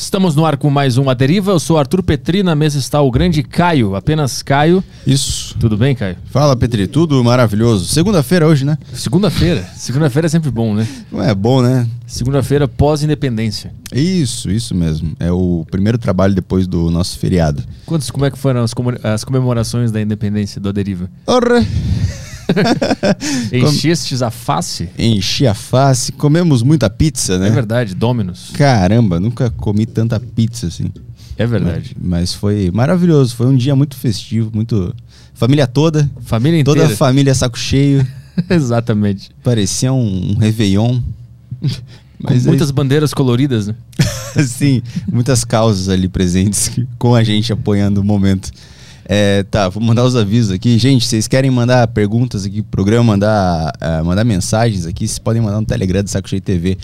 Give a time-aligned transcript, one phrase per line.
[0.00, 1.52] Estamos no ar com mais um A Deriva.
[1.52, 4.82] Eu sou Arthur Petri, na mesa está o grande Caio, apenas Caio.
[5.06, 5.54] Isso.
[5.60, 6.16] Tudo bem, Caio?
[6.30, 7.84] Fala, Petri, tudo maravilhoso.
[7.84, 8.78] Segunda-feira hoje, né?
[8.94, 9.62] Segunda-feira.
[9.76, 10.88] Segunda-feira é sempre bom, né?
[11.12, 11.86] Não é bom, né?
[12.06, 13.74] Segunda-feira pós-independência.
[13.94, 15.12] Isso, isso mesmo.
[15.20, 17.62] É o primeiro trabalho depois do nosso feriado.
[17.84, 21.10] Quantos, como é que foram as, comemora- as comemorações da independência do A Deriva?
[21.26, 21.64] Ora!
[23.52, 24.88] Enchestes a face?
[24.98, 27.48] Enchi a face, comemos muita pizza, né?
[27.48, 28.50] É verdade, Dominus.
[28.54, 30.90] Caramba, nunca comi tanta pizza assim.
[31.36, 31.96] É verdade.
[32.00, 34.94] Mas foi maravilhoso, foi um dia muito festivo, muito.
[35.34, 36.94] Família toda, Família toda inteira.
[36.94, 38.06] a família saco cheio,
[38.50, 39.30] Exatamente.
[39.42, 41.00] parecia um, um Réveillon.
[42.22, 43.74] Com muitas bandeiras coloridas, né?
[44.46, 48.50] Sim, muitas causas ali presentes com a gente apoiando o momento.
[49.12, 50.78] É, tá, vou mandar os avisos aqui.
[50.78, 55.42] Gente, vocês querem mandar perguntas aqui pro programa, mandar, ah, mandar mensagens aqui, vocês podem
[55.42, 56.78] mandar no Telegram do Saco Cheio TV.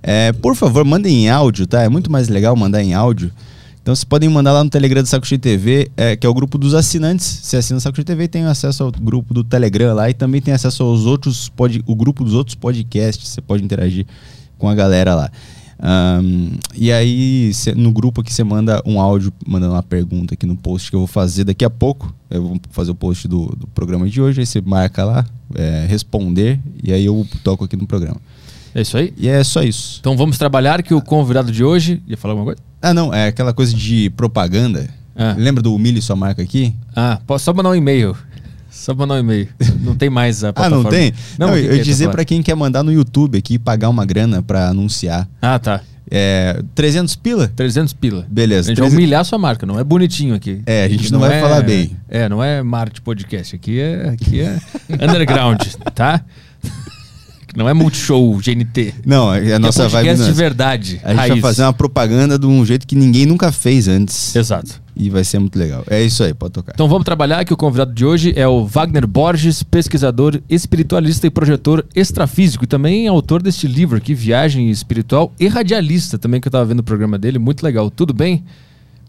[0.00, 1.82] É, por favor, mandem em áudio, tá?
[1.82, 3.32] É muito mais legal mandar em áudio.
[3.82, 6.32] Então vocês podem mandar lá no Telegram do Saco Cheio TV, é, que é o
[6.32, 7.26] grupo dos assinantes.
[7.42, 10.40] Você assina o Saco Cheio TV tem acesso ao grupo do Telegram lá e também
[10.40, 13.28] tem acesso aos outros pod, o grupo dos outros podcasts.
[13.28, 14.06] Você pode interagir
[14.56, 15.32] com a galera lá.
[15.84, 20.46] Ahn, e aí, cê- no grupo aqui, você manda um áudio, mandando uma pergunta aqui
[20.46, 22.14] no post que eu vou fazer daqui a pouco.
[22.30, 25.84] Eu vou fazer o post do, do programa de hoje, aí você marca lá, é,
[25.88, 28.20] responder, e aí eu toco aqui no programa.
[28.74, 29.12] É isso aí?
[29.18, 29.98] E é só isso.
[30.00, 32.00] Então vamos trabalhar que o convidado de hoje...
[32.06, 32.60] Ia falar alguma coisa?
[32.80, 34.88] Ah, não, é aquela coisa de propaganda.
[35.14, 35.34] Ah.
[35.36, 36.74] Lembra do Humilhe Sua Marca aqui?
[36.96, 38.16] Ah, posso só mandar um e-mail.
[38.82, 39.46] Só mandar um e-mail.
[39.80, 40.82] Não tem mais a Ah, plataforma.
[40.82, 41.12] não tem?
[41.38, 43.88] Não, o que eu ia é dizer pra quem quer mandar no YouTube aqui, pagar
[43.88, 45.28] uma grana pra anunciar.
[45.40, 45.80] Ah, tá.
[46.10, 47.46] É, 300 pila?
[47.54, 48.26] 300 pila.
[48.28, 48.66] Beleza.
[48.66, 50.62] A gente vai 300 humilhar a sua marca, não é bonitinho aqui.
[50.66, 51.96] É, a gente Aqui não vai falar bem.
[52.08, 53.54] É, não é Marte Podcast.
[53.54, 54.58] Aqui é, aqui é
[54.90, 55.60] underground,
[55.94, 56.20] tá?
[57.54, 58.94] Não é Multishow GNT.
[59.06, 61.00] Não, a Aqui nossa é vibe podcast não é de verdade.
[61.04, 61.32] A gente raiz.
[61.34, 64.34] vai fazer uma propaganda de um jeito que ninguém nunca fez antes.
[64.34, 64.81] Exato.
[64.94, 65.84] E vai ser muito legal.
[65.88, 66.72] É isso aí, pode tocar.
[66.74, 71.30] Então vamos trabalhar que o convidado de hoje é o Wagner Borges, pesquisador, espiritualista e
[71.30, 76.50] projetor extrafísico e também autor deste livro aqui, Viagem Espiritual e radialista também que eu
[76.50, 77.90] estava vendo o programa dele, muito legal.
[77.90, 78.44] Tudo bem?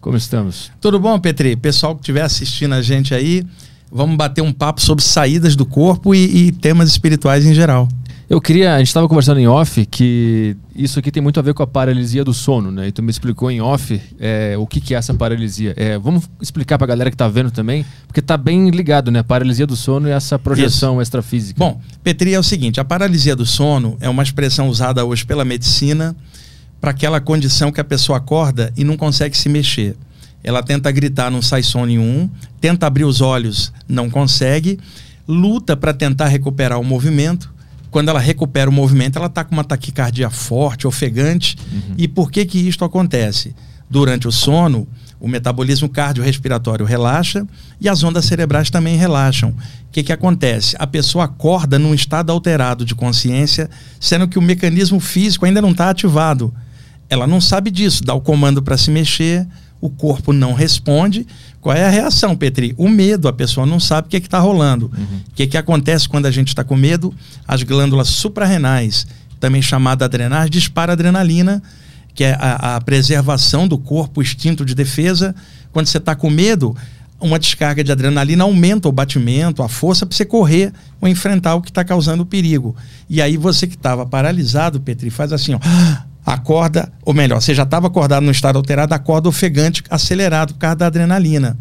[0.00, 0.70] Como estamos?
[0.80, 1.56] Tudo bom, Petri?
[1.56, 3.44] Pessoal que estiver assistindo a gente aí,
[3.90, 7.88] vamos bater um papo sobre saídas do corpo e, e temas espirituais em geral.
[8.28, 11.52] Eu queria, a gente estava conversando em off que isso aqui tem muito a ver
[11.52, 12.88] com a paralisia do sono, né?
[12.88, 15.74] E tu me explicou em off é, o que, que é essa paralisia.
[15.76, 19.22] É, vamos explicar para a galera que está vendo também, porque tá bem ligado, né?
[19.22, 21.58] Paralisia do sono e essa projeção extrafísica.
[21.58, 25.44] Bom, Petri, é o seguinte: a paralisia do sono é uma expressão usada hoje pela
[25.44, 26.16] medicina
[26.80, 29.96] para aquela condição que a pessoa acorda e não consegue se mexer.
[30.42, 32.28] Ela tenta gritar, não sai som nenhum,
[32.60, 34.78] tenta abrir os olhos, não consegue,
[35.26, 37.53] luta para tentar recuperar o movimento.
[37.94, 41.56] Quando ela recupera o movimento, ela está com uma taquicardia forte, ofegante.
[41.96, 43.54] E por que que isto acontece?
[43.88, 44.84] Durante o sono,
[45.20, 47.46] o metabolismo cardiorrespiratório relaxa
[47.80, 49.50] e as ondas cerebrais também relaxam.
[49.50, 50.74] O que, que acontece?
[50.76, 55.70] A pessoa acorda num estado alterado de consciência, sendo que o mecanismo físico ainda não
[55.70, 56.52] está ativado.
[57.08, 59.46] Ela não sabe disso, dá o comando para se mexer,
[59.84, 61.26] o corpo não responde.
[61.60, 62.74] Qual é a reação, Petri?
[62.78, 64.86] O medo, a pessoa não sabe o que está rolando.
[64.86, 67.12] O que, que acontece quando a gente está com medo?
[67.46, 69.06] As glândulas suprarrenais,
[69.38, 71.62] também chamada adrenais, dispara adrenalina,
[72.14, 75.34] que é a, a preservação do corpo, o instinto de defesa.
[75.70, 76.74] Quando você está com medo,
[77.20, 81.60] uma descarga de adrenalina aumenta o batimento, a força para você correr ou enfrentar o
[81.60, 82.74] que está causando o perigo.
[83.06, 85.58] E aí você que estava paralisado, Petri, faz assim, ó,
[86.24, 90.76] acorda, ou melhor, você já estava acordado no estado alterado, acorda ofegante, acelerado por causa
[90.76, 91.56] da adrenalina.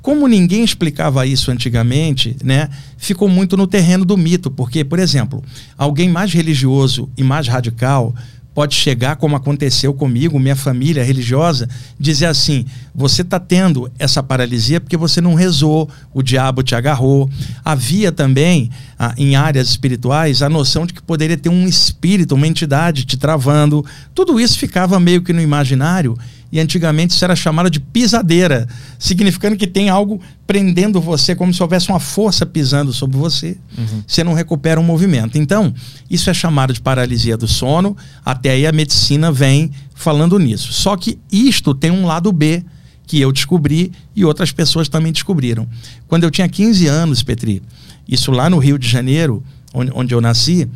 [0.00, 5.44] Como ninguém explicava isso antigamente, né, ficou muito no terreno do mito, porque, por exemplo,
[5.76, 8.14] alguém mais religioso e mais radical
[8.58, 14.80] pode chegar, como aconteceu comigo, minha família religiosa, dizer assim: você está tendo essa paralisia
[14.80, 17.30] porque você não rezou, o diabo te agarrou.
[17.64, 22.48] Havia também, ah, em áreas espirituais, a noção de que poderia ter um espírito, uma
[22.48, 23.86] entidade te travando.
[24.12, 26.18] Tudo isso ficava meio que no imaginário.
[26.50, 28.66] E antigamente isso era chamado de pisadeira,
[28.98, 33.58] significando que tem algo prendendo você, como se houvesse uma força pisando sobre você.
[34.06, 35.36] Você não recupera um movimento.
[35.36, 35.74] Então,
[36.10, 37.96] isso é chamado de paralisia do sono.
[38.24, 40.72] Até aí a medicina vem falando nisso.
[40.72, 42.64] Só que isto tem um lado B
[43.06, 45.66] que eu descobri e outras pessoas também descobriram.
[46.06, 47.62] Quando eu tinha 15 anos, Petri,
[48.06, 49.42] isso lá no Rio de Janeiro,
[49.74, 50.68] onde, onde eu nasci,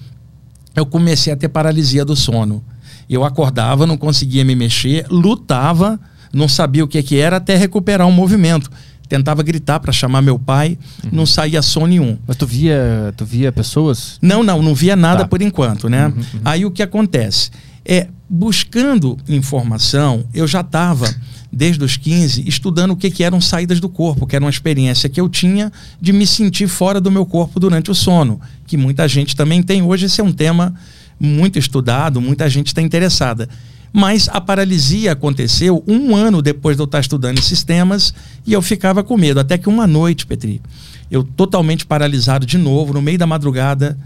[0.75, 2.65] eu comecei a ter paralisia do sono.
[3.15, 5.99] Eu acordava, não conseguia me mexer, lutava,
[6.33, 8.71] não sabia o que, que era até recuperar um movimento.
[9.09, 10.79] Tentava gritar para chamar meu pai,
[11.13, 12.17] não saía som nenhum.
[12.27, 14.19] Mas tu via, tu via pessoas?
[14.23, 15.29] Não, não, não via nada Tá.
[15.29, 16.11] por enquanto, né?
[16.43, 17.51] Aí o que acontece?
[17.85, 21.13] É, buscando informação, eu já estava,
[21.53, 25.11] desde os 15, estudando o que, que eram saídas do corpo, que era uma experiência
[25.11, 25.71] que eu tinha
[26.01, 29.83] de me sentir fora do meu corpo durante o sono, que muita gente também tem.
[29.83, 30.73] Hoje esse é um tema
[31.23, 33.49] muito estudado, muita gente está interessada.
[33.93, 38.13] Mas a paralisia aconteceu um ano depois de eu estar estudando esses temas
[38.47, 39.39] e eu ficava com medo.
[39.39, 40.61] Até que uma noite, Petri,
[41.11, 43.99] eu totalmente paralisado de novo, no meio da madrugada,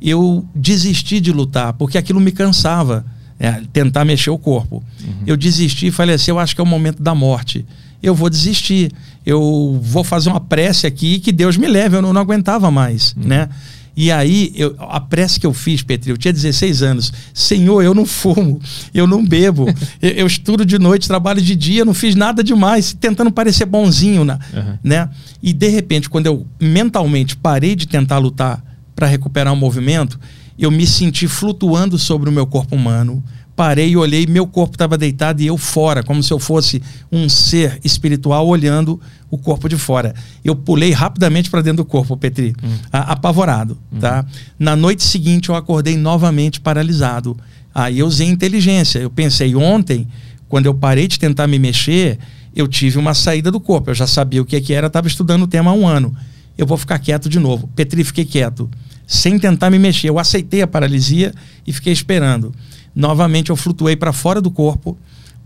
[0.00, 3.04] eu desisti de lutar, porque aquilo me cansava,
[3.38, 4.82] é, tentar mexer o corpo.
[5.02, 5.14] Uhum.
[5.26, 7.66] Eu desisti e falei assim: eu acho que é o momento da morte.
[8.02, 8.92] Eu vou desistir.
[9.24, 11.96] Eu vou fazer uma prece aqui que Deus me leve.
[11.96, 13.24] Eu não, não aguentava mais, uhum.
[13.28, 13.48] né?
[13.96, 17.12] E aí, eu, a prece que eu fiz, Petri, eu tinha 16 anos.
[17.32, 18.60] Senhor, eu não fumo,
[18.92, 19.66] eu não bebo,
[20.02, 24.24] eu, eu, estudo de noite, trabalho de dia, não fiz nada demais, tentando parecer bonzinho,
[24.24, 24.38] né?
[24.52, 24.78] Uhum.
[24.82, 25.08] né?
[25.42, 28.62] E de repente, quando eu mentalmente parei de tentar lutar
[28.96, 30.18] para recuperar o movimento,
[30.58, 33.22] eu me senti flutuando sobre o meu corpo humano,
[33.56, 37.28] parei e olhei, meu corpo estava deitado e eu fora, como se eu fosse um
[37.28, 40.14] ser espiritual olhando o corpo de fora.
[40.44, 42.76] Eu pulei rapidamente para dentro do corpo, Petri, hum.
[42.92, 43.98] apavorado, hum.
[43.98, 44.24] tá?
[44.58, 47.36] Na noite seguinte eu acordei novamente paralisado.
[47.74, 49.00] Aí eu usei inteligência.
[49.00, 50.06] Eu pensei ontem,
[50.48, 52.18] quando eu parei de tentar me mexer,
[52.54, 53.90] eu tive uma saída do corpo.
[53.90, 56.14] Eu já sabia o que, que era, estava estudando o tema há um ano.
[56.56, 57.68] Eu vou ficar quieto de novo.
[57.74, 58.70] Petri, fiquei quieto,
[59.06, 60.08] sem tentar me mexer.
[60.08, 61.34] Eu aceitei a paralisia
[61.66, 62.54] e fiquei esperando.
[62.94, 64.96] Novamente eu flutuei para fora do corpo,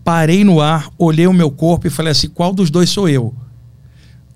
[0.04, 3.34] parei no ar, olhei o meu corpo e falei assim: qual dos dois sou eu?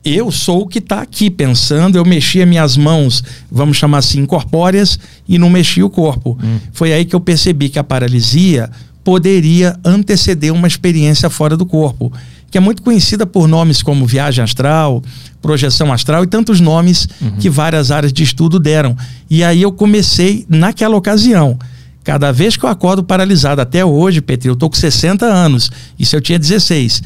[0.05, 4.99] Eu sou o que está aqui pensando, eu mexia minhas mãos, vamos chamar assim, incorpóreas,
[5.29, 6.37] e não mexia o corpo.
[6.43, 6.59] Hum.
[6.73, 8.69] Foi aí que eu percebi que a paralisia
[9.05, 12.13] poderia anteceder uma experiência fora do corpo,
[12.51, 15.03] que é muito conhecida por nomes como viagem astral,
[15.41, 17.37] projeção astral e tantos nomes uhum.
[17.39, 18.97] que várias áreas de estudo deram.
[19.31, 21.59] E aí eu comecei naquela ocasião
[22.05, 26.17] Cada vez que eu acordo paralisado, até hoje, Petri, eu tô com 60 anos, isso
[26.17, 27.03] eu tinha 16.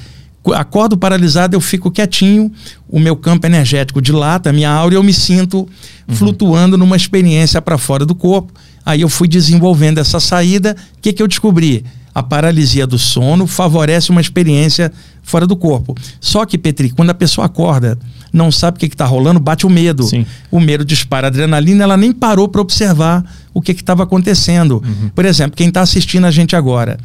[0.54, 2.52] Acordo paralisado, eu fico quietinho,
[2.88, 5.68] o meu campo energético dilata, a minha aura, e eu me sinto
[6.08, 6.14] uhum.
[6.14, 8.52] flutuando numa experiência para fora do corpo.
[8.84, 10.76] Aí eu fui desenvolvendo essa saída.
[10.96, 11.84] O que, que eu descobri?
[12.14, 14.92] A paralisia do sono favorece uma experiência
[15.22, 15.94] fora do corpo.
[16.20, 17.98] Só que, Petri, quando a pessoa acorda,
[18.32, 20.02] não sabe o que está rolando, bate o medo.
[20.04, 20.26] Sim.
[20.50, 24.82] O medo dispara a adrenalina, ela nem parou para observar o que estava acontecendo.
[24.84, 25.08] Uhum.
[25.14, 26.98] Por exemplo, quem está assistindo a gente agora,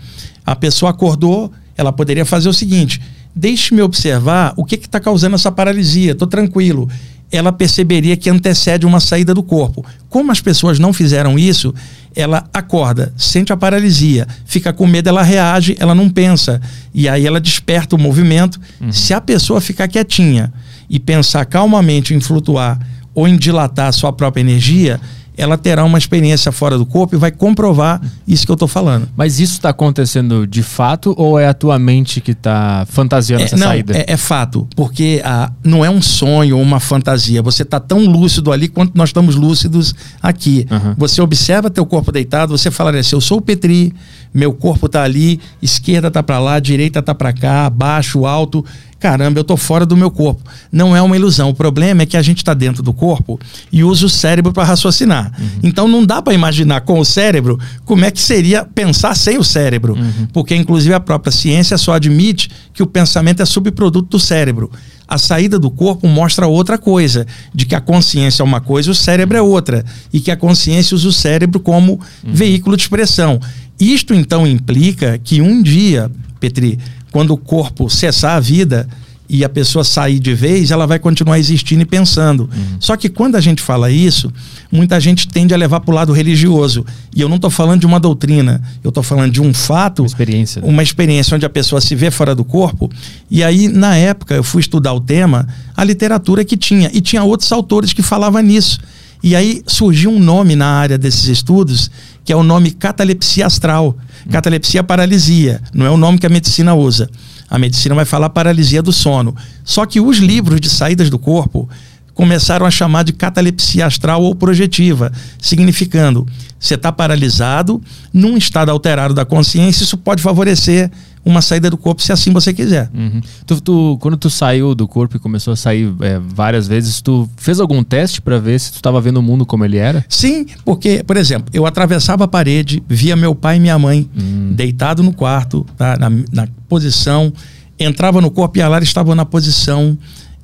[0.45, 3.01] a pessoa acordou, ela poderia fazer o seguinte:
[3.35, 6.89] deixe-me observar o que está causando essa paralisia, estou tranquilo.
[7.31, 9.85] Ela perceberia que antecede uma saída do corpo.
[10.09, 11.73] Como as pessoas não fizeram isso,
[12.13, 16.61] ela acorda, sente a paralisia, fica com medo, ela reage, ela não pensa.
[16.93, 18.59] E aí ela desperta o movimento.
[18.81, 18.91] Uhum.
[18.91, 20.51] Se a pessoa ficar quietinha
[20.91, 22.77] e pensar calmamente em flutuar
[23.15, 24.99] ou em dilatar a sua própria energia,
[25.37, 29.07] ela terá uma experiência fora do corpo e vai comprovar isso que eu estou falando.
[29.15, 33.45] Mas isso está acontecendo de fato ou é a tua mente que está fantasiando é,
[33.45, 33.97] essa não, saída?
[33.97, 37.41] É, é fato, porque ah, não é um sonho ou uma fantasia.
[37.41, 40.67] Você está tão lúcido ali quanto nós estamos lúcidos aqui.
[40.69, 40.95] Uhum.
[40.97, 43.93] Você observa teu corpo deitado, você fala assim, eu sou o Petri,
[44.33, 48.65] meu corpo está ali, esquerda está para lá, direita está para cá, baixo, alto
[49.01, 50.43] caramba, eu tô fora do meu corpo.
[50.71, 51.49] Não é uma ilusão.
[51.49, 53.39] O problema é que a gente está dentro do corpo
[53.71, 55.33] e usa o cérebro para raciocinar.
[55.37, 55.47] Uhum.
[55.63, 59.43] Então não dá para imaginar com o cérebro como é que seria pensar sem o
[59.43, 60.27] cérebro, uhum.
[60.31, 64.69] porque inclusive a própria ciência só admite que o pensamento é subproduto do cérebro.
[65.07, 68.91] A saída do corpo mostra outra coisa, de que a consciência é uma coisa e
[68.91, 69.83] o cérebro é outra,
[70.13, 71.99] e que a consciência usa o cérebro como uhum.
[72.31, 73.39] veículo de expressão.
[73.79, 76.77] Isto então implica que um dia, Petri,
[77.11, 78.87] quando o corpo cessar a vida
[79.33, 82.49] e a pessoa sair de vez, ela vai continuar existindo e pensando.
[82.53, 82.77] Uhum.
[82.81, 84.29] Só que quando a gente fala isso,
[84.69, 86.85] muita gente tende a levar para o lado religioso.
[87.15, 90.07] E eu não estou falando de uma doutrina, eu estou falando de um fato, uma
[90.07, 90.61] experiência.
[90.65, 92.91] uma experiência onde a pessoa se vê fora do corpo.
[93.29, 96.91] E aí, na época, eu fui estudar o tema, a literatura que tinha.
[96.93, 98.81] E tinha outros autores que falavam nisso.
[99.23, 101.89] E aí surgiu um nome na área desses estudos,
[102.25, 103.95] que é o nome catalepsia astral
[104.29, 107.09] Catalepsia paralisia, não é o nome que a medicina usa.
[107.49, 109.35] A medicina vai falar paralisia do sono.
[109.63, 111.69] Só que os livros de saídas do corpo
[112.13, 115.11] começaram a chamar de catalepsia astral ou projetiva,
[115.41, 116.27] significando
[116.59, 117.81] você está paralisado
[118.13, 120.91] num estado alterado da consciência, isso pode favorecer
[121.23, 122.89] uma saída do corpo se assim você quiser.
[122.93, 123.21] Uhum.
[123.45, 127.29] Tu, tu, quando tu saiu do corpo e começou a sair é, várias vezes, tu
[127.37, 130.03] fez algum teste para ver se tu estava vendo o mundo como ele era?
[130.09, 134.53] Sim, porque, por exemplo, eu atravessava a parede, via meu pai e minha mãe uhum.
[134.53, 137.31] deitado no quarto, tá, na, na posição,
[137.77, 139.97] entrava no corpo e a Lara estava na posição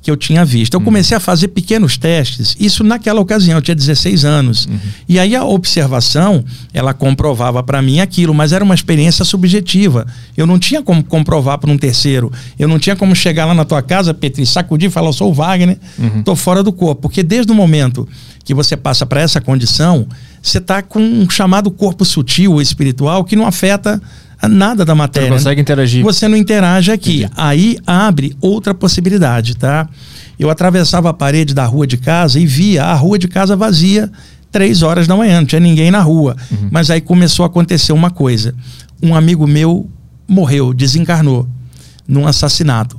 [0.08, 0.72] que eu tinha visto.
[0.72, 4.64] Eu comecei a fazer pequenos testes, isso naquela ocasião, eu tinha 16 anos.
[4.64, 4.78] Uhum.
[5.06, 10.06] E aí a observação, ela comprovava para mim aquilo, mas era uma experiência subjetiva.
[10.34, 12.32] Eu não tinha como comprovar para um terceiro.
[12.58, 15.30] Eu não tinha como chegar lá na tua casa, Petri, sacudir e falar, eu sou
[15.30, 16.22] o Wagner, uhum.
[16.22, 17.02] tô fora do corpo.
[17.02, 18.08] Porque desde o momento
[18.46, 20.08] que você passa para essa condição,
[20.42, 24.00] você está com um chamado corpo sutil ou espiritual que não afeta
[24.46, 25.26] nada da matéria.
[25.26, 26.04] Você não consegue interagir.
[26.04, 27.24] Você não interage aqui.
[27.24, 27.32] Entendi.
[27.36, 29.88] Aí abre outra possibilidade, tá?
[30.38, 34.10] Eu atravessava a parede da rua de casa e via a rua de casa vazia
[34.50, 36.36] três horas da manhã, não tinha ninguém na rua.
[36.50, 36.68] Uhum.
[36.70, 38.54] Mas aí começou a acontecer uma coisa.
[39.02, 39.88] Um amigo meu
[40.26, 41.48] morreu, desencarnou,
[42.06, 42.98] num assassinato.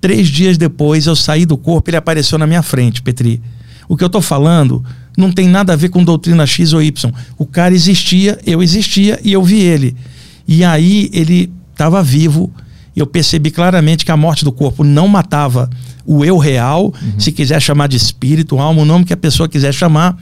[0.00, 3.42] Três dias depois eu saí do corpo, ele apareceu na minha frente, Petri.
[3.88, 4.84] O que eu estou falando
[5.16, 7.12] não tem nada a ver com doutrina X ou Y.
[7.38, 9.96] O cara existia, eu existia e eu vi ele.
[10.46, 12.52] E aí ele estava vivo.
[12.94, 15.68] Eu percebi claramente que a morte do corpo não matava
[16.06, 17.20] o eu real, uhum.
[17.20, 20.16] se quiser chamar de espírito, alma, o nome que a pessoa quiser chamar.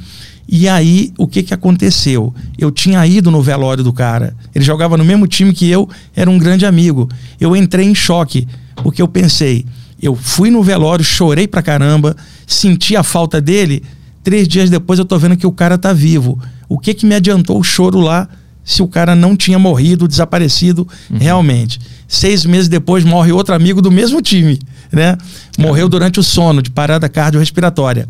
[0.48, 2.34] E aí, o que, que aconteceu?
[2.58, 4.34] Eu tinha ido no velório do cara.
[4.54, 7.08] Ele jogava no mesmo time que eu, era um grande amigo.
[7.40, 9.64] Eu entrei em choque, porque eu pensei,
[10.02, 12.16] eu fui no velório, chorei pra caramba,
[12.46, 13.82] senti a falta dele.
[14.22, 16.38] Três dias depois eu tô vendo que o cara tá vivo.
[16.68, 18.28] O que que me adiantou o choro lá
[18.64, 21.18] se o cara não tinha morrido, desaparecido uhum.
[21.18, 21.78] realmente.
[22.09, 24.59] Seis meses depois morre outro amigo do mesmo time,
[24.90, 25.16] né?
[25.59, 28.06] Morreu durante o sono, de parada cardiorrespiratória.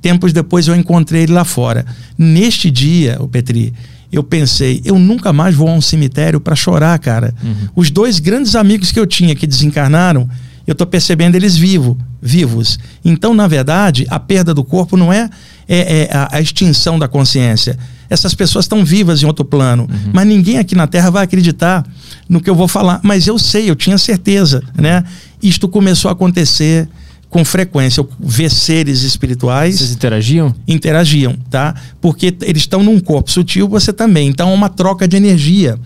[0.00, 1.84] Tempos depois eu encontrei ele lá fora.
[2.16, 3.72] Neste dia, o Petri,
[4.10, 7.34] eu pensei, eu nunca mais vou a um cemitério para chorar, cara.
[7.42, 7.68] Uhum.
[7.76, 10.28] Os dois grandes amigos que eu tinha que desencarnaram,
[10.66, 12.78] eu estou percebendo eles vivo, vivos.
[13.04, 15.28] Então, na verdade, a perda do corpo não é,
[15.68, 17.78] é, é a, a, extinção da consciência.
[18.08, 20.10] Essas pessoas estão vivas em outro plano, uhum.
[20.12, 21.84] mas ninguém aqui na Terra vai acreditar
[22.28, 23.00] no que eu vou falar.
[23.02, 25.02] Mas eu sei, eu tinha certeza, né?
[25.42, 26.88] Isto começou a acontecer
[27.32, 28.00] com frequência.
[28.00, 29.78] Eu ver seres espirituais.
[29.78, 30.54] Vocês interagiam?
[30.68, 31.74] Interagiam, tá?
[32.00, 34.28] Porque eles estão num corpo sutil, você também.
[34.28, 35.78] Então é uma troca de energia.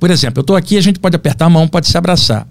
[0.00, 2.48] Por exemplo, eu estou aqui, a gente pode apertar a mão, pode se abraçar.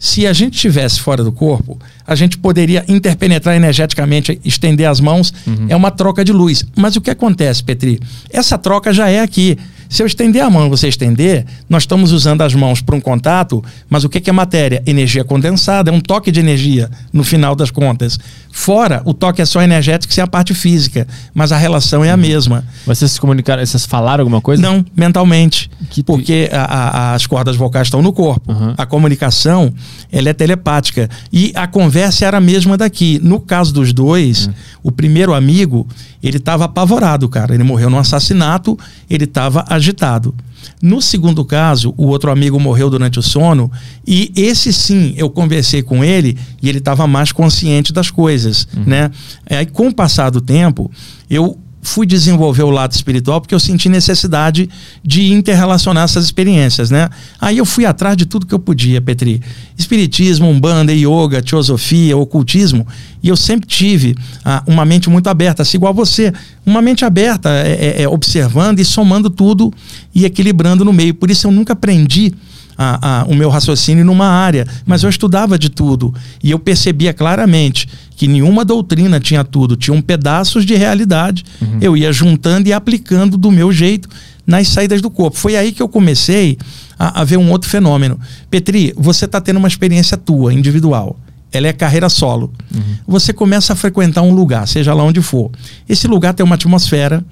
[0.00, 5.32] Se a gente estivesse fora do corpo, a gente poderia interpenetrar energeticamente, estender as mãos.
[5.46, 5.66] Uhum.
[5.68, 6.64] É uma troca de luz.
[6.74, 8.00] Mas o que acontece, Petri?
[8.30, 9.58] Essa troca já é aqui.
[9.90, 13.00] Se eu estender a mão e você estender, nós estamos usando as mãos para um
[13.00, 14.80] contato, mas o que é matéria?
[14.86, 18.16] Energia condensada, é um toque de energia no final das contas.
[18.52, 22.14] Fora, o toque é só energético sem a parte física, mas a relação é a
[22.14, 22.20] uhum.
[22.20, 22.64] mesma.
[22.86, 24.62] Vocês se comunicaram, vocês falaram alguma coisa?
[24.62, 25.68] Não, mentalmente.
[25.90, 26.04] Que...
[26.04, 28.52] Porque a, a, as cordas vocais estão no corpo.
[28.52, 28.74] Uhum.
[28.78, 29.74] A comunicação,
[30.12, 31.10] ela é telepática.
[31.32, 33.18] E a conversa era a mesma daqui.
[33.24, 34.52] No caso dos dois, uhum.
[34.84, 35.84] o primeiro amigo,
[36.22, 37.54] ele estava apavorado, cara.
[37.54, 40.34] Ele morreu num assassinato, ele estava agitado.
[40.82, 43.70] No segundo caso, o outro amigo morreu durante o sono
[44.06, 48.84] e esse sim, eu conversei com ele e ele estava mais consciente das coisas, uhum.
[48.86, 49.10] né?
[49.48, 50.90] Aí com o passar do tempo,
[51.28, 54.68] eu fui desenvolver o lado espiritual porque eu senti necessidade
[55.02, 57.08] de interrelacionar essas experiências, né?
[57.40, 59.40] Aí eu fui atrás de tudo que eu podia, Petri.
[59.76, 62.86] Espiritismo, umbanda, yoga, teosofia, ocultismo.
[63.22, 66.32] E eu sempre tive ah, uma mente muito aberta, assim igual você.
[66.66, 69.72] Uma mente aberta, é, é, é, observando e somando tudo
[70.14, 71.14] e equilibrando no meio.
[71.14, 72.34] Por isso eu nunca aprendi
[72.76, 77.12] a, a, o meu raciocínio numa área, mas eu estudava de tudo e eu percebia
[77.12, 77.86] claramente
[78.20, 81.42] que nenhuma doutrina tinha tudo, tinham pedaços de realidade.
[81.58, 81.78] Uhum.
[81.80, 84.10] Eu ia juntando e aplicando do meu jeito
[84.46, 85.38] nas saídas do corpo.
[85.38, 86.58] Foi aí que eu comecei
[86.98, 88.20] a, a ver um outro fenômeno.
[88.50, 91.18] Petri, você está tendo uma experiência tua, individual.
[91.50, 92.52] Ela é carreira solo.
[92.74, 92.82] Uhum.
[93.08, 95.50] Você começa a frequentar um lugar, seja lá onde for.
[95.88, 97.24] Esse lugar tem uma atmosfera,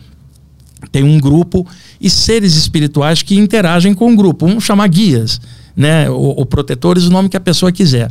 [0.90, 1.66] tem um grupo
[2.00, 4.46] e seres espirituais que interagem com o grupo.
[4.46, 5.38] Vamos chamar guias,
[5.76, 6.08] né?
[6.08, 8.10] ou, ou protetores, o nome que a pessoa quiser.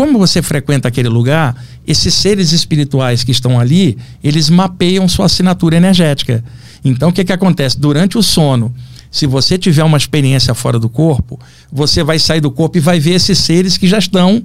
[0.00, 1.54] Como você frequenta aquele lugar,
[1.86, 6.42] esses seres espirituais que estão ali, eles mapeiam sua assinatura energética.
[6.82, 7.78] Então, o que, que acontece?
[7.78, 8.74] Durante o sono,
[9.10, 11.38] se você tiver uma experiência fora do corpo,
[11.70, 14.42] você vai sair do corpo e vai ver esses seres que já estão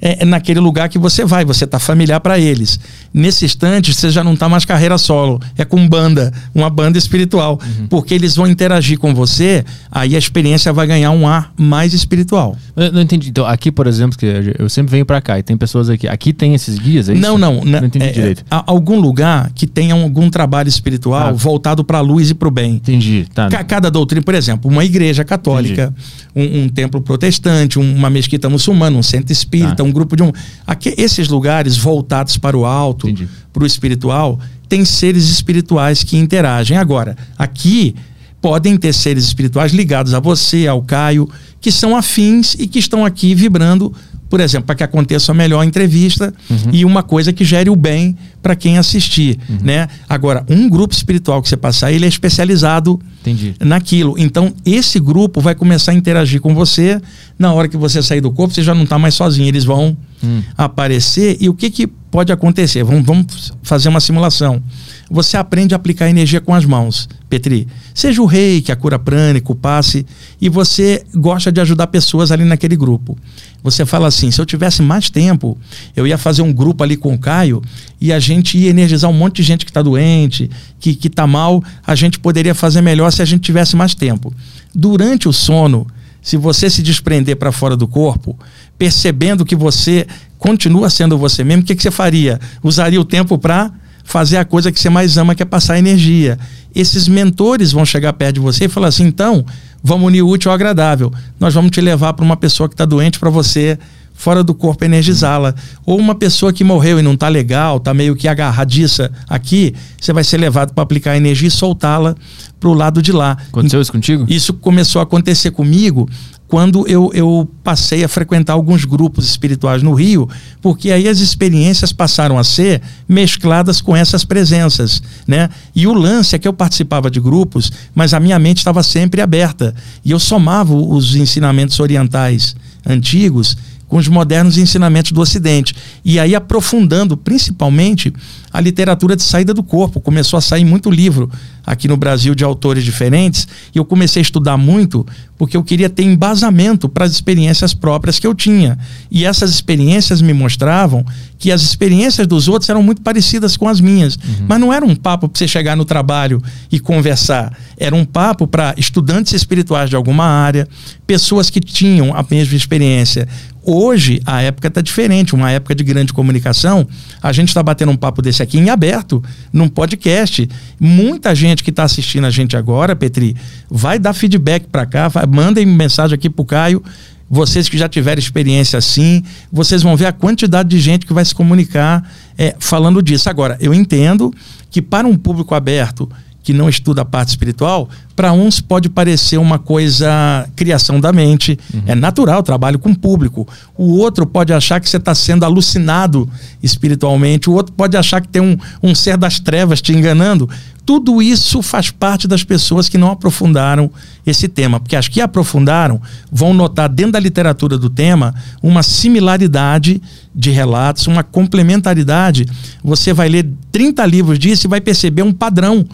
[0.00, 2.78] é, é, naquele lugar que você vai, você está familiar para eles.
[3.12, 7.58] Nesse instante, você já não está mais carreira solo, é com banda, uma banda espiritual,
[7.62, 7.86] uhum.
[7.88, 12.56] porque eles vão interagir com você, aí a experiência vai ganhar um ar mais espiritual.
[12.76, 13.28] Eu não entendi.
[13.28, 16.08] Então, aqui, por exemplo, que eu sempre venho para cá e tem pessoas aqui.
[16.08, 17.64] Aqui tem esses guias, é Não, não.
[17.64, 18.44] Não entendi é, direito.
[18.50, 21.32] É, algum lugar que tenha algum trabalho espiritual ah.
[21.32, 22.74] voltado para a luz e para o bem.
[22.74, 23.26] Entendi.
[23.34, 23.48] Tá.
[23.64, 25.94] Cada doutrina, por exemplo, uma igreja católica,
[26.34, 29.82] um, um, templo protestante, uma mesquita muçulmana, um centro espírita, tá.
[29.82, 30.32] um grupo de um.
[30.66, 33.08] Aqui, esses lugares voltados para o alto,
[33.52, 36.76] para o espiritual, tem seres espirituais que interagem.
[36.76, 37.94] Agora, aqui
[38.40, 41.28] podem ter seres espirituais ligados a você, ao Caio,
[41.60, 43.94] que são afins e que estão aqui vibrando
[44.30, 46.32] por exemplo, para que aconteça a melhor entrevista
[46.72, 49.88] e uma coisa que gere o bem para quem assistir, né?
[50.08, 53.54] Agora, um grupo espiritual que você passar, ele é especializado Entendi.
[53.60, 54.14] naquilo.
[54.16, 56.98] Então, esse grupo vai começar a interagir com você.
[57.38, 59.48] Na hora que você sair do corpo, você já não está mais sozinho.
[59.48, 60.42] Eles vão Hum.
[60.56, 61.36] aparecer.
[61.40, 62.82] E o que, que pode acontecer?
[62.82, 64.62] Vamos, vamos fazer uma simulação.
[65.10, 67.66] Você aprende a aplicar energia com as mãos, Petri.
[67.94, 70.06] Seja o rei, que a cura prânico, passe,
[70.40, 73.16] e você gosta de ajudar pessoas ali naquele grupo.
[73.62, 75.58] Você fala assim: se eu tivesse mais tempo,
[75.94, 77.62] eu ia fazer um grupo ali com o Caio
[78.00, 81.62] e a gente ia energizar um monte de gente que está doente, que está mal.
[81.86, 84.32] A gente poderia fazer melhor se a gente tivesse mais tempo.
[84.74, 85.86] Durante o sono,
[86.22, 88.38] se você se desprender para fora do corpo,
[88.78, 90.06] percebendo que você
[90.38, 92.40] continua sendo você mesmo, o que, que você faria?
[92.62, 93.72] Usaria o tempo para
[94.04, 96.38] fazer a coisa que você mais ama, que é passar energia.
[96.74, 99.44] Esses mentores vão chegar perto de você e falar assim: então,
[99.82, 101.12] vamos unir o útil ao agradável.
[101.38, 103.78] Nós vamos te levar para uma pessoa que está doente para você
[104.20, 105.54] fora do corpo energizá-la.
[105.86, 110.12] Ou uma pessoa que morreu e não está legal, está meio que agarradiça aqui, você
[110.12, 112.14] vai ser levado para aplicar energia e soltá-la
[112.60, 113.38] para o lado de lá.
[113.48, 114.26] Aconteceu isso contigo?
[114.28, 116.06] Isso começou a acontecer comigo
[116.46, 120.28] quando eu, eu passei a frequentar alguns grupos espirituais no Rio,
[120.60, 125.48] porque aí as experiências passaram a ser mescladas com essas presenças, né?
[125.74, 129.22] E o lance é que eu participava de grupos, mas a minha mente estava sempre
[129.22, 129.74] aberta
[130.04, 133.56] e eu somava os ensinamentos orientais antigos
[133.90, 135.74] com os modernos ensinamentos do Ocidente.
[136.04, 138.14] E aí aprofundando principalmente
[138.52, 140.00] a literatura de saída do corpo.
[140.00, 141.30] Começou a sair muito livro
[141.64, 145.06] aqui no Brasil de autores diferentes e eu comecei a estudar muito
[145.40, 148.78] porque eu queria ter embasamento para as experiências próprias que eu tinha.
[149.10, 151.02] E essas experiências me mostravam
[151.38, 154.16] que as experiências dos outros eram muito parecidas com as minhas.
[154.16, 154.44] Uhum.
[154.46, 157.56] Mas não era um papo para você chegar no trabalho e conversar.
[157.78, 160.68] Era um papo para estudantes espirituais de alguma área,
[161.06, 163.26] pessoas que tinham a mesma experiência.
[163.62, 166.86] Hoje a época está diferente, uma época de grande comunicação.
[167.22, 170.48] A gente está batendo um papo desse aqui em aberto, num podcast.
[170.78, 173.36] Muita gente que está assistindo a gente agora, Petri,
[173.70, 176.82] vai dar feedback para cá, vai, mandem mensagem aqui para o Caio.
[177.28, 181.24] Vocês que já tiveram experiência assim, vocês vão ver a quantidade de gente que vai
[181.24, 183.30] se comunicar é, falando disso.
[183.30, 184.34] Agora, eu entendo
[184.68, 186.10] que para um público aberto
[186.42, 191.58] que não estuda a parte espiritual, para uns pode parecer uma coisa criação da mente,
[191.72, 191.82] uhum.
[191.86, 193.46] é natural, trabalho com público.
[193.76, 196.28] O outro pode achar que você está sendo alucinado
[196.62, 200.48] espiritualmente, o outro pode achar que tem um, um ser das trevas te enganando.
[200.84, 203.90] Tudo isso faz parte das pessoas que não aprofundaram
[204.26, 206.00] esse tema, porque as que aprofundaram
[206.32, 210.02] vão notar dentro da literatura do tema uma similaridade
[210.34, 212.46] de relatos, uma complementaridade.
[212.82, 215.86] Você vai ler 30 livros disso e vai perceber um padrão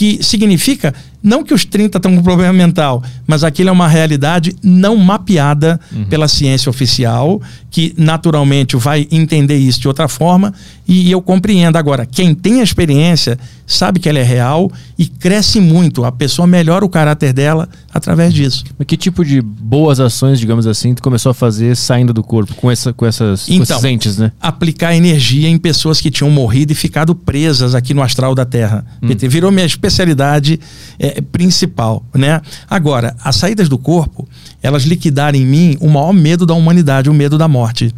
[0.00, 4.56] que significa não que os 30 estão com problema mental, mas aquilo é uma realidade
[4.62, 6.04] não mapeada uhum.
[6.06, 10.52] pela ciência oficial, que naturalmente vai entender isso de outra forma,
[10.88, 11.76] e eu compreendo.
[11.76, 16.04] Agora, quem tem a experiência sabe que ela é real e cresce muito.
[16.04, 18.64] A pessoa melhora o caráter dela através disso.
[18.76, 22.54] Mas que tipo de boas ações, digamos assim, tu começou a fazer saindo do corpo,
[22.54, 24.32] com, essa, com, essas, então, com esses entes, né?
[24.40, 28.84] Aplicar energia em pessoas que tinham morrido e ficado presas aqui no astral da Terra.
[29.00, 29.08] Hum.
[29.28, 30.58] Virou minha especialidade.
[30.98, 32.40] É, principal, né?
[32.68, 34.28] Agora, as saídas do corpo,
[34.62, 37.94] elas liquidaram em mim o maior medo da humanidade, o medo da morte.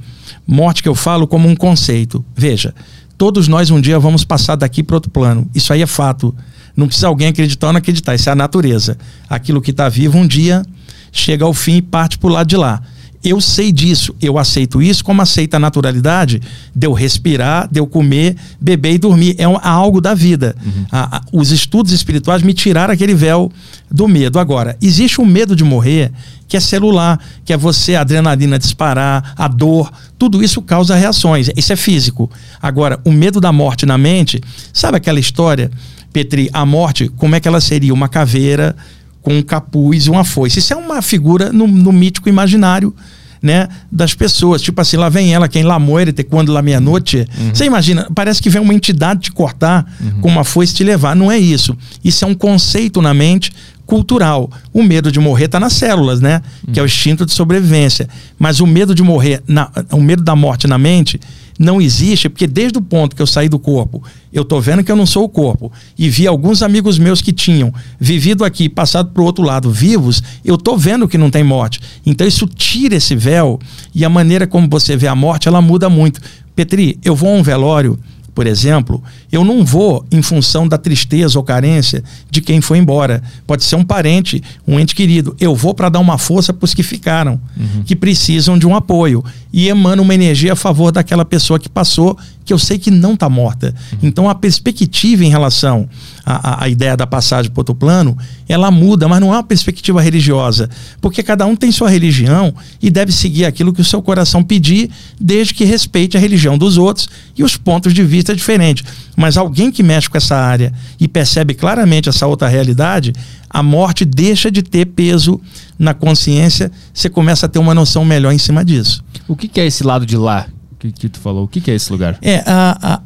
[0.47, 2.25] Morte que eu falo como um conceito.
[2.35, 2.75] Veja,
[3.17, 5.49] todos nós um dia vamos passar daqui para outro plano.
[5.55, 6.35] Isso aí é fato.
[6.77, 8.15] Não precisa alguém acreditar ou não acreditar.
[8.15, 8.97] Isso é a natureza.
[9.29, 10.63] Aquilo que está vivo um dia
[11.11, 12.83] chega ao fim e parte para o lado de lá
[13.25, 16.41] eu sei disso, eu aceito isso, como aceita a naturalidade
[16.75, 19.35] de eu respirar, de eu comer, beber e dormir.
[19.39, 20.57] É, um, algo da vida.
[20.65, 20.87] Uhum.
[20.91, 23.51] A, a, os estudos espirituais me tiraram aquele véu
[23.91, 24.39] do medo.
[24.39, 26.11] Agora, existe um medo de morrer
[26.49, 31.49] que é celular, que é você, a adrenalina disparar, a dor, tudo isso causa reações.
[31.57, 32.31] Isso é físico.
[32.61, 34.41] Agora, o medo da morte na mente,
[34.73, 35.71] sabe aquela história,
[36.13, 37.95] Petri, a morte, como é que ela seria?
[37.95, 38.77] Uma caveira
[39.23, 40.59] com um capuz e uma foice.
[40.59, 42.95] Isso é uma figura no, no mítico imaginário
[43.43, 44.63] né, das pessoas.
[44.63, 47.27] Tipo assim, lá vem ela, quem lá muere, quando lá meia-noite.
[47.39, 47.55] Uhum.
[47.55, 50.21] Você imagina, parece que vem uma entidade te cortar uhum.
[50.21, 51.17] com uma foice te levar.
[51.17, 51.77] Não é isso.
[52.05, 53.53] Isso é um conceito na mente
[53.85, 54.51] cultural.
[54.73, 56.41] O medo de morrer está nas células, né?
[56.67, 56.73] Uhum.
[56.73, 58.09] Que é o instinto de sobrevivência.
[58.39, 61.21] Mas o medo de morrer, na, o medo da morte na mente
[61.59, 64.91] não existe, porque desde o ponto que eu saí do corpo, eu tô vendo que
[64.91, 69.11] eu não sou o corpo, e vi alguns amigos meus que tinham vivido aqui, passado
[69.11, 71.81] para o outro lado vivos, eu tô vendo que não tem morte.
[72.05, 73.59] Então isso tira esse véu
[73.95, 76.21] e a maneira como você vê a morte, ela muda muito.
[76.55, 77.99] Petri, eu vou a um velório
[78.35, 83.23] por exemplo, eu não vou em função da tristeza ou carência de quem foi embora.
[83.47, 85.37] Pode ser um parente, um ente querido.
[85.39, 87.83] Eu vou para dar uma força para os que ficaram, uhum.
[87.85, 89.23] que precisam de um apoio.
[89.53, 93.15] E emana uma energia a favor daquela pessoa que passou, que eu sei que não
[93.15, 93.75] está morta.
[93.93, 93.99] Uhum.
[94.03, 95.89] Então a perspectiva em relação
[96.25, 98.17] à, à ideia da passagem para outro plano,
[98.49, 100.69] ela muda, mas não é uma perspectiva religiosa.
[101.01, 104.91] Porque cada um tem sua religião e deve seguir aquilo que o seu coração pedir,
[105.21, 108.85] desde que respeite a religião dos outros e os pontos de vista diferentes.
[109.17, 113.13] Mas alguém que mexe com essa área e percebe claramente essa outra realidade,
[113.49, 115.41] a morte deixa de ter peso
[115.79, 119.05] na consciência, você começa a ter uma noção melhor em cima disso.
[119.29, 120.47] O que, que é esse lado de lá
[120.91, 121.45] que, que tu falou?
[121.45, 122.19] O que, que é esse lugar?
[122.21, 123.01] É, a, a,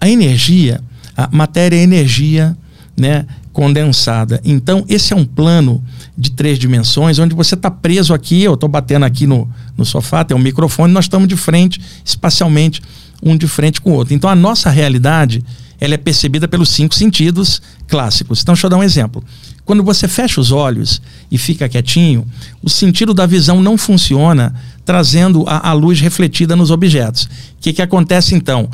[0.00, 0.80] a energia,
[1.16, 2.56] a matéria é energia,
[2.96, 3.26] né?
[3.52, 4.38] condensada.
[4.44, 5.82] Então, esse é um plano
[6.16, 10.22] de três dimensões, onde você está preso aqui, eu estou batendo aqui no, no sofá,
[10.22, 12.82] tem um microfone, nós estamos de frente, espacialmente,
[13.22, 14.14] um de frente com o outro.
[14.14, 15.44] Então, a nossa realidade,
[15.80, 18.42] ela é percebida pelos cinco sentidos clássicos.
[18.42, 19.22] Então, deixa eu dar um exemplo.
[19.64, 22.26] Quando você fecha os olhos e fica quietinho,
[22.62, 27.24] o sentido da visão não funciona trazendo a, a luz refletida nos objetos.
[27.24, 27.28] O
[27.60, 28.70] que, que acontece então?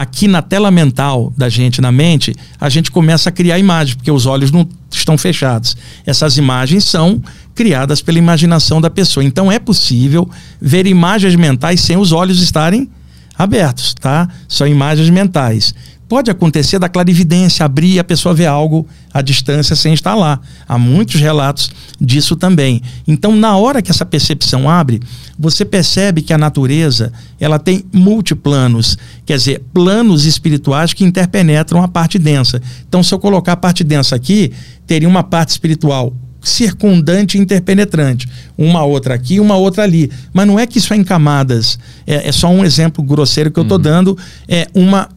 [0.00, 4.12] aqui na tela mental da gente, na mente, a gente começa a criar imagens, porque
[4.12, 5.76] os olhos não estão fechados.
[6.06, 7.20] Essas imagens são
[7.52, 9.24] criadas pela imaginação da pessoa.
[9.24, 12.88] Então é possível ver imagens mentais sem os olhos estarem
[13.38, 14.28] abertos, tá?
[14.48, 15.72] São imagens mentais.
[16.08, 20.40] Pode acontecer da clarividência, abrir e a pessoa ver algo à distância sem estar lá.
[20.66, 21.70] Há muitos relatos
[22.00, 22.80] disso também.
[23.06, 25.02] Então, na hora que essa percepção abre,
[25.38, 28.96] você percebe que a natureza ela tem multiplanos,
[29.26, 32.62] quer dizer, planos espirituais que interpenetram a parte densa.
[32.88, 34.50] Então, se eu colocar a parte densa aqui,
[34.86, 36.14] teria uma parte espiritual
[36.48, 38.28] circundante e interpenetrante.
[38.56, 40.10] Uma outra aqui, uma outra ali.
[40.32, 41.78] Mas não é que isso é em camadas.
[42.06, 43.82] É, é só um exemplo grosseiro que eu estou uhum.
[43.82, 44.18] dando.
[44.48, 45.08] É uma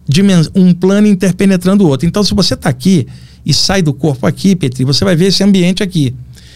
[0.54, 2.08] um plano interpenetrando o outro.
[2.08, 3.08] Então, se você está aqui
[3.46, 6.14] e sai do corpo aqui, Petri, você vai ver esse ambiente aqui.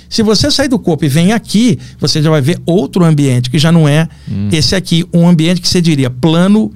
[0.09, 3.57] Se você sair do corpo e vem aqui, você já vai ver outro ambiente que
[3.57, 4.49] já não é uhum.
[4.51, 5.03] esse aqui.
[5.13, 6.71] Um ambiente que você diria plano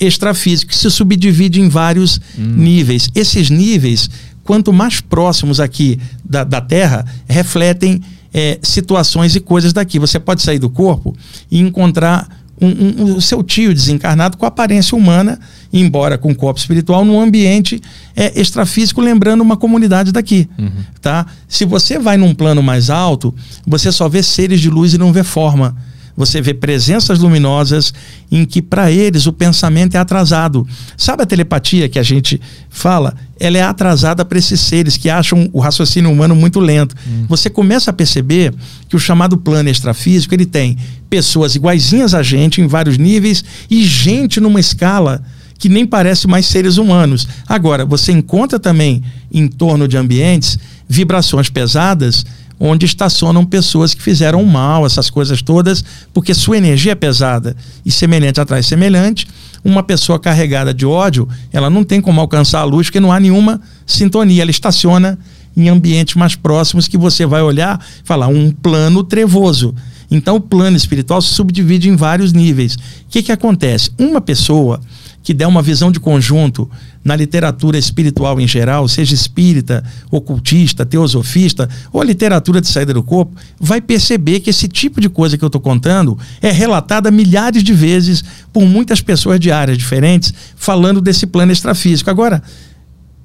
[0.00, 2.44] extrafísico, que se subdivide em vários uhum.
[2.56, 3.08] níveis.
[3.14, 4.10] Esses níveis
[4.44, 8.00] quanto mais próximos aqui da, da Terra, refletem
[8.32, 9.98] é, situações e coisas daqui.
[9.98, 11.16] Você pode sair do corpo
[11.50, 12.28] e encontrar
[12.60, 15.38] um, um, o seu tio desencarnado com aparência humana,
[15.72, 17.80] embora com corpo espiritual, num ambiente
[18.14, 20.48] é, extrafísico, lembrando uma comunidade daqui.
[20.58, 20.70] Uhum.
[21.00, 21.26] Tá?
[21.48, 23.34] Se você vai num plano mais alto,
[23.66, 25.76] você só vê seres de luz e não vê forma
[26.16, 27.92] você vê presenças luminosas
[28.30, 30.66] em que para eles o pensamento é atrasado.
[30.96, 33.14] Sabe a telepatia que a gente fala?
[33.40, 36.94] Ela é atrasada para esses seres que acham o raciocínio humano muito lento.
[37.06, 37.26] Hum.
[37.28, 38.54] Você começa a perceber
[38.88, 40.76] que o chamado plano extrafísico, ele tem
[41.08, 45.22] pessoas iguaizinhas a gente em vários níveis e gente numa escala
[45.58, 47.28] que nem parece mais seres humanos.
[47.48, 49.00] Agora, você encontra também
[49.32, 52.26] em torno de ambientes vibrações pesadas
[52.64, 57.90] onde estacionam pessoas que fizeram mal, essas coisas todas, porque sua energia é pesada e
[57.90, 59.26] semelhante atrai semelhante.
[59.64, 63.18] Uma pessoa carregada de ódio, ela não tem como alcançar a luz porque não há
[63.18, 64.42] nenhuma sintonia.
[64.42, 65.18] Ela estaciona
[65.56, 69.74] em ambientes mais próximos que você vai olhar falar um plano trevoso.
[70.08, 72.76] Então o plano espiritual se subdivide em vários níveis.
[72.76, 72.78] O
[73.10, 73.90] que, que acontece?
[73.98, 74.80] Uma pessoa
[75.20, 76.70] que der uma visão de conjunto
[77.04, 83.36] na literatura espiritual em geral, seja espírita, ocultista, teosofista ou literatura de saída do corpo,
[83.58, 87.72] vai perceber que esse tipo de coisa que eu estou contando é relatada milhares de
[87.72, 92.08] vezes por muitas pessoas de áreas diferentes falando desse plano extrafísico.
[92.08, 92.42] Agora,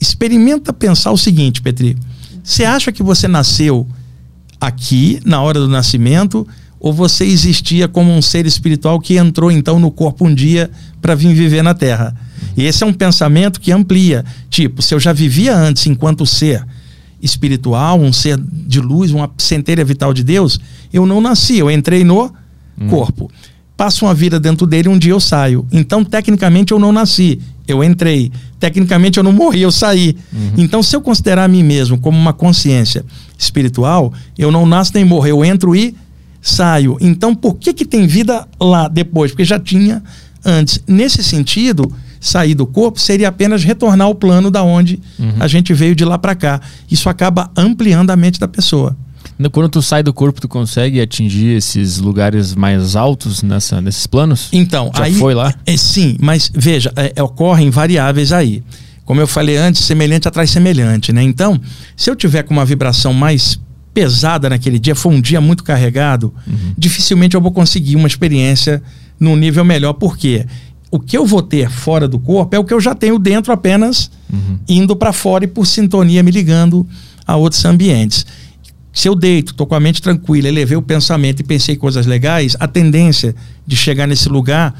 [0.01, 1.95] experimenta pensar o seguinte, Petri.
[2.43, 3.87] Você acha que você nasceu
[4.59, 6.47] aqui, na hora do nascimento,
[6.79, 10.69] ou você existia como um ser espiritual que entrou então no corpo um dia
[11.01, 12.15] para vir viver na Terra?
[12.55, 14.25] E esse é um pensamento que amplia.
[14.49, 16.65] Tipo, se eu já vivia antes enquanto ser
[17.21, 20.59] espiritual, um ser de luz, uma centelha vital de Deus,
[20.93, 22.25] eu não nasci, eu entrei no
[22.79, 22.87] hum.
[22.89, 23.31] corpo.
[23.75, 25.65] Passo uma vida dentro dele, um dia eu saio.
[25.71, 28.31] Então, tecnicamente, eu não nasci, eu entrei.
[28.59, 30.17] Tecnicamente, eu não morri, eu saí.
[30.33, 30.53] Uhum.
[30.57, 33.05] Então, se eu considerar a mim mesmo como uma consciência
[33.37, 35.95] espiritual, eu não nasço nem morro, eu entro e
[36.41, 36.97] saio.
[36.99, 39.31] Então, por que, que tem vida lá depois?
[39.31, 40.01] Porque já tinha
[40.43, 40.81] antes.
[40.87, 45.33] Nesse sentido, sair do corpo seria apenas retornar ao plano da onde uhum.
[45.39, 46.61] a gente veio de lá para cá.
[46.89, 48.95] Isso acaba ampliando a mente da pessoa.
[49.51, 54.49] Quando tu sai do corpo, tu consegue atingir esses lugares mais altos nessa, nesses planos?
[54.51, 55.53] Então, Já aí, foi lá?
[55.65, 58.63] É, sim, mas veja, é, é, ocorrem variáveis aí.
[59.05, 61.21] Como eu falei antes, semelhante atrai semelhante, né?
[61.21, 61.59] Então,
[61.95, 63.59] se eu tiver com uma vibração mais
[63.93, 66.73] pesada naquele dia, foi um dia muito carregado, uhum.
[66.77, 68.81] dificilmente eu vou conseguir uma experiência
[69.19, 69.93] num nível melhor.
[69.93, 70.45] Por quê?
[70.89, 73.51] O que eu vou ter fora do corpo é o que eu já tenho dentro
[73.51, 74.59] apenas uhum.
[74.67, 76.87] indo para fora e por sintonia me ligando
[77.25, 78.25] a outros ambientes.
[78.93, 82.55] Se eu deito, estou com a mente tranquila, elevei o pensamento e pensei coisas legais,
[82.59, 84.73] a tendência de chegar nesse lugar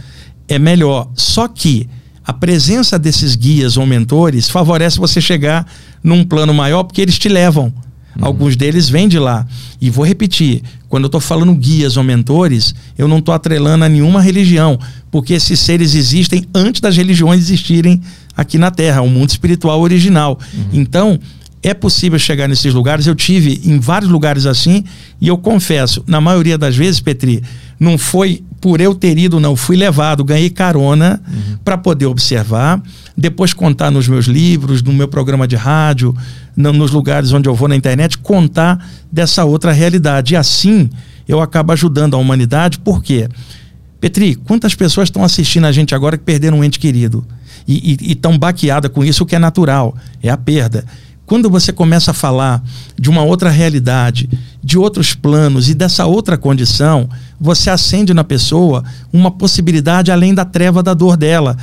[0.47, 1.09] é melhor.
[1.13, 1.87] Só que
[2.25, 5.67] a presença desses guias ou mentores favorece você chegar
[6.03, 7.73] num plano maior porque eles te levam.
[8.19, 8.25] Uhum.
[8.25, 9.45] Alguns deles vêm de lá.
[9.79, 13.89] E vou repetir: quando eu estou falando guias ou mentores, eu não estou atrelando a
[13.89, 14.79] nenhuma religião,
[15.11, 18.01] porque esses seres existem antes das religiões existirem
[18.35, 20.39] aqui na Terra, o mundo espiritual original.
[20.53, 20.69] Uhum.
[20.73, 21.19] Então,
[21.63, 23.07] é possível chegar nesses lugares.
[23.07, 24.83] Eu tive em vários lugares assim,
[25.19, 27.43] e eu confesso, na maioria das vezes, Petri,
[27.79, 31.57] não foi por eu ter ido, não, fui levado, ganhei carona uhum.
[31.63, 32.81] para poder observar,
[33.15, 36.15] depois contar nos meus livros, no meu programa de rádio,
[36.57, 40.33] no, nos lugares onde eu vou na internet, contar dessa outra realidade.
[40.33, 40.89] E assim
[41.27, 43.29] eu acabo ajudando a humanidade, por quê?
[44.01, 47.25] Petri, quantas pessoas estão assistindo a gente agora que perderam um ente querido?
[47.67, 50.85] E estão baqueadas com isso, o que é natural, é a perda.
[51.27, 52.63] Quando você começa a falar
[52.97, 54.29] de uma outra realidade,
[54.63, 60.45] de outros planos e dessa outra condição, você acende na pessoa uma possibilidade além da
[60.45, 61.57] treva da dor dela.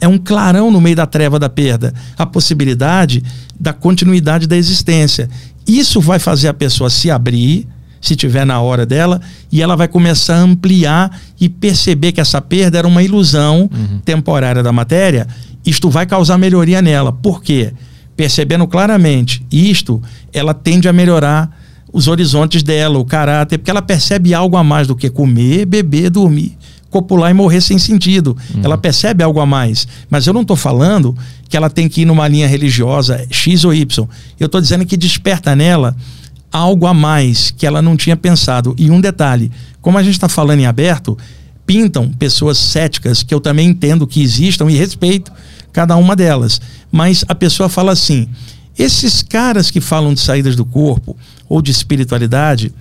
[0.00, 1.92] É um clarão no meio da treva da perda.
[2.16, 3.22] A possibilidade
[3.60, 5.28] da continuidade da existência.
[5.66, 7.68] Isso vai fazer a pessoa se abrir,
[8.00, 9.20] se tiver na hora dela,
[9.52, 14.00] e ela vai começar a ampliar e perceber que essa perda era uma ilusão uhum.
[14.02, 15.28] temporária da matéria.
[15.64, 17.12] Isto vai causar melhoria nela.
[17.12, 17.74] Por quê?
[18.20, 21.58] Percebendo claramente isto, ela tende a melhorar
[21.90, 26.10] os horizontes dela, o caráter, porque ela percebe algo a mais do que comer, beber,
[26.10, 26.54] dormir,
[26.90, 28.36] copular e morrer sem sentido.
[28.54, 28.60] Uhum.
[28.62, 29.88] Ela percebe algo a mais.
[30.10, 31.16] Mas eu não estou falando
[31.48, 34.06] que ela tem que ir numa linha religiosa X ou Y.
[34.38, 35.96] Eu estou dizendo que desperta nela
[36.52, 38.74] algo a mais que ela não tinha pensado.
[38.76, 41.16] E um detalhe: como a gente está falando em aberto,
[41.64, 45.32] pintam pessoas céticas que eu também entendo que existam e respeito
[45.72, 46.60] cada uma delas.
[46.90, 48.28] Mas a pessoa fala assim:
[48.78, 51.16] esses caras que falam de saídas do corpo
[51.48, 52.72] ou de espiritualidade,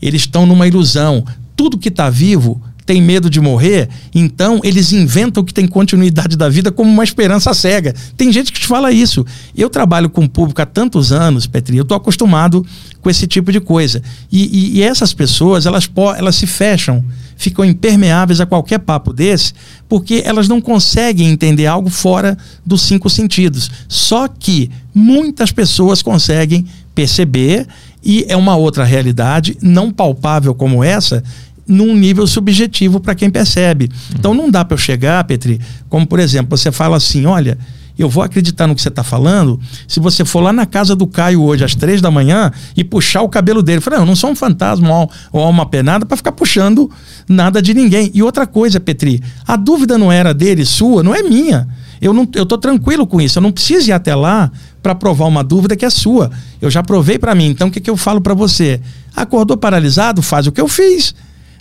[0.00, 1.24] eles estão numa ilusão.
[1.56, 6.48] Tudo que está vivo tem medo de morrer, então eles inventam que tem continuidade da
[6.48, 7.92] vida como uma esperança cega.
[8.16, 9.26] Tem gente que te fala isso.
[9.56, 12.64] Eu trabalho com o público há tantos anos, Petri, eu estou acostumado
[13.00, 14.00] com esse tipo de coisa.
[14.30, 17.04] E, e, e essas pessoas, elas, elas se fecham
[17.36, 19.52] ficam impermeáveis a qualquer papo desse,
[19.88, 23.70] porque elas não conseguem entender algo fora dos cinco sentidos.
[23.88, 27.66] Só que muitas pessoas conseguem perceber
[28.02, 31.22] e é uma outra realidade não palpável como essa
[31.68, 33.90] num nível subjetivo para quem percebe.
[34.14, 37.58] Então não dá para eu chegar, Petri, como por exemplo, você fala assim, olha,
[38.02, 41.06] eu vou acreditar no que você está falando se você for lá na casa do
[41.06, 43.78] Caio hoje às três da manhã e puxar o cabelo dele.
[43.78, 46.90] Eu falei, não, eu não sou um fantasma ou alma penada para ficar puxando
[47.28, 48.10] nada de ninguém.
[48.12, 51.66] E outra coisa, Petri, a dúvida não era dele, sua, não é minha.
[52.00, 53.38] Eu não, eu tranquilo com isso.
[53.38, 54.50] Eu não preciso ir até lá
[54.82, 56.30] para provar uma dúvida que é sua.
[56.60, 57.46] Eu já provei para mim.
[57.46, 58.80] Então o que, que eu falo para você?
[59.14, 60.22] Acordou paralisado?
[60.22, 61.14] Faz o que eu fiz.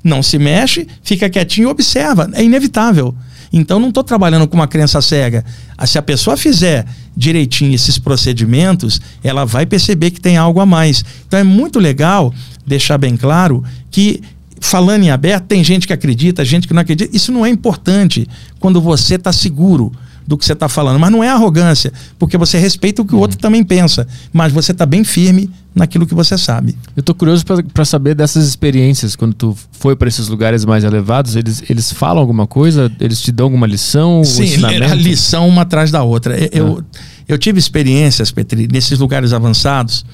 [0.03, 2.29] Não se mexe, fica quietinho e observa.
[2.33, 3.15] É inevitável.
[3.51, 5.43] Então não estou trabalhando com uma crença cega.
[5.77, 10.65] Ah, se a pessoa fizer direitinho esses procedimentos, ela vai perceber que tem algo a
[10.65, 11.03] mais.
[11.27, 12.33] Então é muito legal
[12.65, 14.21] deixar bem claro que
[14.59, 17.15] falando em aberto, tem gente que acredita, gente que não acredita.
[17.15, 18.27] Isso não é importante
[18.59, 19.91] quando você está seguro
[20.25, 20.99] do que você está falando.
[20.99, 24.07] Mas não é arrogância, porque você respeita o que o outro também pensa.
[24.33, 26.75] Mas você está bem firme naquilo que você sabe.
[26.95, 29.15] Eu estou curioso para saber dessas experiências.
[29.15, 32.89] Quando tu foi para esses lugares mais elevados, eles, eles falam alguma coisa?
[32.99, 34.23] Eles te dão alguma lição?
[34.23, 36.37] Sim, a lição uma atrás da outra.
[36.51, 36.99] Eu, ah.
[37.27, 40.05] eu tive experiências, Petri, nesses lugares avançados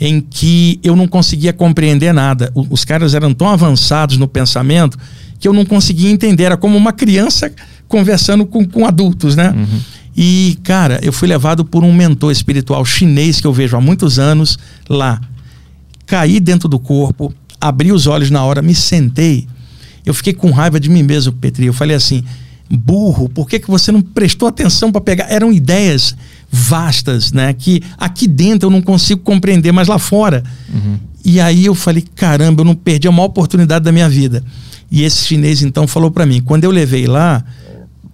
[0.00, 2.50] em que eu não conseguia compreender nada.
[2.54, 4.98] Os caras eram tão avançados no pensamento
[5.38, 6.44] que eu não conseguia entender.
[6.44, 7.52] Era como uma criança
[7.86, 9.50] conversando com, com adultos, né?
[9.50, 9.80] Uhum.
[10.16, 14.18] E, cara, eu fui levado por um mentor espiritual chinês que eu vejo há muitos
[14.18, 15.20] anos lá.
[16.06, 19.46] Caí dentro do corpo, abri os olhos na hora, me sentei.
[20.04, 21.66] Eu fiquei com raiva de mim mesmo, Petri.
[21.66, 22.24] Eu falei assim:
[22.68, 25.30] burro, por que, que você não prestou atenção para pegar?
[25.30, 26.14] Eram ideias
[26.50, 27.52] vastas, né?
[27.52, 30.42] Que aqui dentro eu não consigo compreender, mas lá fora.
[30.72, 30.98] Uhum.
[31.24, 34.44] E aí eu falei: caramba, eu não perdi a maior oportunidade da minha vida.
[34.90, 37.44] E esse chinês então falou para mim: quando eu levei lá,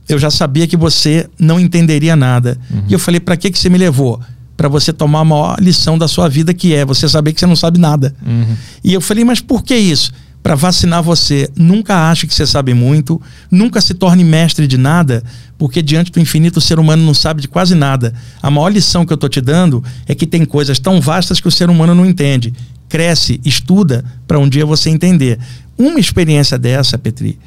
[0.08, 2.58] eu já sabia que você não entenderia nada.
[2.70, 2.84] Uhum.
[2.88, 4.20] E eu falei: para que, que você me levou?
[4.56, 7.46] Para você tomar a maior lição da sua vida, que é você saber que você
[7.46, 8.14] não sabe nada.
[8.26, 8.56] Uhum.
[8.82, 10.10] E eu falei: mas por que isso?
[10.42, 11.50] Para vacinar você.
[11.54, 15.22] Nunca ache que você sabe muito, nunca se torne mestre de nada,
[15.58, 18.14] porque diante do infinito o ser humano não sabe de quase nada.
[18.42, 21.48] A maior lição que eu estou te dando é que tem coisas tão vastas que
[21.48, 22.54] o ser humano não entende.
[22.88, 25.38] Cresce, estuda, para um dia você entender.
[25.76, 27.38] Uma experiência dessa, Petri,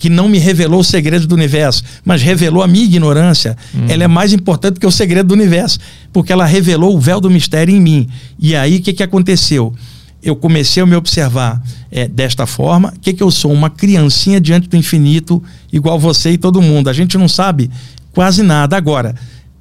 [0.00, 3.84] que não me revelou o segredo do universo, mas revelou a minha ignorância, hum.
[3.86, 5.78] ela é mais importante que o segredo do universo,
[6.10, 8.08] porque ela revelou o véu do mistério em mim.
[8.38, 9.74] E aí o que, que aconteceu?
[10.22, 12.94] Eu comecei a me observar é, desta forma.
[12.96, 13.52] O que, que eu sou?
[13.52, 16.88] Uma criancinha diante do infinito, igual você e todo mundo.
[16.88, 17.70] A gente não sabe
[18.12, 18.78] quase nada.
[18.78, 19.14] Agora,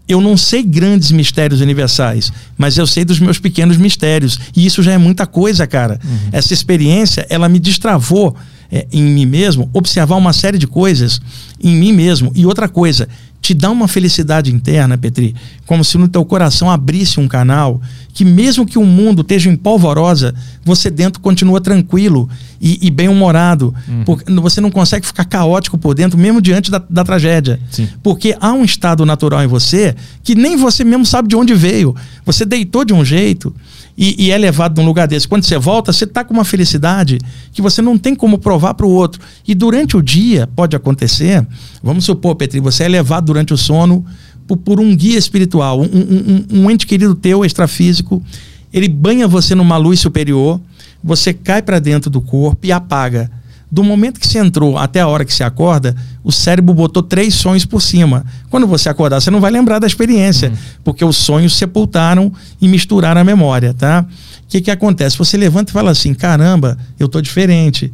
[0.08, 4.40] eu não sei grandes mistérios universais, mas eu sei dos meus pequenos mistérios.
[4.56, 6.00] E isso já é muita coisa, cara.
[6.04, 6.30] Uhum.
[6.32, 8.36] Essa experiência, ela me destravou
[8.72, 11.20] é, em mim mesmo, observar uma série de coisas
[11.62, 12.32] em mim mesmo.
[12.36, 13.08] E outra coisa,
[13.42, 17.82] te dá uma felicidade interna, Petri, como se no teu coração abrisse um canal
[18.14, 22.30] que mesmo que o mundo esteja em polvorosa, você dentro continua tranquilo
[22.60, 23.74] e, e bem-humorado.
[23.88, 24.04] Uhum.
[24.04, 27.60] Porque você não consegue ficar caótico por dentro, mesmo diante da, da tragédia.
[27.72, 27.88] Sim.
[28.04, 31.96] Porque há um estado natural em você que nem você mesmo sabe de onde veio.
[32.26, 33.56] Você deitou de um jeito
[34.00, 35.28] e, e é levado de um lugar desse.
[35.28, 37.20] Quando você volta, você está com uma felicidade
[37.52, 39.22] que você não tem como provar para o outro.
[39.46, 41.46] E durante o dia, pode acontecer,
[41.84, 44.06] vamos supor, Petri, você é levado durante o sono
[44.48, 48.24] por, por um guia espiritual, um, um, um ente querido teu, extrafísico,
[48.72, 50.62] ele banha você numa luz superior,
[51.04, 53.30] você cai para dentro do corpo e apaga
[53.72, 57.36] do momento que você entrou até a hora que você acorda, o cérebro botou três
[57.36, 58.26] sonhos por cima.
[58.50, 60.56] Quando você acordar, você não vai lembrar da experiência, uhum.
[60.84, 64.06] porque os sonhos sepultaram e misturaram a memória, tá?
[64.44, 65.18] O que, que acontece?
[65.18, 67.92] Você levanta e fala assim: caramba, eu tô diferente.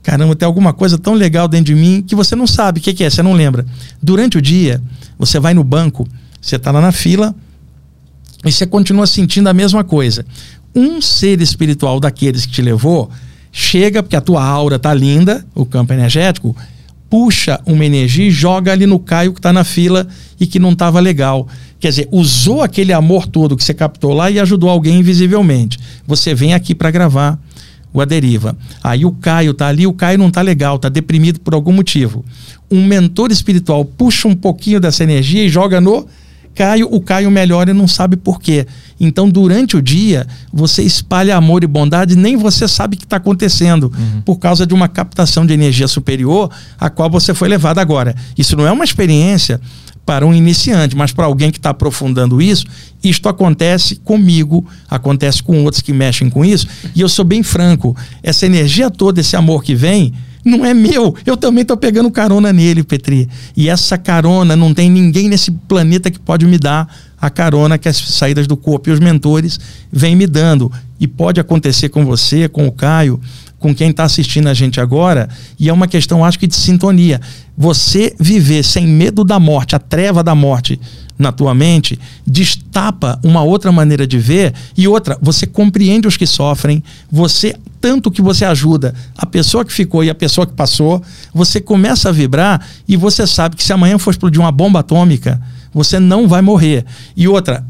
[0.00, 2.94] Caramba, tem alguma coisa tão legal dentro de mim que você não sabe o que,
[2.94, 3.66] que é, você não lembra.
[4.00, 4.80] Durante o dia,
[5.18, 6.06] você vai no banco,
[6.40, 7.34] você está lá na fila
[8.44, 10.24] e você continua sentindo a mesma coisa.
[10.72, 13.10] Um ser espiritual daqueles que te levou
[13.58, 16.54] chega, porque a tua aura tá linda, o campo energético,
[17.08, 20.06] puxa uma energia e joga ali no Caio que está na fila
[20.38, 21.48] e que não estava legal.
[21.80, 25.78] Quer dizer, usou aquele amor todo que você captou lá e ajudou alguém invisivelmente.
[26.06, 27.38] Você vem aqui para gravar
[27.94, 28.54] o A Deriva.
[28.84, 32.26] Aí o Caio tá ali, o Caio não tá legal, tá deprimido por algum motivo.
[32.70, 36.06] Um mentor espiritual puxa um pouquinho dessa energia e joga no
[36.56, 38.66] Caio, o Caio melhora e não sabe por quê.
[38.98, 43.18] Então, durante o dia, você espalha amor e bondade, nem você sabe o que está
[43.18, 44.22] acontecendo, uhum.
[44.22, 48.16] por causa de uma captação de energia superior a qual você foi levado agora.
[48.38, 49.60] Isso não é uma experiência
[50.06, 52.64] para um iniciante, mas para alguém que está aprofundando isso,
[53.04, 57.94] isto acontece comigo, acontece com outros que mexem com isso, e eu sou bem franco.
[58.22, 60.14] Essa energia toda, esse amor que vem,
[60.46, 61.14] não é meu.
[61.26, 63.28] Eu também estou pegando carona nele, Petri.
[63.56, 66.88] E essa carona não tem ninguém nesse planeta que pode me dar
[67.20, 69.58] a carona que as saídas do corpo e os mentores
[69.90, 70.70] vêm me dando.
[71.00, 73.20] E pode acontecer com você, com o Caio,
[73.58, 77.20] com quem está assistindo a gente agora, e é uma questão, acho que, de sintonia.
[77.56, 80.78] Você viver sem medo da morte, a treva da morte
[81.18, 86.26] na tua mente, destapa uma outra maneira de ver e outra, você compreende os que
[86.26, 91.02] sofrem, você tanto que você ajuda a pessoa que ficou e a pessoa que passou,
[91.32, 95.40] você começa a vibrar e você sabe que se amanhã for explodir uma bomba atômica,
[95.72, 96.84] você não vai morrer.
[97.16, 97.64] E outra,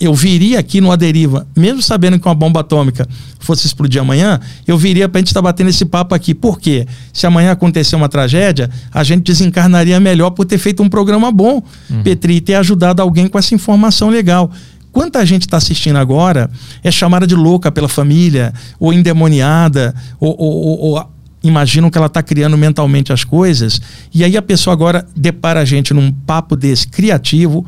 [0.00, 3.06] eu viria aqui no Aderiva, mesmo sabendo que uma bomba atômica
[3.38, 6.34] fosse explodir amanhã, eu viria para a gente estar tá batendo esse papo aqui.
[6.34, 6.86] Por quê?
[7.12, 11.62] Se amanhã acontecer uma tragédia, a gente desencarnaria melhor por ter feito um programa bom,
[11.90, 12.02] uhum.
[12.02, 14.50] Petri, e ter ajudado alguém com essa informação legal.
[14.90, 16.50] Quanta gente está assistindo agora
[16.82, 21.10] é chamada de louca pela família, ou endemoniada, ou, ou, ou, ou
[21.42, 23.80] imaginam que ela está criando mentalmente as coisas,
[24.12, 27.64] e aí a pessoa agora depara a gente num papo desse criativo,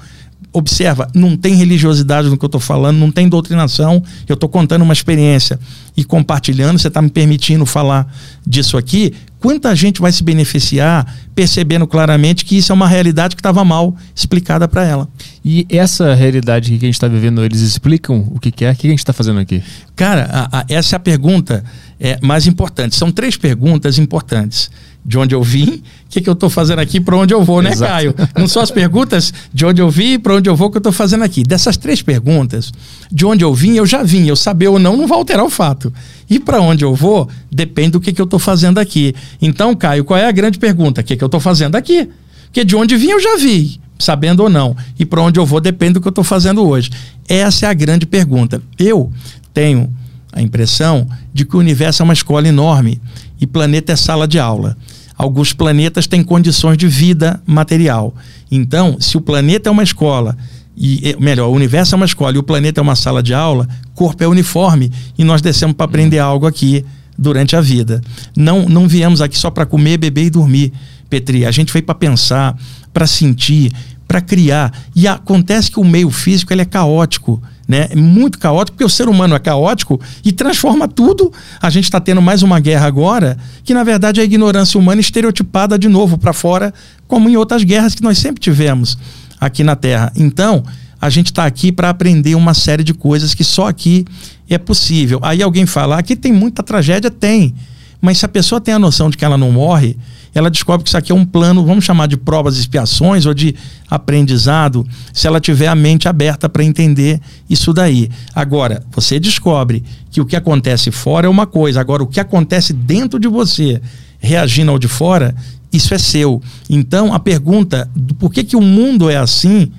[0.53, 4.83] observa, não tem religiosidade no que eu estou falando, não tem doutrinação, eu estou contando
[4.83, 5.59] uma experiência
[5.97, 8.13] e compartilhando, você está me permitindo falar
[8.47, 9.15] disso aqui.
[9.41, 13.97] Quanta gente vai se beneficiar percebendo claramente que isso é uma realidade que estava mal
[14.15, 15.09] explicada para ela.
[15.45, 18.71] E essa realidade que a gente está vivendo, eles explicam o que, que é?
[18.71, 19.61] O que a gente está fazendo aqui?
[19.97, 21.65] Cara, a, a, essa é a pergunta
[21.99, 22.95] é, mais importante.
[22.95, 24.71] São três perguntas importantes
[25.05, 27.61] de onde eu vim, o que, que eu estou fazendo aqui, para onde eu vou,
[27.61, 27.91] né, Exato.
[27.91, 28.15] Caio?
[28.37, 30.93] Não são as perguntas de onde eu vim, para onde eu vou, que eu estou
[30.93, 31.43] fazendo aqui.
[31.43, 32.73] Dessas três perguntas,
[33.11, 34.27] de onde eu vim, eu já vim.
[34.27, 35.93] Eu saber ou não não vai alterar o fato.
[36.31, 39.15] E para onde eu vou, depende do que, que eu estou fazendo aqui.
[39.41, 41.01] Então, Caio, qual é a grande pergunta?
[41.01, 42.09] O que, que eu estou fazendo aqui?
[42.45, 44.77] Porque de onde vim eu já vi, sabendo ou não.
[44.99, 46.91] E para onde eu vou depende do que eu estou fazendo hoje.
[47.29, 48.63] Essa é a grande pergunta.
[48.79, 49.11] Eu
[49.53, 49.93] tenho
[50.33, 53.01] a impressão de que o universo é uma escola enorme
[53.41, 54.77] e planeta é sala de aula.
[55.23, 58.13] Alguns planetas têm condições de vida material.
[58.51, 60.37] Então, se o planeta é uma escola,
[60.77, 63.69] e melhor, o universo é uma escola e o planeta é uma sala de aula,
[63.95, 66.85] corpo é uniforme e nós descemos para aprender algo aqui
[67.17, 68.01] durante a vida.
[68.37, 70.73] Não, não viemos aqui só para comer, beber e dormir,
[71.09, 71.47] Petri.
[71.47, 72.59] A gente veio para pensar,
[72.93, 73.71] para sentir,
[74.13, 74.71] para criar.
[74.95, 77.43] E acontece que o meio físico ele é caótico.
[77.67, 77.89] Né?
[77.91, 81.33] É muito caótico, porque o ser humano é caótico e transforma tudo.
[81.63, 85.01] A gente está tendo mais uma guerra agora, que na verdade é a ignorância humana
[85.01, 86.75] estereotipada de novo para fora,
[87.09, 88.99] como em outras guerras que nós sempre tivemos
[89.41, 90.13] aqui na Terra.
[90.15, 90.63] Então,
[91.01, 94.05] a gente está aqui para aprender uma série de coisas que só aqui
[94.47, 95.21] é possível.
[95.23, 97.11] Aí alguém fala, aqui tem muita tragédia?
[97.11, 97.55] Tem.
[97.99, 99.97] Mas se a pessoa tem a noção de que ela não morre,
[100.35, 103.55] ela descobre que isso aqui é um plano, vamos chamar de provas expiações ou de
[103.91, 108.09] aprendizado, se ela tiver a mente aberta para entender isso daí.
[108.35, 112.73] Agora, você descobre que o que acontece fora é uma coisa, agora o que acontece
[112.73, 113.81] dentro de você,
[114.19, 115.35] reagindo ao de fora,
[115.73, 116.41] isso é seu.
[116.69, 119.71] Então, a pergunta do por que, que o mundo é assim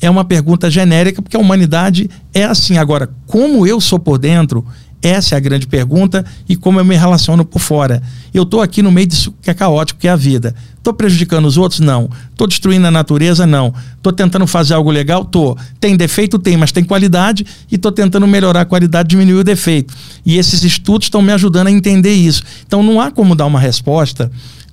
[0.00, 2.76] é uma pergunta genérica, porque a humanidade é assim.
[2.76, 4.66] Agora, como eu sou por dentro,
[5.02, 8.00] essa é a grande pergunta e como eu me relaciono por fora.
[8.32, 10.54] Eu estou aqui no meio disso que é caótico, que é a vida.
[10.78, 11.80] Estou prejudicando os outros?
[11.80, 12.08] Não.
[12.30, 13.46] Estou destruindo a natureza?
[13.46, 13.74] Não.
[13.96, 15.22] Estou tentando fazer algo legal?
[15.22, 15.56] Estou.
[15.80, 16.38] Tem defeito?
[16.38, 19.92] Tem, mas tem qualidade e estou tentando melhorar a qualidade, diminuir o defeito.
[20.24, 22.42] E esses estudos estão me ajudando a entender isso.
[22.66, 24.30] Então não há como dar uma resposta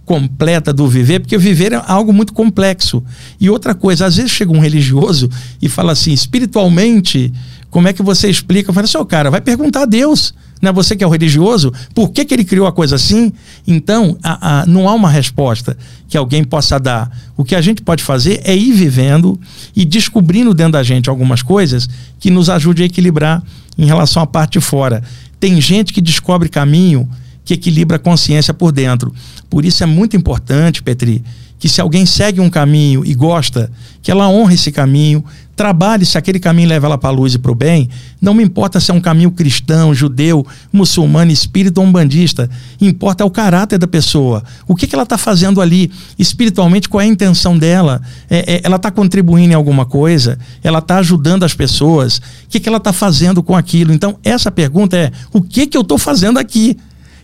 [0.10, 3.04] completa do viver, porque viver é algo muito complexo.
[3.40, 5.30] E outra coisa, às vezes chega um religioso
[5.62, 7.32] e fala assim, espiritualmente,
[7.70, 8.70] como é que você explica?
[8.70, 10.34] Eu falo assim, cara, vai perguntar a Deus.
[10.62, 11.72] Não é você que é o religioso?
[11.94, 13.32] Por que, que ele criou a coisa assim?
[13.66, 17.10] Então, a, a, não há uma resposta que alguém possa dar.
[17.38, 19.40] O que a gente pode fazer é ir vivendo
[19.76, 21.88] e descobrindo dentro da gente algumas coisas
[22.20, 23.42] que nos ajude a equilibrar
[23.78, 25.02] em relação à parte de fora.
[25.40, 27.10] Tem gente que descobre caminho
[27.46, 29.14] que equilibra a consciência por dentro.
[29.50, 31.24] Por isso é muito importante, Petri,
[31.60, 33.70] que se alguém segue um caminho e gosta,
[34.02, 35.24] que ela honre esse caminho,
[35.60, 37.90] trabalhe se aquele caminho leva ela para a luz e para o bem.
[38.22, 42.50] Não me importa se é um caminho cristão, judeu, muçulmano, espírita ou umbandista.
[42.80, 44.42] Importa é o caráter da pessoa.
[44.66, 48.02] O que, que ela está fazendo ali espiritualmente, qual é a intenção dela?
[48.30, 50.40] É, é, ela está contribuindo em alguma coisa?
[50.64, 52.20] Ela está ajudando as pessoas?
[52.20, 53.92] O que, que ela está fazendo com aquilo?
[53.92, 56.78] Então, essa pergunta é: o que, que eu estou fazendo aqui?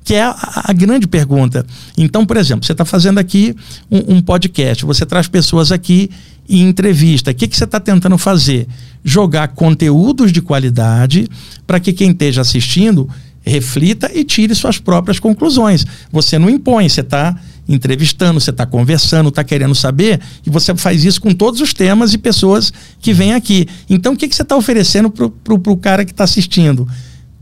[0.06, 0.36] Que é a,
[0.66, 1.66] a, grande pergunta.
[1.98, 3.56] Então, por exemplo, você está fazendo aqui
[3.90, 6.12] um, um, podcast, você traz pessoas aqui
[6.48, 7.32] e entrevista.
[7.32, 8.68] O que, que você está tentando fazer?
[9.04, 11.28] Jogar conteúdos de qualidade
[11.66, 13.10] para que quem esteja assistindo
[13.42, 15.84] reflita e tire suas próprias conclusões.
[16.12, 17.36] Você não impõe, você está
[17.68, 22.14] entrevistando, você está conversando, está querendo saber, e você faz isso com todos os temas
[22.14, 23.68] e pessoas que vêm aqui.
[23.90, 26.88] Então, o que, que você está oferecendo para o cara que está assistindo?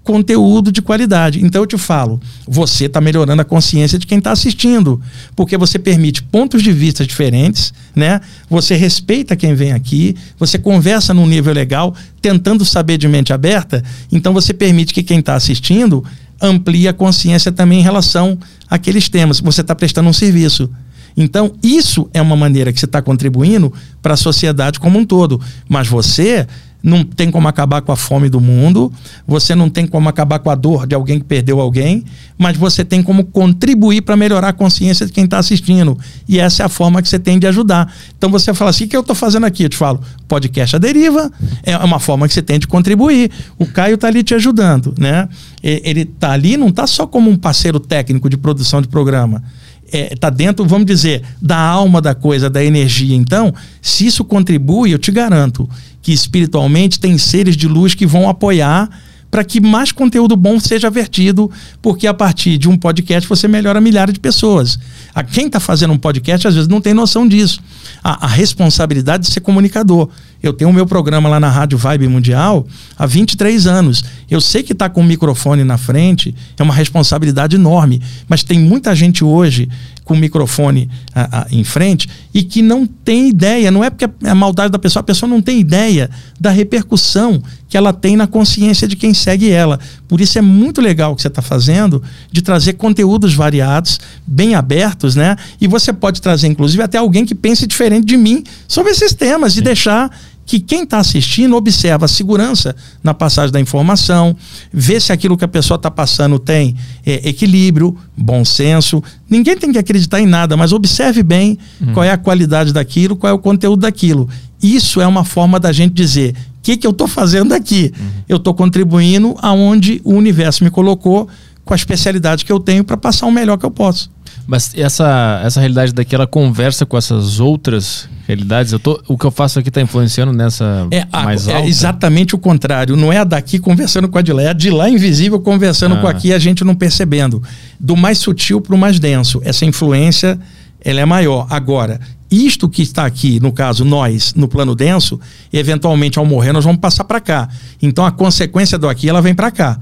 [0.03, 1.43] Conteúdo de qualidade.
[1.43, 5.01] Então eu te falo, você está melhorando a consciência de quem está assistindo,
[5.35, 8.19] porque você permite pontos de vista diferentes, né?
[8.49, 13.83] Você respeita quem vem aqui, você conversa num nível legal, tentando saber de mente aberta.
[14.11, 16.03] Então você permite que quem está assistindo
[16.41, 18.37] amplie a consciência também em relação
[18.69, 19.39] àqueles temas.
[19.39, 20.69] Você está prestando um serviço.
[21.15, 25.39] Então, isso é uma maneira que você está contribuindo para a sociedade como um todo.
[25.69, 26.47] Mas você
[26.83, 28.91] não tem como acabar com a fome do mundo,
[29.25, 32.03] você não tem como acabar com a dor de alguém que perdeu alguém,
[32.37, 35.97] mas você tem como contribuir para melhorar a consciência de quem está assistindo.
[36.27, 37.91] E essa é a forma que você tem de ajudar.
[38.17, 39.63] Então você fala assim: o que eu estou fazendo aqui?
[39.63, 41.31] Eu te falo, podcast a deriva
[41.63, 43.31] é uma forma que você tem de contribuir.
[43.57, 45.29] O Caio está ali te ajudando, né?
[45.63, 49.41] Ele está ali, não está só como um parceiro técnico de produção de programa
[49.85, 53.15] está é, tá dentro, vamos dizer, da alma da coisa, da energia.
[53.15, 55.69] Então, se isso contribui, eu te garanto
[56.01, 58.89] que espiritualmente tem seres de luz que vão apoiar
[59.33, 61.49] para que mais conteúdo bom seja vertido,
[61.81, 64.77] porque a partir de um podcast você melhora milhares de pessoas.
[65.11, 67.59] A quem está fazendo um podcast às vezes não tem noção disso.
[68.03, 70.07] A, a, responsabilidade de ser comunicador.
[70.43, 72.67] Eu tenho o meu programa lá na Rádio Vibe Mundial
[72.97, 74.03] há 23 anos.
[74.29, 78.59] Eu sei que está com o microfone na frente é uma responsabilidade enorme, mas tem
[78.59, 79.69] muita gente hoje
[80.03, 84.03] com o microfone a, a, em frente e que não tem ideia, não é porque
[84.03, 88.17] é a maldade da pessoa, a pessoa não tem ideia da repercussão que ela tem
[88.17, 89.79] na consciência de quem segue ela.
[90.07, 94.55] Por isso é muito legal o que você está fazendo de trazer conteúdos variados, bem
[94.55, 95.37] abertos, né?
[95.59, 99.53] E você pode trazer, inclusive, até alguém que pense diferente de mim sobre esses temas,
[99.53, 100.11] de deixar
[100.45, 104.35] que quem está assistindo observa a segurança na passagem da informação,
[104.71, 106.75] vê se aquilo que a pessoa está passando tem
[107.05, 109.01] é, equilíbrio, bom senso.
[109.29, 111.93] Ninguém tem que acreditar em nada, mas observe bem uhum.
[111.93, 114.29] qual é a qualidade daquilo, qual é o conteúdo daquilo.
[114.61, 117.93] Isso é uma forma da gente dizer: o que, que eu estou fazendo aqui?
[117.97, 118.07] Uhum.
[118.27, 121.27] Eu estou contribuindo aonde o universo me colocou
[121.65, 124.11] com a especialidade que eu tenho para passar o melhor que eu posso.
[124.45, 128.71] Mas essa, essa realidade daqui, ela conversa com essas outras realidades?
[128.71, 131.65] Eu tô, o que eu faço aqui está influenciando nessa é, mais a, alta?
[131.65, 132.95] É exatamente o contrário.
[132.95, 135.95] Não é a daqui conversando com a de lá, é a de lá invisível conversando
[135.95, 136.01] ah.
[136.01, 137.41] com aqui a gente não percebendo.
[137.79, 139.41] Do mais sutil para o mais denso.
[139.43, 140.39] Essa influência
[140.83, 141.47] ela é maior.
[141.49, 141.99] Agora,
[142.29, 145.19] isto que está aqui, no caso nós, no plano denso,
[145.51, 147.47] eventualmente ao morrer nós vamos passar para cá.
[147.81, 149.79] Então a consequência do aqui ela vem para cá,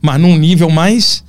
[0.00, 1.22] mas num nível mais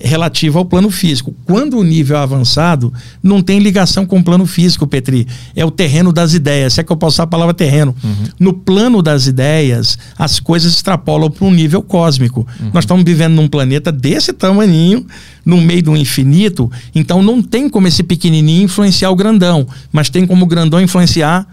[0.00, 1.34] relativa ao plano físico.
[1.44, 5.26] Quando o nível é avançado, não tem ligação com o plano físico, Petri.
[5.54, 6.74] É o terreno das ideias.
[6.74, 7.94] Se é que eu posso usar a palavra terreno.
[8.02, 8.24] Uhum.
[8.38, 12.46] No plano das ideias, as coisas extrapolam para um nível cósmico.
[12.60, 12.70] Uhum.
[12.72, 15.06] Nós estamos vivendo num planeta desse tamanho,
[15.44, 20.26] no meio do infinito, então não tem como esse pequenininho influenciar o grandão, mas tem
[20.26, 21.46] como o grandão influenciar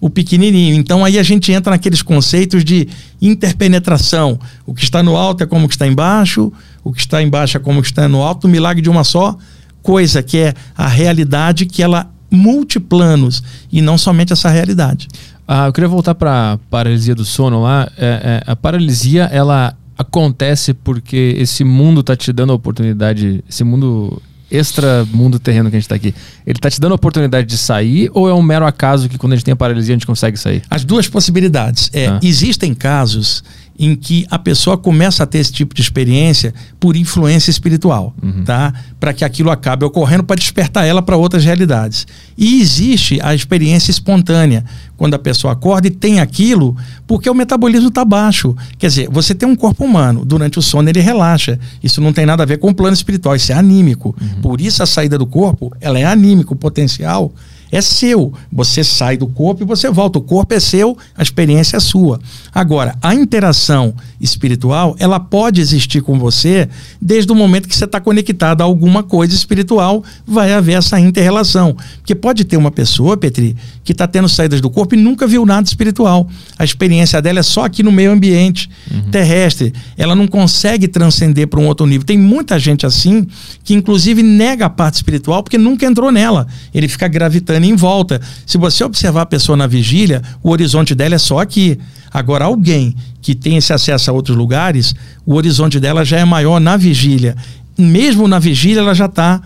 [0.00, 0.74] o pequenininho.
[0.74, 2.88] Então aí a gente entra naqueles conceitos de
[3.20, 4.38] interpenetração.
[4.64, 6.52] O que está no alto é como o que está embaixo,
[6.82, 9.04] o que está embaixo é como o que está no alto, o milagre de uma
[9.04, 9.36] só
[9.82, 15.08] coisa, que é a realidade que ela multiplanos e não somente essa realidade.
[15.46, 17.90] Ah, eu queria voltar para a paralisia do sono lá.
[17.96, 23.64] É, é, a paralisia, ela acontece porque esse mundo está te dando a oportunidade, esse
[23.64, 24.20] mundo
[24.50, 26.14] extra mundo terreno que a gente está aqui,
[26.46, 29.34] ele está te dando a oportunidade de sair ou é um mero acaso que quando
[29.34, 30.62] a gente tem a paralisia a gente consegue sair?
[30.70, 31.90] As duas possibilidades.
[31.92, 32.20] É, ah.
[32.22, 33.42] Existem casos
[33.78, 38.42] em que a pessoa começa a ter esse tipo de experiência por influência espiritual, uhum.
[38.44, 38.72] tá?
[38.98, 42.06] Para que aquilo acabe ocorrendo para despertar ela para outras realidades.
[42.36, 44.64] E existe a experiência espontânea,
[44.96, 46.76] quando a pessoa acorda e tem aquilo,
[47.06, 48.56] porque o metabolismo está baixo.
[48.76, 51.58] Quer dizer, você tem um corpo humano, durante o sono ele relaxa.
[51.80, 54.14] Isso não tem nada a ver com o plano espiritual, isso é anímico.
[54.20, 54.40] Uhum.
[54.40, 57.32] Por isso a saída do corpo, ela é anímico, potencial
[57.70, 58.32] é seu.
[58.52, 60.18] Você sai do corpo e você volta.
[60.18, 62.20] O corpo é seu, a experiência é sua.
[62.54, 66.68] Agora, a interação espiritual, ela pode existir com você
[67.00, 71.76] desde o momento que você está conectado a alguma coisa espiritual, vai haver essa inter-relação.
[71.98, 75.44] Porque pode ter uma pessoa, Petri, que está tendo saídas do corpo e nunca viu
[75.44, 76.28] nada espiritual.
[76.58, 79.10] A experiência dela é só aqui no meio ambiente uhum.
[79.10, 79.72] terrestre.
[79.96, 82.06] Ela não consegue transcender para um outro nível.
[82.06, 83.26] Tem muita gente assim
[83.62, 86.46] que, inclusive, nega a parte espiritual porque nunca entrou nela.
[86.74, 88.20] Ele fica gravitando em volta.
[88.46, 91.78] Se você observar a pessoa na vigília, o horizonte dela é só aqui.
[92.10, 94.94] Agora, alguém que tem esse acesso a outros lugares,
[95.26, 97.36] o horizonte dela já é maior na vigília.
[97.76, 99.42] Mesmo na vigília, ela já está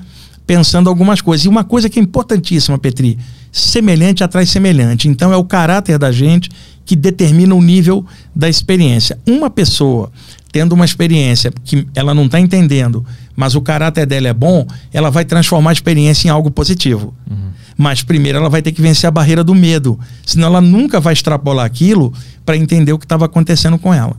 [0.46, 1.44] pensando algumas coisas.
[1.44, 3.18] E uma coisa que é importantíssima, Petri:
[3.50, 5.08] semelhante atrai semelhante.
[5.08, 6.50] Então, é o caráter da gente
[6.84, 8.04] que determina o nível
[8.34, 9.18] da experiência.
[9.26, 10.10] Uma pessoa
[10.52, 13.04] tendo uma experiência que ela não está entendendo,
[13.34, 17.14] mas o caráter dela é bom, ela vai transformar a experiência em algo positivo.
[17.28, 17.50] Uhum.
[17.76, 21.12] Mas primeiro ela vai ter que vencer a barreira do medo, senão ela nunca vai
[21.12, 22.12] extrapolar aquilo
[22.44, 24.16] para entender o que estava acontecendo com ela.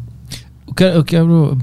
[0.68, 1.58] Eu quero, eu quero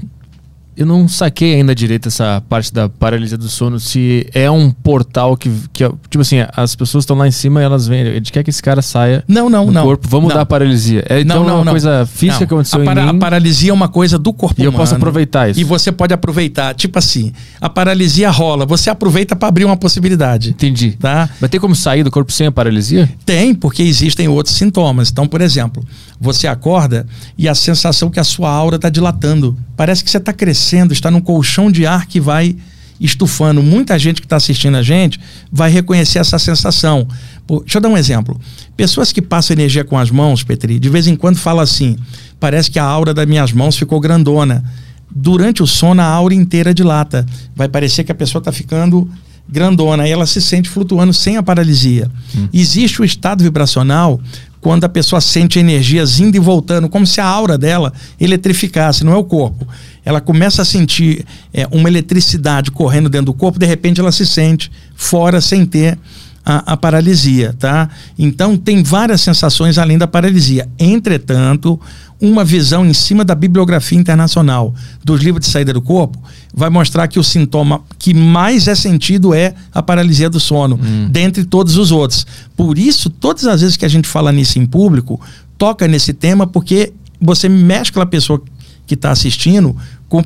[0.75, 5.35] eu não saquei ainda direito essa parte da paralisia do sono, se é um portal
[5.35, 8.31] que, que tipo assim, as pessoas estão lá em cima e elas vêm, a gente
[8.31, 10.35] quer que esse cara saia não, não, do não, corpo, vamos não.
[10.35, 11.03] dar a paralisia.
[11.09, 13.73] É, então não, não, é uma coisa física que aconteceu a, para, a paralisia é
[13.73, 14.75] uma coisa do corpo e humano.
[14.75, 15.59] eu posso aproveitar isso.
[15.59, 20.51] E você pode aproveitar, tipo assim, a paralisia rola, você aproveita para abrir uma possibilidade.
[20.51, 20.91] Entendi.
[20.91, 21.29] Tá?
[21.39, 23.09] Vai ter como sair do corpo sem a paralisia?
[23.25, 25.09] Tem, porque existem outros sintomas.
[25.11, 25.83] Então, por exemplo,
[26.19, 27.05] você acorda
[27.37, 29.57] e a sensação que a sua aura está dilatando.
[29.81, 32.55] Parece que você está crescendo, está num colchão de ar que vai
[32.99, 33.63] estufando.
[33.63, 35.19] Muita gente que está assistindo a gente
[35.51, 37.07] vai reconhecer essa sensação.
[37.47, 38.39] Pô, deixa eu dar um exemplo.
[38.77, 41.97] Pessoas que passam energia com as mãos, Petri, de vez em quando fala assim:
[42.39, 44.63] parece que a aura das minhas mãos ficou grandona.
[45.09, 47.25] Durante o sono, a aura inteira dilata.
[47.55, 49.09] Vai parecer que a pessoa está ficando
[49.49, 52.07] grandona e ela se sente flutuando sem a paralisia.
[52.37, 52.47] Hum.
[52.53, 54.21] Existe o estado vibracional
[54.61, 59.11] quando a pessoa sente energias indo e voltando, como se a aura dela eletrificasse, não
[59.11, 59.67] é o corpo.
[60.05, 64.25] Ela começa a sentir é, uma eletricidade correndo dentro do corpo, de repente ela se
[64.25, 65.97] sente fora sem ter
[66.45, 67.89] a, a, paralisia, tá?
[68.17, 70.67] Então tem várias sensações além da paralisia.
[70.77, 71.79] Entretanto,
[72.19, 74.73] uma visão em cima da bibliografia internacional
[75.03, 76.19] dos livros de saída do corpo
[76.53, 81.07] vai mostrar que o sintoma que mais é sentido é a paralisia do sono, hum.
[81.09, 82.25] dentre todos os outros.
[82.55, 85.19] Por isso, todas as vezes que a gente fala nisso em público,
[85.57, 88.41] toca nesse tema porque você mescla a pessoa
[88.85, 89.75] que está assistindo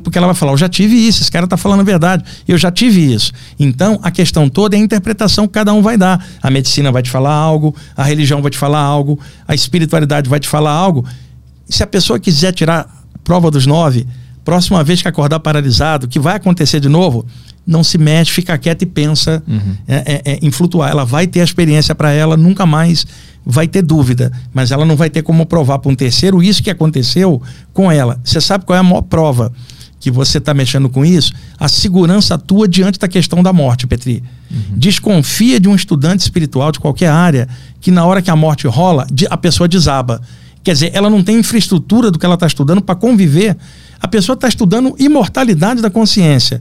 [0.02, 2.58] porque ela vai falar, eu já tive isso, esse cara está falando a verdade, eu
[2.58, 3.32] já tive isso.
[3.58, 6.24] Então, a questão toda é a interpretação que cada um vai dar.
[6.42, 10.40] A medicina vai te falar algo, a religião vai te falar algo, a espiritualidade vai
[10.40, 11.04] te falar algo.
[11.68, 12.88] Se a pessoa quiser tirar
[13.22, 14.06] prova dos nove,
[14.44, 17.26] próxima vez que acordar paralisado, que vai acontecer de novo,
[17.66, 19.76] não se mexe, fica quieta e pensa uhum.
[19.88, 20.90] é, é, é, em flutuar.
[20.90, 23.04] Ela vai ter a experiência para ela, nunca mais
[23.44, 26.70] vai ter dúvida, mas ela não vai ter como provar para um terceiro isso que
[26.70, 28.20] aconteceu com ela.
[28.24, 29.52] Você sabe qual é a maior prova?
[30.06, 34.22] Que você está mexendo com isso, a segurança tua diante da questão da morte, Petri.
[34.48, 34.78] Uhum.
[34.78, 37.48] Desconfia de um estudante espiritual de qualquer área
[37.80, 40.22] que na hora que a morte rola, a pessoa desaba.
[40.62, 43.56] Quer dizer, ela não tem infraestrutura do que ela está estudando para conviver.
[44.00, 46.60] A pessoa está estudando imortalidade da consciência.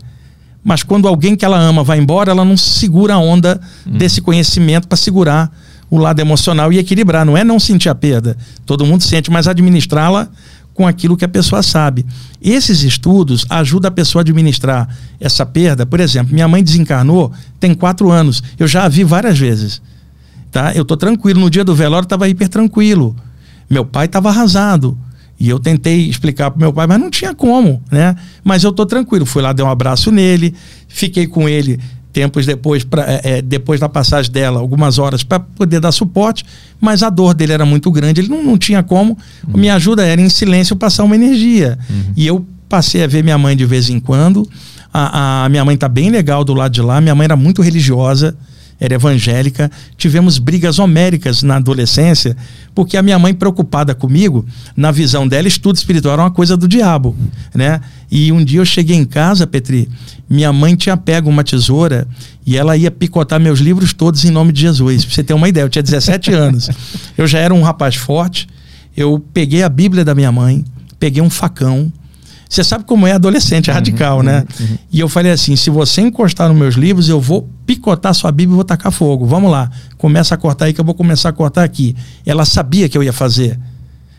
[0.63, 3.95] Mas quando alguém que ela ama vai embora, ela não segura a onda uhum.
[3.95, 7.25] desse conhecimento para segurar o o lado emocional e equilibrar.
[7.25, 8.37] Não é não sentir a perda.
[8.65, 10.27] Todo mundo sente, mas administrá-la
[10.75, 12.05] com aquilo que a pessoa sabe.
[12.41, 14.87] Esses estudos ajudam a pessoa a administrar
[15.19, 15.85] essa perda.
[15.85, 18.43] Por exemplo, minha mãe desencarnou tem quatro anos.
[18.59, 19.81] Eu já a vi várias vezes.
[20.51, 20.73] Tá?
[20.75, 21.39] Eu estou tranquilo.
[21.39, 23.15] No dia do velório estava hiper tranquilo.
[23.69, 24.97] Meu pai estava arrasado.
[25.39, 28.15] E eu tentei explicar para meu pai, mas não tinha como, né?
[28.43, 29.25] Mas eu estou tranquilo.
[29.25, 30.55] Fui lá, dei um abraço nele,
[30.87, 31.79] fiquei com ele
[32.15, 36.45] tempos depois, pra, é, é, depois da passagem dela, algumas horas para poder dar suporte,
[36.79, 39.17] mas a dor dele era muito grande, ele não, não tinha como.
[39.45, 39.59] Uhum.
[39.59, 41.77] Minha ajuda era em silêncio passar uma energia.
[41.89, 42.13] Uhum.
[42.15, 44.49] E eu passei a ver minha mãe de vez em quando.
[44.93, 47.01] A, a minha mãe tá bem legal do lado de lá.
[47.01, 48.33] Minha mãe era muito religiosa
[48.79, 49.71] era evangélica.
[49.97, 52.35] Tivemos brigas homéricas na adolescência,
[52.73, 54.45] porque a minha mãe, preocupada comigo,
[54.75, 57.15] na visão dela, estudo espiritual era uma coisa do diabo,
[57.53, 57.81] né?
[58.11, 59.89] E um dia eu cheguei em casa, Petri,
[60.29, 62.07] minha mãe tinha pego uma tesoura
[62.45, 65.05] e ela ia picotar meus livros todos em nome de Jesus.
[65.05, 66.69] Pra você ter uma ideia, eu tinha 17 anos.
[67.17, 68.47] Eu já era um rapaz forte.
[68.95, 70.63] Eu peguei a Bíblia da minha mãe,
[70.99, 71.91] peguei um facão,
[72.49, 74.45] você sabe como é adolescente, é uhum, radical, né?
[74.59, 74.77] Uhum, uhum.
[74.91, 78.53] E eu falei assim: se você encostar nos meus livros, eu vou picotar sua Bíblia
[78.53, 79.25] e vou tacar fogo.
[79.25, 81.95] Vamos lá, começa a cortar aí que eu vou começar a cortar aqui.
[82.25, 83.59] Ela sabia que eu ia fazer.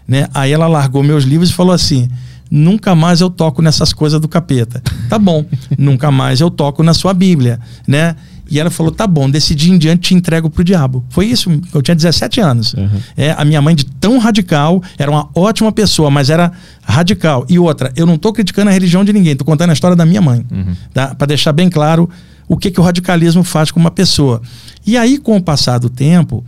[0.07, 0.29] Né?
[0.35, 2.09] Aí ela largou meus livros e falou assim:
[2.51, 4.83] nunca mais eu toco nessas coisas do capeta.
[5.09, 5.45] Tá bom,
[5.79, 8.16] nunca mais eu toco na sua Bíblia, né?
[8.49, 11.05] E ela falou: tá bom, desse dia em diante te entrego pro diabo.
[11.09, 12.74] Foi isso, eu tinha 17 anos.
[12.74, 13.01] Uhum.
[13.16, 17.44] É, a minha mãe, de tão radical, era uma ótima pessoa, mas era radical.
[17.49, 20.07] E outra, eu não tô criticando a religião de ninguém, tô contando a história da
[20.07, 20.44] minha mãe.
[20.51, 20.74] Uhum.
[20.92, 21.14] Tá?
[21.14, 22.09] Para deixar bem claro
[22.49, 24.40] o que, que o radicalismo faz com uma pessoa.
[24.86, 26.44] E aí, com o passar do tempo,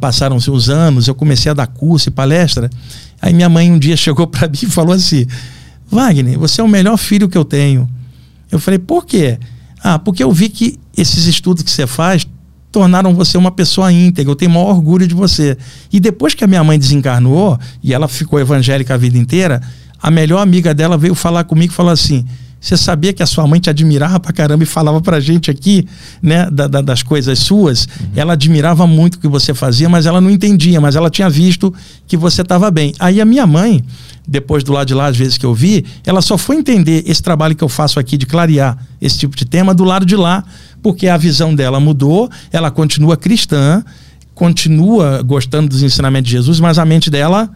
[0.00, 2.68] passaram-se os anos, eu comecei a dar curso e palestra.
[3.22, 5.26] Aí minha mãe um dia chegou para mim e falou assim:
[5.90, 7.88] Wagner, você é o melhor filho que eu tenho.
[8.50, 9.38] Eu falei, por quê?
[9.82, 12.26] Ah, porque eu vi que esses estudos que você faz
[12.70, 14.30] tornaram você uma pessoa íntegra.
[14.30, 15.56] Eu tenho maior orgulho de você.
[15.92, 19.62] E depois que a minha mãe desencarnou e ela ficou evangélica a vida inteira,
[20.00, 22.24] a melhor amiga dela veio falar comigo e falou assim:
[22.60, 25.86] você sabia que a sua mãe te admirava pra caramba e falava pra gente aqui,
[26.20, 27.84] né, da, da, das coisas suas?
[27.84, 28.08] Uhum.
[28.16, 31.72] Ela admirava muito o que você fazia, mas ela não entendia, mas ela tinha visto
[32.06, 32.92] que você estava bem.
[32.98, 33.84] Aí a minha mãe,
[34.28, 37.22] depois do lado de lá, às vezes que eu vi, ela só foi entender esse
[37.22, 40.44] trabalho que eu faço aqui de clarear esse tipo de tema do lado de lá,
[40.82, 43.82] porque a visão dela mudou, ela continua cristã,
[44.34, 47.50] continua gostando dos ensinamentos de Jesus, mas a mente dela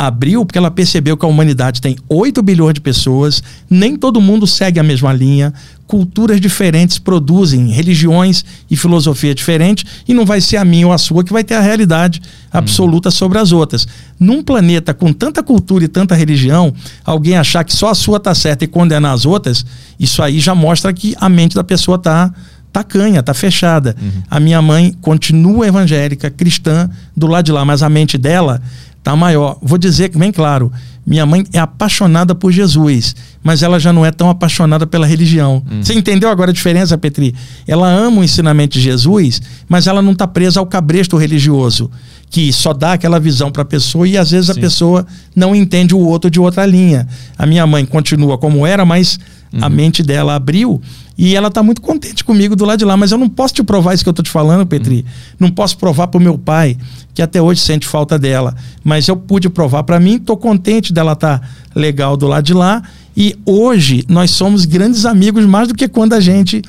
[0.00, 4.46] abriu porque ela percebeu que a humanidade tem 8 bilhões de pessoas, nem todo mundo
[4.46, 5.52] segue a mesma linha,
[5.86, 10.96] culturas diferentes produzem religiões e filosofia diferentes e não vai ser a minha ou a
[10.96, 13.14] sua que vai ter a realidade absoluta uhum.
[13.14, 13.86] sobre as outras.
[14.18, 16.72] Num planeta com tanta cultura e tanta religião,
[17.04, 19.66] alguém achar que só a sua tá certa e condenar as outras,
[19.98, 22.32] isso aí já mostra que a mente da pessoa tá
[22.72, 23.94] tacanha, tá fechada.
[24.00, 24.22] Uhum.
[24.30, 28.62] A minha mãe continua evangélica, cristã, do lado de lá, mas a mente dela
[29.02, 29.58] tá maior.
[29.62, 30.70] Vou dizer que bem claro,
[31.06, 35.62] minha mãe é apaixonada por Jesus, mas ela já não é tão apaixonada pela religião.
[35.70, 35.82] Hum.
[35.82, 37.34] Você entendeu agora a diferença, Petri?
[37.66, 41.90] Ela ama o ensinamento de Jesus, mas ela não está presa ao cabresto religioso,
[42.28, 44.58] que só dá aquela visão para a pessoa e às vezes Sim.
[44.58, 47.08] a pessoa não entende o outro de outra linha.
[47.36, 49.18] A minha mãe continua como era, mas
[49.52, 49.64] uhum.
[49.64, 50.80] a mente dela abriu
[51.22, 53.62] e ela está muito contente comigo do lado de lá, mas eu não posso te
[53.62, 55.00] provar isso que eu estou te falando, Petri.
[55.00, 55.04] Uhum.
[55.40, 56.78] Não posso provar para o meu pai,
[57.12, 58.56] que até hoje sente falta dela.
[58.82, 62.54] Mas eu pude provar para mim, estou contente dela estar tá legal do lado de
[62.54, 62.82] lá.
[63.14, 66.62] E hoje nós somos grandes amigos, mais do que quando a gente.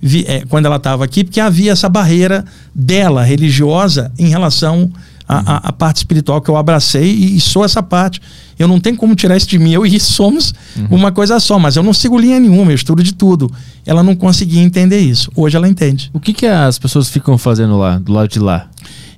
[0.00, 4.88] Vi, é, quando ela estava aqui, porque havia essa barreira dela, religiosa, em relação
[5.28, 8.20] à, parte espiritual que eu abracei e, e, sou essa parte.
[8.58, 10.86] Eu não tenho como tirar isso de mim, eu e somos uhum.
[10.90, 13.50] uma coisa só, mas eu não sigo linha nenhuma, eu estudo de tudo.
[13.84, 15.30] Ela não conseguia entender isso.
[15.34, 16.10] Hoje ela entende.
[16.12, 18.68] O que, que as pessoas ficam fazendo lá, do lado de lá?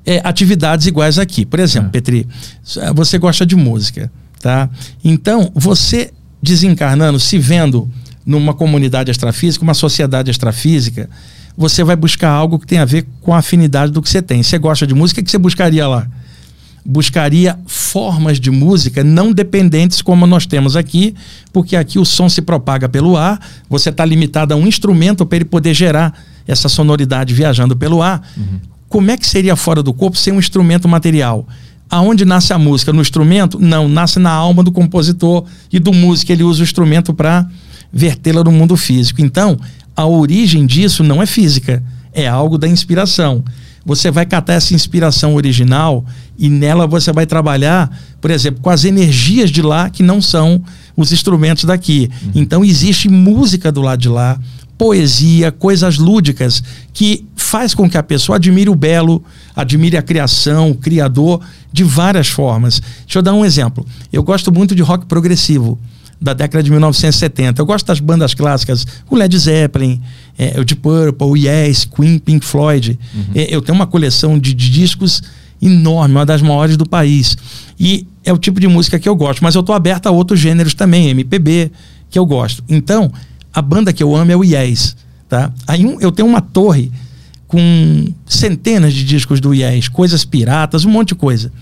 [0.05, 1.45] É, atividades iguais aqui.
[1.45, 1.93] Por exemplo, é.
[1.93, 2.27] Petri,
[2.95, 4.69] você gosta de música, tá?
[5.05, 6.11] Então, você
[6.43, 7.89] desencarnando, se vendo
[8.25, 11.09] numa comunidade extrafísica, uma sociedade extrafísica,
[11.59, 14.45] você vai buscar algo que tem a ver com a afinidade do que você tem.
[14.45, 16.07] Você gosta de música, o que você buscaria lá?
[16.87, 21.17] Buscaria formas de música não dependentes como nós temos aqui,
[21.53, 25.35] porque aqui o som se propaga pelo ar, você está limitado a um instrumento para
[25.35, 26.15] ele poder gerar
[26.47, 28.23] essa sonoridade viajando pelo ar.
[28.37, 28.61] Uhum.
[28.89, 31.45] Como é que seria fora do corpo sem um instrumento material?
[31.91, 32.93] Aonde nasce a música?
[32.93, 33.59] No instrumento?
[33.59, 36.31] Não, nasce na alma do compositor e do músico.
[36.31, 37.49] Ele usa o instrumento para
[37.93, 39.21] vertê-la no mundo físico.
[39.21, 39.59] Então,
[39.99, 41.83] a origem disso não é física,
[42.13, 43.43] é algo da inspiração.
[43.85, 46.05] Você vai catar essa inspiração original
[46.39, 47.91] e nela você vai trabalhar,
[48.21, 50.63] por exemplo, com as energias de lá que não são
[50.97, 52.09] os instrumentos daqui.
[52.23, 52.31] Uhum.
[52.37, 54.39] Então, existe música do lado de lá,
[54.77, 59.25] poesia, coisas lúdicas que faz com que a pessoa admire o belo,
[59.57, 61.41] admire a criação, o criador
[61.73, 62.81] de várias formas.
[63.05, 63.85] Deixa eu dar um exemplo.
[64.13, 65.77] Eu gosto muito de rock progressivo
[66.21, 67.61] da década de 1970.
[67.61, 70.01] Eu gosto das bandas clássicas, o Led Zeppelin,
[70.37, 72.99] é, o Deep Purple, o Yes, Queen, Pink Floyd.
[73.15, 73.25] Uhum.
[73.35, 75.23] É, eu tenho uma coleção de, de, discos
[75.61, 77.37] enorme, uma das maiores do país.
[77.79, 80.41] E é o tipo de música que eu gosto, mas eu estou aberto a outros
[80.41, 81.71] gêneros também, MPB,
[82.11, 82.65] que eu gosto.
[82.69, 83.13] Então,
[83.53, 84.97] a banda que eu amo é o Yes.
[85.29, 85.53] Tá?
[85.67, 86.91] Aí um, eu tenho uma torre
[87.47, 91.53] com centenas de discos do Yes, coisas piratas, um monte de coisa.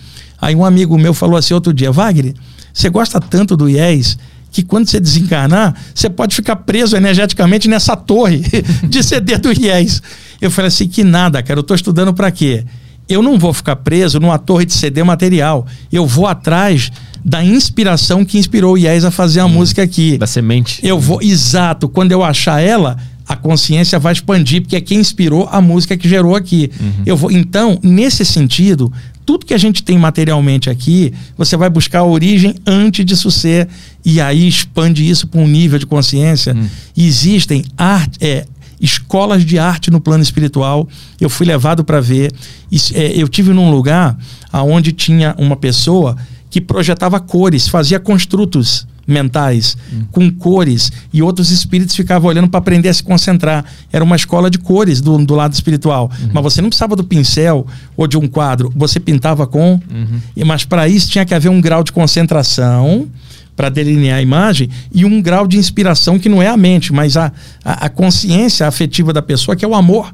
[0.41, 2.35] Aí um amigo meu falou assim outro dia, Wagner,
[2.73, 4.19] você gosta tanto do Yes
[4.57, 8.43] que quando você desencarnar, você pode ficar preso energeticamente nessa torre
[8.89, 10.03] de CD do Yes.
[10.41, 12.65] Eu falei assim, que nada, cara, eu estou estudando para quê?
[13.07, 15.67] Eu não vou ficar preso numa torre de CD material.
[15.93, 16.91] Eu vou atrás
[17.23, 20.17] da inspiração que inspirou o Yes a fazer a hum, música aqui.
[20.17, 20.81] Da semente.
[20.83, 22.97] Eu vou, exato, quando eu achar ela,
[23.29, 26.71] a consciência vai expandir, porque é quem inspirou a música que gerou aqui.
[26.81, 27.03] Uhum.
[27.05, 28.91] Eu vou, então, nesse sentido,
[29.27, 33.69] tudo que a gente tem materialmente aqui, você vai buscar a origem antes disso ser,
[34.05, 36.55] e aí expande isso para um nível de consciência.
[36.55, 36.69] Hum.
[36.97, 38.47] existem arte, é,
[38.81, 40.89] escolas de arte no plano espiritual.
[41.21, 42.33] Eu fui levado para ver.
[42.95, 44.17] É, eu tive num lugar
[44.53, 46.17] onde tinha uma pessoa
[46.49, 50.05] que projetava cores, fazia construtos mentais hum.
[50.11, 53.65] com cores e outros espíritos ficavam olhando para aprender a se concentrar.
[53.93, 56.11] Era uma escola de cores do, do lado espiritual.
[56.21, 56.31] Uhum.
[56.33, 59.81] Mas você não precisava do pincel ou de um quadro, você pintava com.
[59.91, 60.45] Uhum.
[60.45, 63.09] Mas para isso tinha que haver um grau de concentração
[63.55, 67.17] para delinear a imagem e um grau de inspiração que não é a mente, mas
[67.17, 67.33] a,
[67.65, 70.13] a, a consciência afetiva da pessoa, que é o amor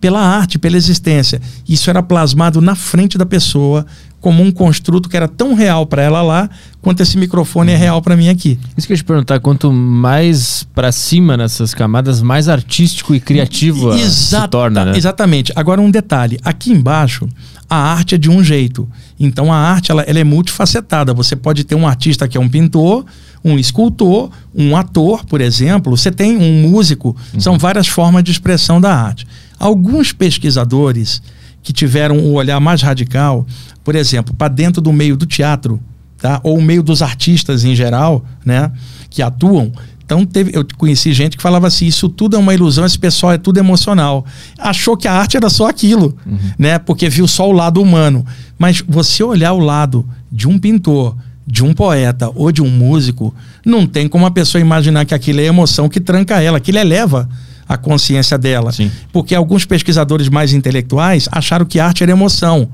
[0.00, 1.40] pela arte, pela existência.
[1.68, 3.84] Isso era plasmado na frente da pessoa,
[4.20, 6.50] como um construto que era tão real para ela lá
[6.82, 7.80] quanto esse microfone é uhum.
[7.80, 8.58] real para mim aqui.
[8.76, 13.20] Isso que eu ia te perguntar, quanto mais para cima nessas camadas, mais artístico e
[13.20, 14.96] criativo Exata, se torna, né?
[14.96, 15.52] Exatamente.
[15.54, 17.28] Agora um detalhe, aqui embaixo
[17.68, 18.88] a arte é de um jeito.
[19.20, 21.12] Então a arte ela, ela é multifacetada.
[21.12, 23.04] Você pode ter um artista que é um pintor,
[23.44, 25.94] um escultor, um ator, por exemplo.
[25.96, 27.14] Você tem um músico.
[27.34, 27.40] Uhum.
[27.40, 29.26] São várias formas de expressão da arte.
[29.58, 31.20] Alguns pesquisadores
[31.62, 33.46] que tiveram o um olhar mais radical
[33.88, 35.80] por exemplo, para dentro do meio do teatro,
[36.18, 36.40] tá?
[36.44, 38.70] ou o meio dos artistas em geral, né?
[39.08, 39.72] que atuam.
[40.04, 43.32] Então teve, eu conheci gente que falava assim, isso tudo é uma ilusão, esse pessoal
[43.32, 44.26] é tudo emocional.
[44.58, 46.38] Achou que a arte era só aquilo, uhum.
[46.58, 46.78] né?
[46.78, 48.26] Porque viu só o lado humano.
[48.58, 51.16] Mas você olhar o lado de um pintor,
[51.46, 53.34] de um poeta ou de um músico,
[53.64, 56.78] não tem como a pessoa imaginar que aquilo é emoção que tranca ela, que ele
[56.78, 57.26] eleva
[57.66, 58.70] a consciência dela.
[58.70, 58.92] Sim.
[59.10, 62.68] Porque alguns pesquisadores mais intelectuais acharam que arte era emoção.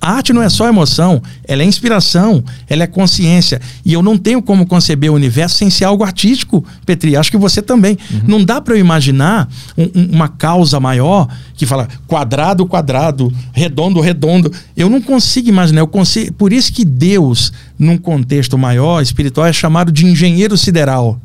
[0.00, 3.60] A arte não é só emoção, ela é inspiração, ela é consciência.
[3.84, 7.16] E eu não tenho como conceber o universo sem ser algo artístico, Petri.
[7.16, 7.98] Acho que você também.
[8.10, 8.20] Uhum.
[8.26, 9.46] Não dá para eu imaginar
[9.76, 14.50] um, um, uma causa maior que fala quadrado, quadrado, redondo, redondo.
[14.74, 15.82] Eu não consigo imaginar.
[15.82, 21.20] Eu consigo, por isso que Deus, num contexto maior, espiritual, é chamado de engenheiro sideral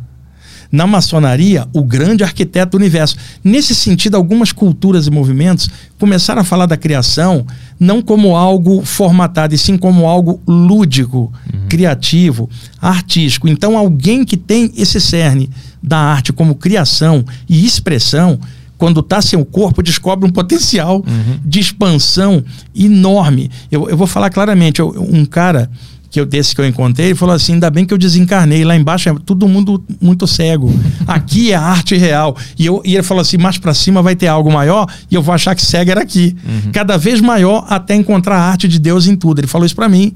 [0.76, 3.16] na maçonaria o grande arquiteto do universo.
[3.42, 7.46] Nesse sentido, algumas culturas e movimentos começaram a falar da criação
[7.80, 11.68] não como algo formatado, e sim como algo lúdico, uhum.
[11.70, 12.50] criativo,
[12.82, 13.48] artístico.
[13.48, 15.50] Então, alguém que tem esse cerne
[15.82, 18.38] da arte como criação e expressão,
[18.78, 21.40] quando está sem o corpo, descobre um potencial uhum.
[21.46, 22.44] de expansão
[22.76, 23.50] enorme.
[23.72, 25.70] Eu, eu vou falar claramente, eu, um cara
[26.16, 28.64] que eu, desse que eu encontrei, ele falou assim: ainda bem que eu desencarnei.
[28.64, 30.74] Lá embaixo é todo mundo muito cego.
[31.06, 32.38] Aqui é arte real.
[32.58, 35.22] E, eu, e ele falou assim: mais para cima vai ter algo maior e eu
[35.22, 36.34] vou achar que cego era aqui.
[36.46, 36.72] Uhum.
[36.72, 39.40] Cada vez maior até encontrar a arte de Deus em tudo.
[39.40, 40.16] Ele falou isso para mim.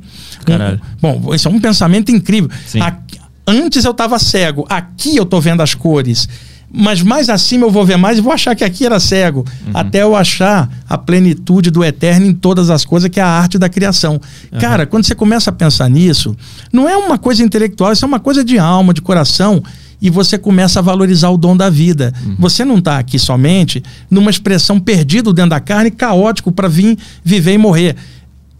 [0.73, 2.49] Um, bom, isso é um pensamento incrível.
[3.45, 6.29] Antes eu estava cego, aqui eu tô vendo as cores
[6.71, 9.71] mas mais acima eu vou ver mais e vou achar que aqui era cego, uhum.
[9.73, 13.57] até eu achar a plenitude do eterno em todas as coisas, que é a arte
[13.57, 14.21] da criação.
[14.51, 14.59] Uhum.
[14.59, 16.35] Cara, quando você começa a pensar nisso,
[16.71, 19.63] não é uma coisa intelectual, isso é uma coisa de alma, de coração,
[20.01, 22.13] e você começa a valorizar o dom da vida.
[22.23, 22.35] Uhum.
[22.39, 27.53] Você não está aqui somente numa expressão perdido dentro da carne, caótico para vir viver
[27.53, 27.95] e morrer.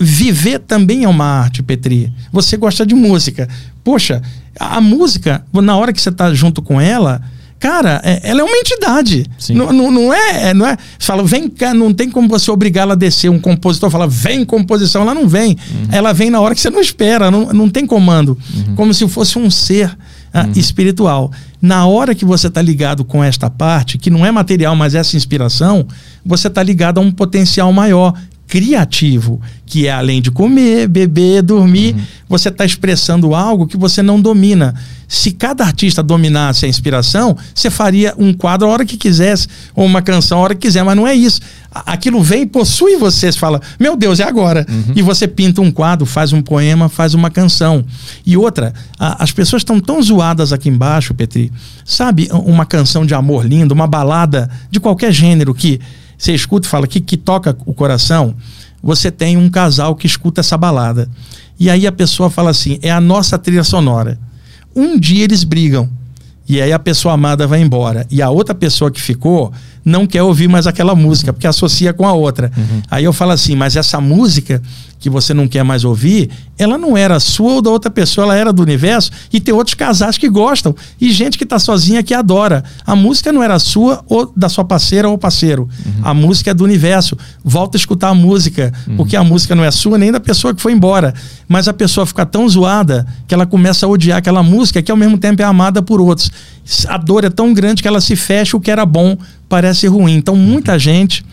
[0.01, 2.11] Viver também é uma arte, Petri.
[2.31, 3.47] Você gosta de música.
[3.83, 4.21] Poxa,
[4.59, 7.21] a música, na hora que você está junto com ela,
[7.59, 9.25] Cara, é, ela é uma entidade.
[9.49, 10.77] Não, não, não, é, é, não é.
[10.97, 13.29] Fala, vem cá, não tem como você obrigá-la a descer.
[13.29, 15.57] Um compositor fala, vem composição, ela não vem.
[15.69, 15.87] Uhum.
[15.91, 18.37] Ela vem na hora que você não espera, não, não tem comando.
[18.55, 18.75] Uhum.
[18.75, 19.95] Como se fosse um ser
[20.33, 20.51] ah, uhum.
[20.55, 21.31] espiritual.
[21.61, 25.17] Na hora que você está ligado com esta parte, que não é material, mas essa
[25.17, 25.85] inspiração,
[26.25, 28.13] você está ligado a um potencial maior
[28.49, 32.01] criativo, que é além de comer, beber, dormir, uhum.
[32.27, 34.73] você está expressando algo que você não domina.
[35.07, 39.85] Se cada artista dominasse a inspiração, você faria um quadro a hora que quisesse, ou
[39.85, 41.41] uma canção a hora que quiser, mas não é isso.
[41.71, 44.65] Aquilo vem e possui você, você fala, meu Deus, é agora.
[44.67, 44.93] Uhum.
[44.95, 47.85] E você pinta um quadro, faz um poema, faz uma canção.
[48.25, 51.51] E outra, a, as pessoas estão tão zoadas aqui embaixo, Petri.
[51.85, 55.79] Sabe, uma canção de amor linda, uma balada de qualquer gênero que
[56.19, 58.35] você escuta e fala que, que toca o coração,
[58.83, 61.09] você tem um casal que escuta essa balada.
[61.57, 64.19] E aí a pessoa fala assim: é a nossa trilha sonora.
[64.75, 65.89] Um dia eles brigam.
[66.47, 68.07] E aí a pessoa amada vai embora.
[68.09, 69.53] E a outra pessoa que ficou
[69.85, 72.51] não quer ouvir mais aquela música, porque associa com a outra.
[72.57, 72.81] Uhum.
[72.89, 74.61] Aí eu falo assim, mas essa música
[74.99, 78.35] que você não quer mais ouvir, ela não era sua ou da outra pessoa, ela
[78.35, 79.11] era do universo.
[79.31, 80.75] E tem outros casais que gostam.
[80.99, 82.63] E gente que está sozinha que adora.
[82.85, 85.69] A música não era sua ou da sua parceira ou parceiro.
[85.85, 86.01] Uhum.
[86.03, 87.17] A música é do universo.
[87.43, 88.97] Volta a escutar a música, uhum.
[88.97, 91.13] porque a música não é sua nem da pessoa que foi embora.
[91.47, 94.97] Mas a pessoa fica tão zoada que ela começa a odiar aquela música que ao
[94.97, 96.29] mesmo tempo é amada por outros.
[96.87, 100.15] A dor é tão grande que ela se fecha, o que era bom parece ruim.
[100.15, 101.25] Então muita gente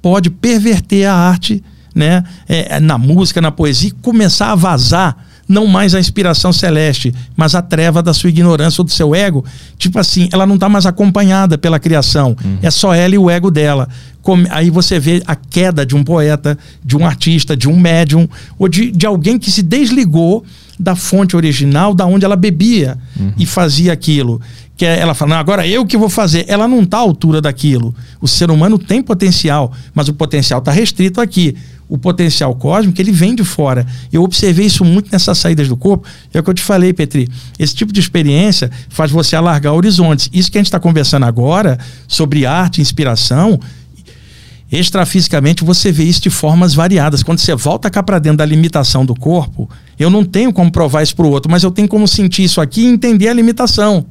[0.00, 1.62] pode perverter a arte
[1.94, 5.16] né, é, é, na música, na poesia, começar a vazar
[5.48, 9.44] não mais a inspiração celeste, mas a treva da sua ignorância ou do seu ego.
[9.76, 12.36] Tipo assim, ela não está mais acompanhada pela criação.
[12.44, 12.58] Uhum.
[12.62, 13.88] É só ela e o ego dela.
[14.22, 18.28] Como, aí você vê a queda de um poeta, de um artista, de um médium,
[18.56, 20.44] ou de, de alguém que se desligou
[20.78, 23.32] da fonte original, da onde ela bebia uhum.
[23.36, 24.40] e fazia aquilo
[24.80, 26.46] que é, ela fala, agora eu que vou fazer.
[26.48, 27.94] Ela não está à altura daquilo.
[28.18, 31.54] O ser humano tem potencial, mas o potencial está restrito aqui.
[31.90, 33.84] O potencial cósmico, ele vem de fora.
[34.12, 36.06] Eu observei isso muito nessas saídas do corpo.
[36.32, 37.28] É o que eu te falei, Petri.
[37.58, 40.30] Esse tipo de experiência faz você alargar horizontes.
[40.32, 43.58] Isso que a gente está conversando agora sobre arte, inspiração,
[44.70, 47.22] extrafisicamente você vê isso de formas variadas.
[47.22, 49.68] Quando você volta cá para dentro da limitação do corpo,
[49.98, 52.60] eu não tenho como provar isso para o outro, mas eu tenho como sentir isso
[52.60, 54.06] aqui e entender a limitação.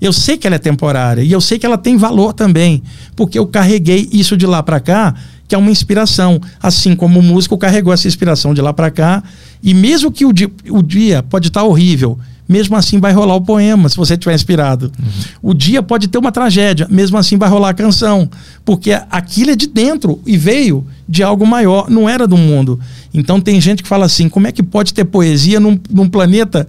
[0.00, 2.82] Eu sei que ela é temporária e eu sei que ela tem valor também,
[3.16, 5.14] porque eu carreguei isso de lá para cá,
[5.46, 9.22] que é uma inspiração, assim como o músico carregou essa inspiração de lá para cá,
[9.62, 12.18] e mesmo que o dia, o dia pode estar tá horrível,
[12.48, 14.92] mesmo assim vai rolar o poema, se você estiver inspirado.
[14.98, 15.50] Uhum.
[15.50, 18.28] O dia pode ter uma tragédia, mesmo assim vai rolar a canção,
[18.64, 22.78] porque aquilo é de dentro e veio de algo maior, não era do mundo.
[23.12, 26.68] Então tem gente que fala assim: como é que pode ter poesia num, num planeta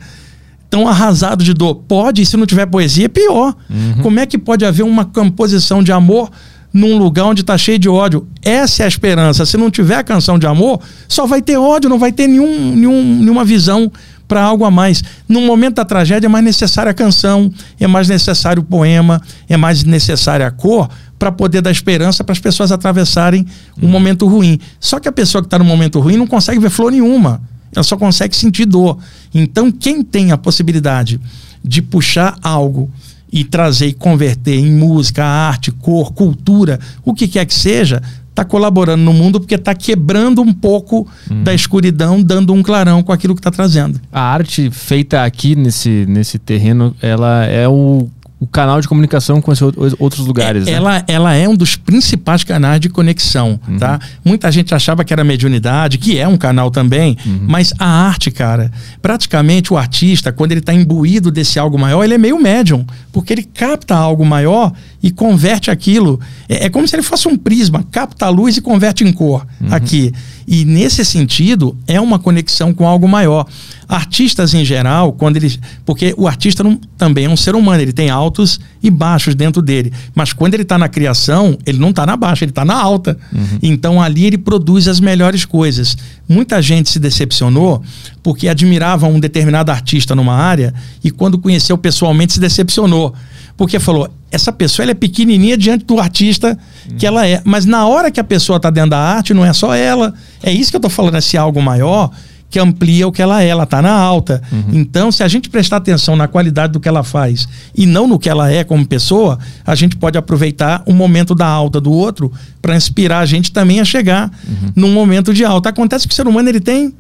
[0.70, 1.76] tão arrasado de dor.
[1.88, 3.56] Pode, e se não tiver poesia, é pior.
[3.70, 4.02] Uhum.
[4.02, 6.30] Como é que pode haver uma composição de amor
[6.76, 8.28] num lugar onde está cheio de ódio?
[8.42, 9.46] Essa é a esperança.
[9.46, 12.76] Se não tiver a canção de amor, só vai ter ódio, não vai ter nenhum,
[12.76, 13.90] nenhum, nenhuma visão
[14.28, 15.02] para algo a mais.
[15.26, 17.50] No momento da tragédia é mais necessária a canção,
[17.80, 22.34] é mais necessário o poema, é mais necessária a cor para poder dar esperança para
[22.34, 23.48] as pessoas atravessarem
[23.82, 24.60] um momento ruim.
[24.78, 27.42] Só que a pessoa que está no momento ruim não consegue ver flor nenhuma
[27.76, 28.98] ela só consegue sentir dor.
[29.34, 31.20] Então, quem tem a possibilidade
[31.64, 32.90] de puxar algo
[33.36, 38.46] e trazer e converter em música, arte, cor, cultura, o que quer que seja, está
[38.46, 41.44] colaborando no mundo porque está quebrando um pouco hum.
[41.44, 44.00] da escuridão, dando um clarão com aquilo que está trazendo.
[44.10, 48.08] A arte feita aqui nesse, nesse terreno, ela é o
[48.40, 49.52] o canal de comunicação com
[49.98, 50.68] outros lugares.
[50.68, 50.78] É, né?
[50.78, 53.78] ela, ela é um dos principais canais de conexão, uhum.
[53.78, 54.00] tá?
[54.24, 57.46] Muita gente achava que era mediunidade, que é um canal também, uhum.
[57.48, 58.72] mas a arte, cara,
[59.02, 63.32] praticamente o artista, quando ele está imbuído desse algo maior, ele é meio médium, porque
[63.32, 66.20] ele capta algo maior e converte aquilo.
[66.48, 69.46] É, é como se ele fosse um prisma, capta a luz e converte em cor
[69.62, 69.68] uhum.
[69.74, 70.12] aqui.
[70.48, 73.48] E nesse sentido, é uma conexão com algo maior.
[73.88, 75.60] Artistas em geral, quando eles.
[75.86, 79.62] Porque o artista não, também é um ser humano, ele tem altos e baixos dentro
[79.62, 79.92] dele.
[80.14, 83.18] Mas quando ele está na criação, ele não está na baixa, ele está na alta.
[83.34, 83.60] Uhum.
[83.62, 85.98] Então ali ele produz as melhores coisas.
[86.28, 87.84] Muita gente se decepcionou
[88.22, 90.74] porque admirava um determinado artista numa área
[91.04, 93.14] e quando conheceu pessoalmente se decepcionou.
[93.58, 96.58] Porque falou, essa pessoa ela é pequenininha diante do artista
[96.98, 97.42] que ela é.
[97.44, 100.14] Mas na hora que a pessoa está dentro da arte, não é só ela.
[100.44, 102.12] É isso que eu estou falando, esse algo maior
[102.50, 104.42] que amplia o que ela é, ela está na alta.
[104.52, 104.80] Uhum.
[104.80, 108.20] Então, se a gente prestar atenção na qualidade do que ela faz e não no
[108.20, 112.32] que ela é como pessoa, a gente pode aproveitar o momento da alta do outro
[112.62, 114.72] para inspirar a gente também a chegar uhum.
[114.76, 115.70] num momento de alta.
[115.70, 116.94] Acontece que o ser humano ele tem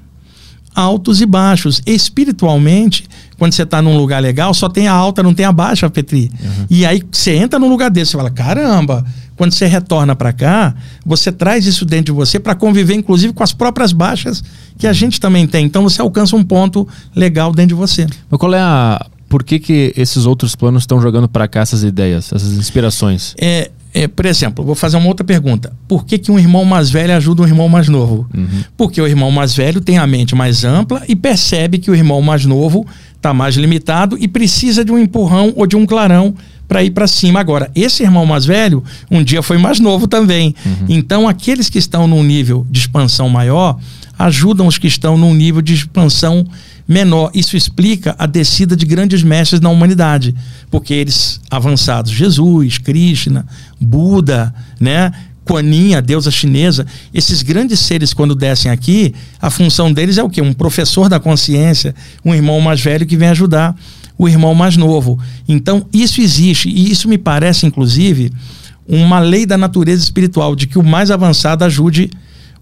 [0.75, 1.81] altos e baixos.
[1.85, 3.05] Espiritualmente,
[3.37, 6.31] quando você está num lugar legal, só tem a alta, não tem a baixa, Petri.
[6.41, 6.65] Uhum.
[6.69, 9.05] E aí você entra num lugar desse, você fala: caramba,
[9.35, 10.73] quando você retorna para cá,
[11.05, 14.43] você traz isso dentro de você para conviver, inclusive, com as próprias baixas
[14.77, 15.65] que a gente também tem.
[15.65, 18.07] Então você alcança um ponto legal dentro de você.
[18.29, 19.05] Mas qual é a.
[19.27, 23.33] Por que, que esses outros planos estão jogando para cá essas ideias, essas inspirações?
[23.37, 25.73] É, é, por exemplo, vou fazer uma outra pergunta.
[25.87, 28.27] Por que, que um irmão mais velho ajuda um irmão mais novo?
[28.35, 28.63] Uhum.
[28.75, 32.21] Porque o irmão mais velho tem a mente mais ampla e percebe que o irmão
[32.21, 32.85] mais novo
[33.25, 36.35] está mais limitado e precisa de um empurrão ou de um clarão
[36.67, 37.39] para ir para cima.
[37.39, 40.55] Agora, esse irmão mais velho, um dia foi mais novo também.
[40.87, 43.79] Então, aqueles que estão num nível de expansão maior
[44.17, 46.45] ajudam os que estão num nível de expansão
[46.87, 47.31] menor.
[47.33, 50.35] Isso explica a descida de grandes mestres na humanidade,
[50.69, 53.45] porque eles avançados, Jesus, Krishna,
[53.81, 55.11] Buda, né?
[55.45, 55.63] Kuan
[55.95, 60.41] a deusa chinesa, esses grandes seres quando descem aqui, a função deles é o quê?
[60.41, 63.75] Um professor da consciência, um irmão mais velho que vem ajudar
[64.17, 65.19] o irmão mais novo.
[65.47, 68.31] Então, isso existe e isso me parece inclusive
[68.87, 72.09] uma lei da natureza espiritual de que o mais avançado ajude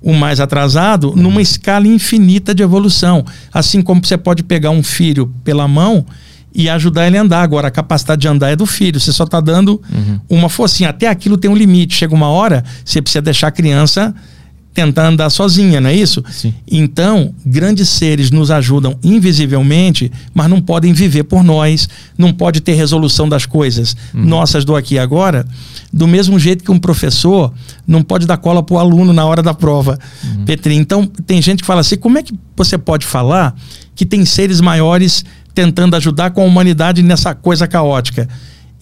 [0.01, 3.25] o mais atrasado numa escala infinita de evolução.
[3.53, 6.05] Assim como você pode pegar um filho pela mão
[6.53, 7.41] e ajudar ele a andar.
[7.41, 9.81] Agora, a capacidade de andar é do filho, você só está dando
[10.29, 10.89] uma forcinha.
[10.89, 11.95] Até aquilo tem um limite.
[11.95, 14.13] Chega uma hora, você precisa deixar a criança
[14.73, 16.23] tentar andar sozinha, não é isso?
[16.31, 16.53] Sim.
[16.69, 21.87] Então, grandes seres nos ajudam invisivelmente, mas não podem viver por nós,
[22.17, 25.45] não pode ter resolução das coisas nossas do aqui e agora,
[25.91, 27.53] do mesmo jeito que um professor
[27.85, 29.99] não pode dar cola para o aluno na hora da prova.
[30.45, 33.55] Petri, então tem gente que fala assim, como é que você pode falar
[33.95, 35.23] que tem seres maiores
[35.53, 38.27] tentando ajudar com a humanidade nessa coisa caótica?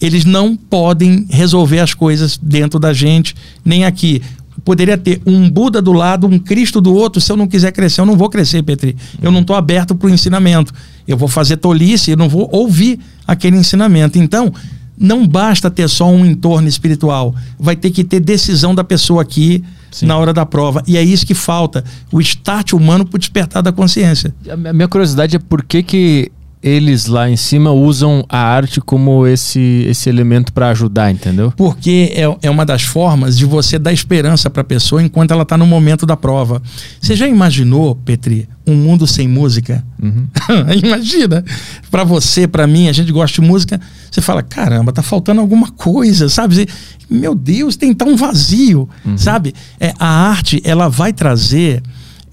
[0.00, 4.20] Eles não podem resolver as coisas dentro da gente, nem aqui
[4.64, 7.20] poderia ter um Buda do lado, um Cristo do outro.
[7.20, 8.96] Se eu não quiser crescer, eu não vou crescer, Petri.
[9.20, 10.72] Eu não estou aberto para o ensinamento.
[11.06, 14.18] Eu vou fazer tolice, eu não vou ouvir aquele ensinamento.
[14.18, 14.52] Então,
[14.96, 17.34] não basta ter só um entorno espiritual.
[17.58, 20.06] Vai ter que ter decisão da pessoa aqui Sim.
[20.06, 20.82] na hora da prova.
[20.86, 24.34] E é isso que falta: o start humano para o despertar da consciência.
[24.48, 26.32] A minha curiosidade é por que, que
[26.62, 31.52] eles lá em cima usam a arte como esse, esse elemento para ajudar, entendeu?
[31.56, 35.42] Porque é, é uma das formas de você dar esperança para a pessoa enquanto ela
[35.42, 36.62] está no momento da prova.
[37.00, 39.84] Você já imaginou, Petri, um mundo sem música?
[40.00, 40.26] Uhum.
[40.84, 41.44] Imagina.
[41.90, 43.80] Para você, para mim, a gente gosta de música.
[44.10, 46.54] Você fala, caramba, tá faltando alguma coisa, sabe?
[46.54, 46.66] Você-
[47.10, 49.52] Meu Deus, tem tão vazio, sabe?
[49.80, 51.82] É, a arte, ela vai trazer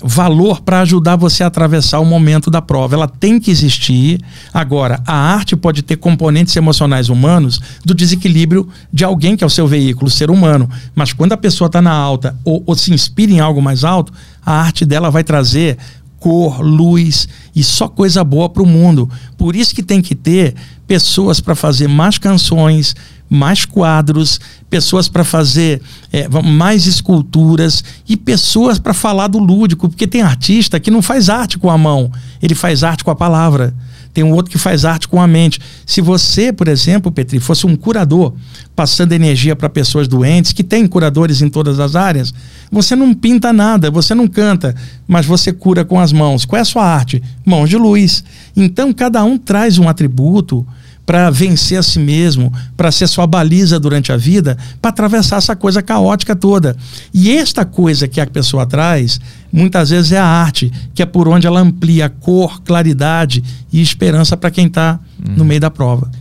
[0.01, 2.95] valor para ajudar você a atravessar o momento da prova.
[2.95, 4.21] Ela tem que existir.
[4.53, 9.49] Agora, a arte pode ter componentes emocionais humanos do desequilíbrio de alguém que é o
[9.49, 10.69] seu veículo, o ser humano.
[10.95, 14.13] Mas quando a pessoa está na alta ou, ou se inspira em algo mais alto,
[14.45, 15.77] a arte dela vai trazer
[16.19, 19.09] cor, luz e só coisa boa para o mundo.
[19.37, 20.53] Por isso que tem que ter
[20.85, 22.95] pessoas para fazer mais canções,
[23.29, 30.07] mais quadros, pessoas para fazer é, mais esculturas e pessoas para falar do lúdico, porque
[30.07, 32.11] tem artista que não faz arte com a mão,
[32.41, 33.73] ele faz arte com a palavra.
[34.11, 35.59] Tem um outro que faz arte com a mente.
[35.85, 38.33] Se você, por exemplo, Petri, fosse um curador
[38.75, 42.33] passando energia para pessoas doentes, que tem curadores em todas as áreas,
[42.71, 44.75] você não pinta nada, você não canta,
[45.07, 46.43] mas você cura com as mãos.
[46.43, 47.21] Qual é a sua arte?
[47.45, 48.23] Mãos de luz.
[48.55, 50.65] Então, cada um traz um atributo
[51.09, 55.55] para vencer a si mesmo, para ser sua baliza durante a vida, para atravessar essa
[55.55, 56.77] coisa caótica toda.
[57.11, 59.19] E esta coisa que a pessoa traz,
[59.51, 63.43] muitas vezes é a arte, que é por onde ela amplia cor, claridade
[63.73, 64.99] e esperança para quem está
[65.35, 66.11] no meio da prova.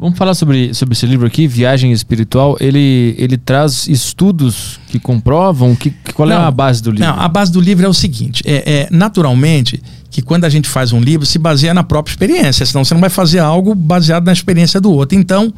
[0.00, 2.56] Vamos falar sobre, sobre esse livro aqui, Viagem Espiritual.
[2.58, 7.04] Ele, ele traz estudos que comprovam que, que- qual é Não, a base do livro.
[7.06, 10.68] Não, a base do livro é o seguinte: é, é, naturalmente que quando a gente
[10.68, 14.24] faz um livro se baseia na própria experiência, senão você não vai fazer algo baseado
[14.26, 15.16] na experiência do outro.
[15.18, 15.52] Então,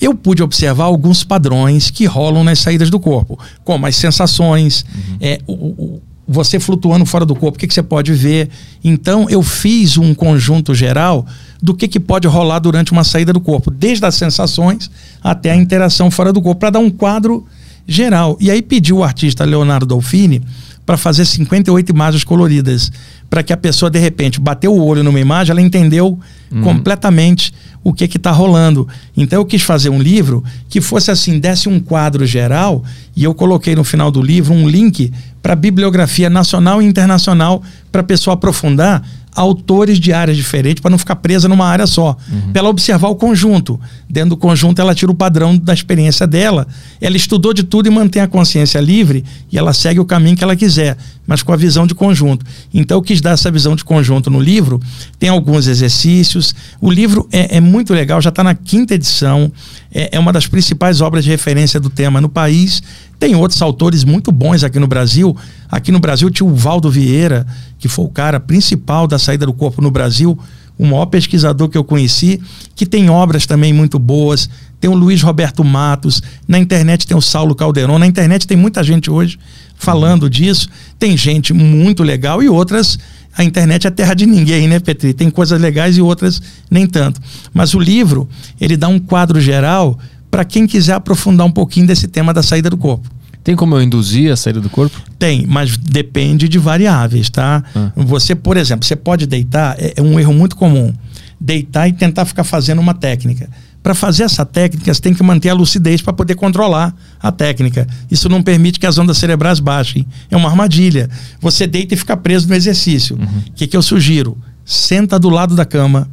[0.00, 4.84] eu pude observar alguns padrões que rolam nas saídas do corpo, como as sensações,
[5.20, 8.50] é, o- o- você flutuando fora do corpo, o que, que você pode ver.
[8.84, 11.26] Então, eu fiz um conjunto geral
[11.60, 14.90] do que, que pode rolar durante uma saída do corpo, desde as sensações
[15.24, 17.44] até a interação fora do corpo, para dar um quadro
[17.86, 18.36] geral.
[18.38, 20.42] E aí pediu o artista Leonardo Dolfini
[20.88, 22.90] para fazer 58 imagens coloridas,
[23.28, 26.18] para que a pessoa de repente bateu o olho numa imagem, ela entendeu
[26.62, 27.52] completamente
[27.84, 28.88] o que que tá rolando.
[29.14, 32.82] Então eu quis fazer um livro que fosse assim, desse um quadro geral
[33.14, 35.12] e eu coloquei no final do livro um link
[35.42, 37.62] para bibliografia nacional e internacional
[37.92, 39.06] para a pessoa aprofundar
[39.38, 42.16] autores de áreas diferentes para não ficar presa numa área só.
[42.52, 43.80] Para ela observar o conjunto.
[44.10, 46.66] Dentro do conjunto, ela tira o padrão da experiência dela.
[47.00, 50.42] Ela estudou de tudo e mantém a consciência livre e ela segue o caminho que
[50.42, 52.44] ela quiser, mas com a visão de conjunto.
[52.74, 54.80] Então, eu quis dar essa visão de conjunto no livro.
[55.18, 56.54] Tem alguns exercícios.
[56.80, 59.52] O livro é, é muito legal, já está na quinta edição.
[59.92, 62.82] É, é uma das principais obras de referência do tema no país.
[63.18, 65.36] Tem outros autores muito bons aqui no Brasil.
[65.70, 67.46] Aqui no Brasil tinha o Valdo Vieira,
[67.78, 70.38] que foi o cara principal da saída do corpo no Brasil,
[70.78, 72.40] o maior pesquisador que eu conheci,
[72.76, 74.48] que tem obras também muito boas.
[74.80, 78.84] tem o Luiz Roberto Matos, na internet tem o Saulo Calderon, na internet tem muita
[78.84, 79.38] gente hoje
[79.74, 80.68] falando disso.
[80.98, 82.98] Tem gente muito legal e outras.
[83.38, 85.14] A internet é terra de ninguém, né, Petri?
[85.14, 87.20] Tem coisas legais e outras nem tanto.
[87.54, 88.28] Mas o livro,
[88.60, 89.96] ele dá um quadro geral
[90.28, 93.08] para quem quiser aprofundar um pouquinho desse tema da saída do corpo.
[93.44, 95.00] Tem como eu induzir a saída do corpo?
[95.20, 97.62] Tem, mas depende de variáveis, tá?
[97.76, 97.92] Ah.
[97.94, 100.92] Você, por exemplo, você pode deitar, é, é um erro muito comum.
[101.40, 103.48] Deitar e tentar ficar fazendo uma técnica.
[103.88, 107.88] Para fazer essa técnica, você tem que manter a lucidez para poder controlar a técnica.
[108.10, 110.06] Isso não permite que as ondas cerebrais baixem.
[110.30, 111.08] É uma armadilha.
[111.40, 113.16] Você deita e fica preso no exercício.
[113.16, 113.42] O uhum.
[113.54, 114.36] que, que eu sugiro?
[114.62, 116.06] Senta do lado da cama,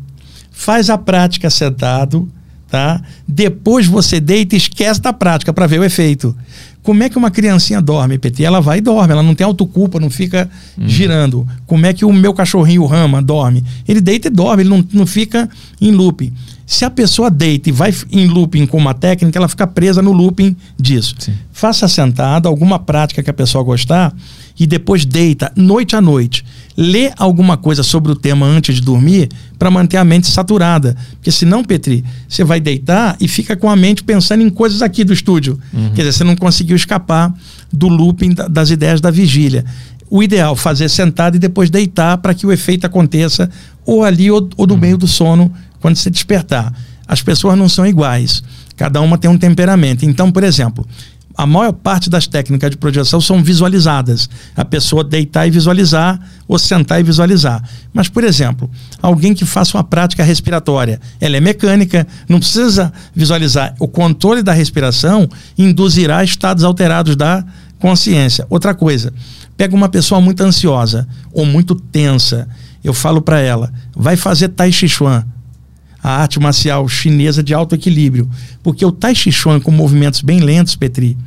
[0.53, 2.31] faz a prática sentado,
[2.69, 3.01] tá?
[3.27, 6.33] Depois você deita e esquece da prática para ver o efeito.
[6.81, 8.41] Como é que uma criancinha dorme, PT?
[8.41, 10.87] Ela vai e dorme, ela não tem autoculpa, não fica uhum.
[10.87, 11.45] girando.
[11.65, 13.65] Como é que o meu cachorrinho, Rama, dorme?
[13.85, 15.49] Ele deita e dorme, ele não, não fica
[15.81, 16.31] em looping.
[16.65, 20.11] Se a pessoa deita e vai em looping com uma técnica, ela fica presa no
[20.11, 21.13] looping disso.
[21.19, 21.33] Sim.
[21.51, 24.13] Faça sentado, alguma prática que a pessoa gostar,
[24.59, 26.43] e depois deita, noite a noite.
[26.75, 30.97] Lê alguma coisa sobre o tema antes de dormir para manter a mente saturada.
[31.11, 35.03] Porque senão, Petri, você vai deitar e fica com a mente pensando em coisas aqui
[35.03, 35.59] do estúdio.
[35.71, 35.89] Uhum.
[35.89, 37.33] Quer dizer, você não conseguiu escapar
[37.71, 39.63] do looping das ideias da vigília
[40.09, 43.49] o ideal fazer sentado e depois deitar para que o efeito aconteça
[43.85, 44.79] ou ali ou, ou no uhum.
[44.79, 45.51] meio do sono
[45.85, 46.73] quando você despertar.
[47.07, 48.41] As pessoas não são iguais.
[48.75, 50.03] Cada uma tem um temperamento.
[50.03, 50.83] Então, por exemplo,
[51.37, 54.27] a maior parte das técnicas de projeção são visualizadas.
[54.55, 57.61] A pessoa deitar e visualizar, ou sentar e visualizar.
[57.93, 58.67] Mas, por exemplo,
[58.99, 63.75] alguém que faça uma prática respiratória, ela é mecânica, não precisa visualizar.
[63.79, 67.45] O controle da respiração induzirá estados alterados da
[67.77, 68.47] consciência.
[68.49, 69.13] Outra coisa,
[69.55, 72.47] pega uma pessoa muito ansiosa ou muito tensa,
[72.83, 75.23] eu falo para ela, vai fazer Tai Chi Chuan
[76.05, 78.29] a arte marcial chinesa de alto equilíbrio.
[78.61, 81.17] Porque o Tai Chi Chuan, com movimentos bem lentos, Petri,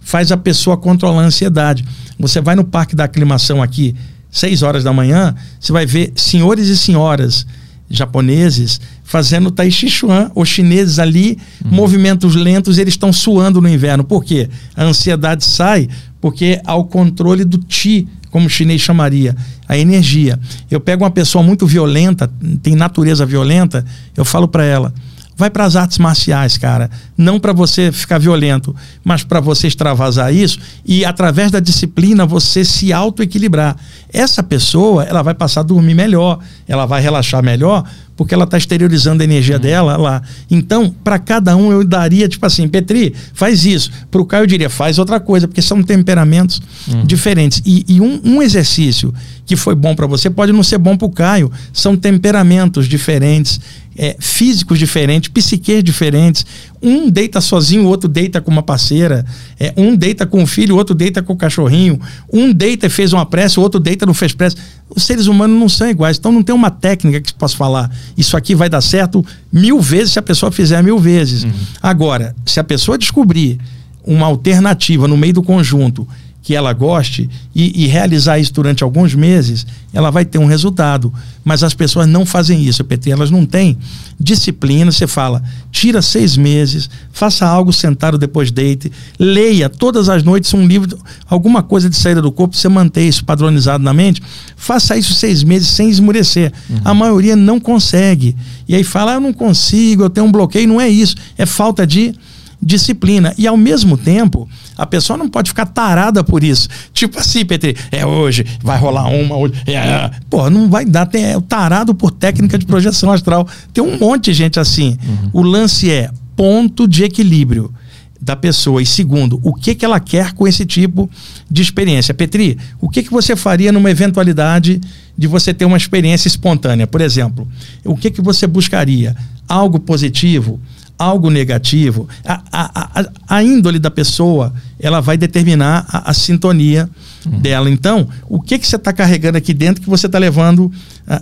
[0.00, 1.84] faz a pessoa controlar a ansiedade.
[2.16, 3.96] Você vai no Parque da Aclimação aqui,
[4.30, 7.44] 6 horas da manhã, você vai ver senhores e senhoras
[7.90, 11.72] japoneses fazendo Tai Chi Chuan, os chineses ali, uhum.
[11.72, 14.04] movimentos lentos, eles estão suando no inverno.
[14.04, 14.48] Por quê?
[14.76, 15.88] A ansiedade sai
[16.20, 19.34] porque há o controle do Ti, como o chinês chamaria,
[19.68, 20.38] a energia.
[20.70, 22.30] Eu pego uma pessoa muito violenta,
[22.62, 23.84] tem natureza violenta,
[24.16, 24.92] eu falo para ela:
[25.38, 26.90] vai para as artes marciais, cara.
[27.16, 28.74] Não para você ficar violento,
[29.04, 33.76] mas para você extravasar isso e através da disciplina você se autoequilibrar.
[34.12, 37.84] Essa pessoa, ela vai passar a dormir melhor, ela vai relaxar melhor,
[38.18, 39.62] porque ela está exteriorizando a energia uhum.
[39.62, 40.22] dela lá.
[40.50, 43.92] Então, para cada um eu daria, tipo assim, Petri, faz isso.
[44.10, 47.06] Para o Caio eu diria, faz outra coisa, porque são temperamentos uhum.
[47.06, 47.62] diferentes.
[47.64, 49.14] E, e um, um, exercício
[49.46, 51.52] que foi bom para você pode não ser bom para o Caio.
[51.72, 53.60] São temperamentos diferentes,
[53.98, 56.46] é, físicos diferentes, psiques diferentes.
[56.80, 59.26] Um deita sozinho, o outro deita com uma parceira.
[59.58, 62.00] É, um deita com o filho, o outro deita com o cachorrinho.
[62.32, 64.56] Um deita e fez uma prece, o outro deita e não fez prece.
[64.88, 66.16] Os seres humanos não são iguais.
[66.16, 67.90] Então não tem uma técnica que se possa falar.
[68.16, 71.42] Isso aqui vai dar certo mil vezes se a pessoa fizer mil vezes.
[71.42, 71.50] Uhum.
[71.82, 73.58] Agora, se a pessoa descobrir
[74.06, 76.06] uma alternativa no meio do conjunto
[76.42, 81.12] que ela goste e, e, realizar isso durante alguns meses, ela vai ter um resultado.
[81.44, 83.10] Mas as pessoas não fazem isso, PT.
[83.10, 83.76] Elas não têm
[84.18, 84.90] disciplina.
[84.90, 90.66] Você fala, tira seis meses, faça algo sentado depois deite, leia todas as noites um
[90.66, 94.22] livro, alguma coisa de saída do corpo, você manter isso padronizado na mente.
[94.56, 96.52] Faça isso seis meses sem esmurecer.
[96.70, 96.80] Uhum.
[96.84, 98.34] A maioria não consegue.
[98.66, 100.68] E aí fala, ah, eu não consigo, eu tenho um bloqueio.
[100.68, 102.14] Não é isso, é falta de
[102.60, 103.34] disciplina.
[103.38, 104.48] E ao mesmo tempo,
[104.78, 106.68] a pessoa não pode ficar tarada por isso.
[106.94, 109.54] Tipo assim, Petri, é hoje, vai rolar uma hoje.
[109.66, 110.10] É, é.
[110.30, 111.04] Pô, não vai dar.
[111.04, 113.46] Tem, é tarado por técnica de projeção astral.
[113.74, 114.96] Tem um monte de gente assim.
[115.04, 115.30] Uhum.
[115.32, 117.74] O lance é ponto de equilíbrio
[118.20, 118.80] da pessoa.
[118.80, 121.10] E segundo, o que, que ela quer com esse tipo
[121.50, 122.14] de experiência.
[122.14, 124.80] Petri, o que, que você faria numa eventualidade
[125.16, 126.86] de você ter uma experiência espontânea?
[126.86, 127.48] Por exemplo,
[127.84, 129.16] o que, que você buscaria?
[129.48, 130.60] Algo positivo?
[130.98, 136.88] Algo negativo, a, a, a, a índole da pessoa ela vai determinar a, a sintonia
[137.24, 137.38] uhum.
[137.40, 137.70] dela.
[137.70, 140.72] Então, o que, que você está carregando aqui dentro que você está levando uh,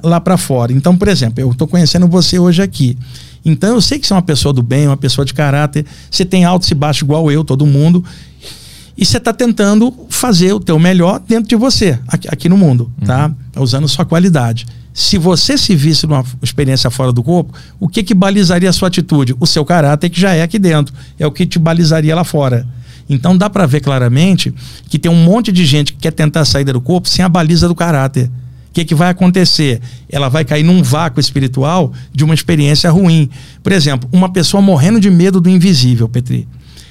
[0.03, 0.73] lá para fora?
[0.73, 2.97] Então, por exemplo, eu estou conhecendo você hoje aqui.
[3.45, 6.25] Então, eu sei que você é uma pessoa do bem, uma pessoa de caráter, você
[6.25, 8.05] tem altos e baixos igual eu, todo mundo.
[8.97, 12.91] E você está tentando fazer o teu melhor dentro de você, aqui, aqui no mundo,
[13.05, 13.27] tá?
[13.27, 13.35] uhum.
[13.53, 13.61] tá?
[13.61, 14.67] Usando sua qualidade.
[14.97, 18.89] Se você se visse numa experiência fora do corpo, o que que balizaria a sua
[18.89, 19.37] atitude?
[19.39, 22.67] O seu caráter que já é aqui dentro, é o que te balizaria lá fora.
[23.09, 24.55] Então dá para ver claramente
[24.89, 27.69] que tem um monte de gente que quer tentar sair do corpo sem a baliza
[27.69, 28.31] do caráter
[28.77, 29.81] que, que vai acontecer?
[30.07, 33.31] Ela vai cair num vácuo espiritual de uma experiência ruim.
[33.63, 36.47] Por exemplo, uma pessoa morrendo de medo do invisível, Petri.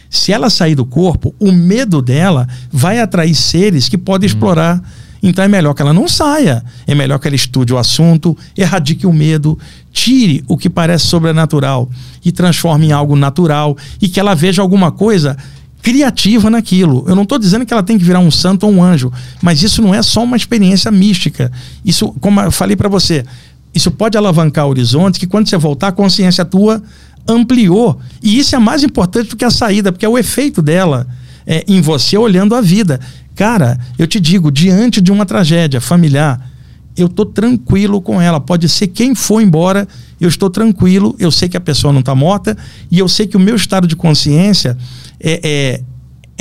[0.10, 4.82] Se ela sair do corpo, o medo dela vai atrair seres que podem explorar.
[5.27, 6.64] Então é melhor que ela não saia.
[6.85, 9.57] É melhor que ela estude o assunto, erradique o medo,
[9.91, 11.89] tire o que parece sobrenatural
[12.23, 15.35] e transforme em algo natural e que ela veja alguma coisa
[15.81, 17.03] criativa naquilo.
[17.07, 19.11] Eu não estou dizendo que ela tem que virar um santo ou um anjo,
[19.41, 21.52] mas isso não é só uma experiência mística.
[21.84, 23.26] Isso, como eu falei para você,
[23.73, 26.84] isso pode alavancar horizontes que quando você voltar, a consciência tua
[27.27, 27.99] ampliou.
[28.22, 31.07] E isso é mais importante do que a saída, porque é o efeito dela
[31.47, 32.99] é, em você olhando a vida.
[33.36, 36.49] Cara, eu te digo, diante de uma tragédia familiar,
[36.98, 38.40] eu estou tranquilo com ela.
[38.40, 39.88] Pode ser quem for embora,
[40.20, 41.16] eu estou tranquilo.
[41.20, 42.57] Eu sei que a pessoa não está morta
[42.90, 44.78] e eu sei que o meu estado de consciência
[45.20, 45.82] é, é,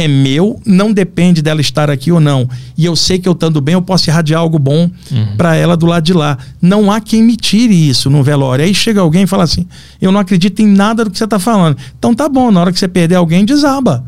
[0.05, 2.49] é meu, não depende dela estar aqui ou não.
[2.79, 5.37] E eu sei que eu estando bem, eu posso irradiar algo bom uhum.
[5.37, 6.39] para ela do lado de lá.
[6.63, 8.65] Não há quem me tire isso no velório.
[8.65, 9.67] Aí chega alguém e fala assim:
[10.01, 11.77] eu não acredito em nada do que você está falando.
[11.99, 14.05] Então tá bom, na hora que você perder alguém, desaba.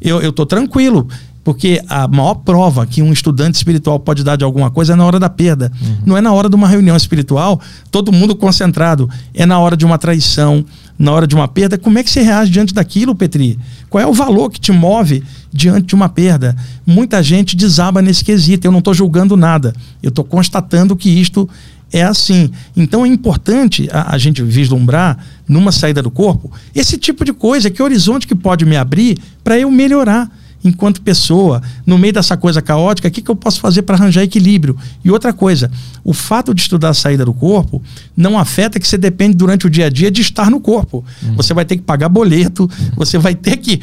[0.00, 1.08] Eu, eu tô tranquilo.
[1.44, 5.04] Porque a maior prova que um estudante espiritual pode dar de alguma coisa é na
[5.04, 5.70] hora da perda.
[5.80, 5.96] Uhum.
[6.06, 7.60] Não é na hora de uma reunião espiritual,
[7.90, 9.08] todo mundo concentrado.
[9.34, 10.64] É na hora de uma traição,
[10.98, 11.76] na hora de uma perda.
[11.76, 13.58] Como é que você reage diante daquilo, Petri?
[13.90, 15.22] Qual é o valor que te move
[15.52, 16.56] diante de uma perda?
[16.86, 18.66] Muita gente desaba nesse quesito.
[18.66, 19.74] Eu não estou julgando nada.
[20.02, 21.46] Eu estou constatando que isto
[21.92, 22.50] é assim.
[22.74, 27.70] Então é importante a, a, gente vislumbrar numa saída do corpo esse tipo de coisa,
[27.70, 30.28] que horizonte que pode me abrir para eu melhorar
[30.64, 34.22] enquanto pessoa, no meio dessa coisa caótica, o que, que eu posso fazer para arranjar
[34.22, 34.76] equilíbrio?
[35.04, 35.70] E outra coisa,
[36.02, 37.82] o fato de estudar a saída do corpo
[38.16, 41.04] não afeta que você depende durante o dia a dia de estar no corpo.
[41.22, 41.36] Uhum.
[41.36, 42.90] Você vai ter que pagar boleto, uhum.
[42.96, 43.80] você vai ter que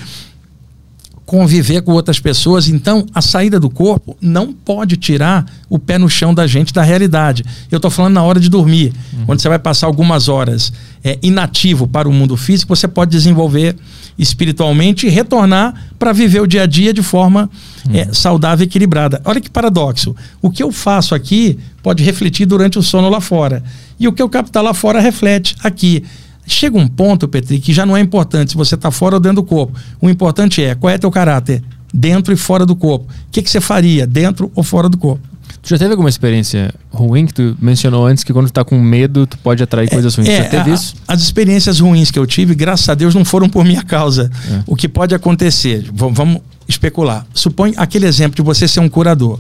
[1.32, 2.68] conviver com outras pessoas.
[2.68, 6.84] Então, a saída do corpo não pode tirar o pé no chão da gente da
[6.84, 7.46] realidade.
[7.72, 9.28] Eu estou falando na hora de dormir, uhum.
[9.28, 13.78] quando você vai passar algumas horas é, inativo para o mundo físico, você pode desenvolver
[14.20, 17.50] espiritualmente e retornar para viver o dia a dia de forma
[17.88, 17.96] uhum.
[17.96, 19.22] é, saudável e equilibrada.
[19.24, 20.14] Olha que paradoxo.
[20.42, 23.64] O que eu faço aqui pode refletir durante o sono lá fora.
[23.98, 26.04] E o que eu captar lá fora reflete aqui.
[26.46, 29.38] Chega um ponto, Petri, que já não é importante se você está fora ou dentro
[29.38, 29.78] do corpo.
[30.02, 31.64] O importante é qual é teu caráter,
[31.94, 33.06] dentro e fora do corpo.
[33.06, 35.22] O que, que você faria, dentro ou fora do corpo?
[35.62, 38.80] Tu já teve alguma experiência ruim que tu mencionou antes que quando tu tá com
[38.80, 40.30] medo tu pode atrair é, coisas ruins?
[40.30, 40.96] É, já teve a, isso?
[41.08, 44.32] As experiências ruins que eu tive, graças a Deus, não foram por minha causa.
[44.50, 44.64] É.
[44.66, 47.26] O que pode acontecer, vamos especular.
[47.34, 49.40] Supõe aquele exemplo de você ser um curador.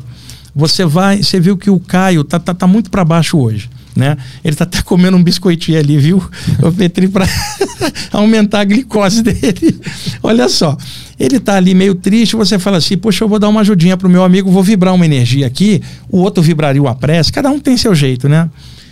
[0.55, 3.69] Você vai, você viu que o Caio tá, tá, tá muito para baixo hoje
[4.01, 4.17] né?
[4.43, 6.17] Ele tá até comendo um biscoitinho ali, viu?
[6.63, 7.27] O Petri para
[8.11, 9.79] aumentar a glicose dele.
[10.23, 10.75] Olha só,
[11.19, 14.09] ele tá ali meio triste, você fala assim, poxa, eu vou dar uma ajudinha pro
[14.09, 17.77] meu amigo, vou vibrar uma energia aqui, o outro vibraria uma prece, cada um tem
[17.77, 18.49] seu jeito, né?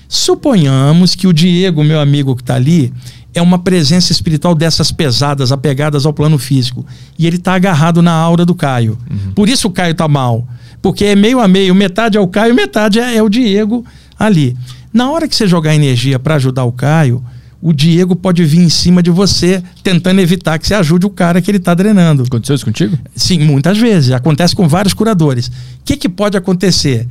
[0.07, 2.93] Suponhamos que o Diego, meu amigo que tá ali,
[3.33, 6.85] é uma presença espiritual dessas pesadas, apegadas ao plano físico.
[7.17, 8.97] E ele tá agarrado na aura do Caio.
[9.09, 9.33] Uhum.
[9.33, 10.47] Por isso o Caio tá mal.
[10.81, 13.85] Porque é meio a meio, metade é o Caio, metade é, é o Diego
[14.17, 14.55] ali.
[14.93, 17.23] Na hora que você jogar energia para ajudar o Caio,
[17.61, 21.41] o Diego pode vir em cima de você, tentando evitar que você ajude o cara
[21.41, 22.23] que ele está drenando.
[22.23, 22.97] Aconteceu isso contigo?
[23.15, 24.11] Sim, muitas vezes.
[24.11, 25.47] Acontece com vários curadores.
[25.47, 25.51] O
[25.83, 27.07] que, que pode acontecer?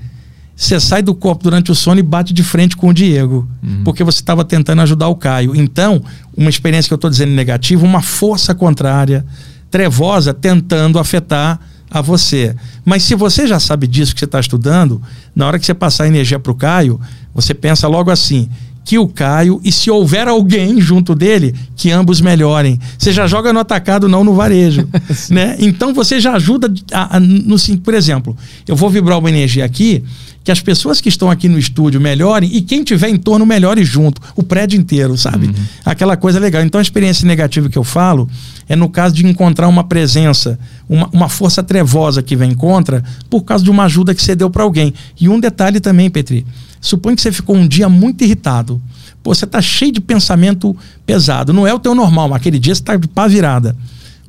[0.56, 3.84] Você sai do corpo durante o sono e bate de frente com o Diego, uhum.
[3.84, 5.54] porque você estava tentando ajudar o Caio.
[5.54, 6.02] Então,
[6.36, 9.24] uma experiência que eu estou dizendo negativa, uma força contrária,
[9.70, 11.60] trevosa, tentando afetar
[11.90, 12.56] a você.
[12.84, 15.00] Mas se você já sabe disso que você está estudando,
[15.34, 17.00] na hora que você passar energia para o Caio,
[17.34, 18.48] você pensa logo assim:
[18.88, 22.80] que o Caio, e se houver alguém junto dele, que ambos melhorem.
[22.96, 24.88] Você já joga no atacado, não no varejo.
[25.28, 25.56] né?
[25.58, 28.34] Então você já ajuda a, a, no, por exemplo,
[28.66, 30.02] eu vou vibrar uma energia aqui
[30.42, 33.84] que as pessoas que estão aqui no estúdio melhorem e quem tiver em torno melhore
[33.84, 35.48] junto, o prédio inteiro, sabe?
[35.48, 35.54] Uhum.
[35.84, 36.62] Aquela coisa legal.
[36.62, 38.26] Então a experiência negativa que eu falo
[38.66, 43.42] é no caso de encontrar uma presença, uma, uma força trevosa que vem contra por
[43.42, 44.94] causa de uma ajuda que você deu para alguém.
[45.20, 46.46] E um detalhe também, Petri.
[46.80, 48.80] Suponha que você ficou um dia muito irritado.
[49.22, 51.52] Pô, você está cheio de pensamento pesado.
[51.52, 53.76] Não é o teu normal, aquele dia você está de pá virada.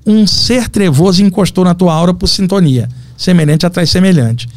[0.06, 2.90] Um ser trevoso encostou na tua aura por sintonia.
[3.18, 4.48] Semelhante atrai semelhante.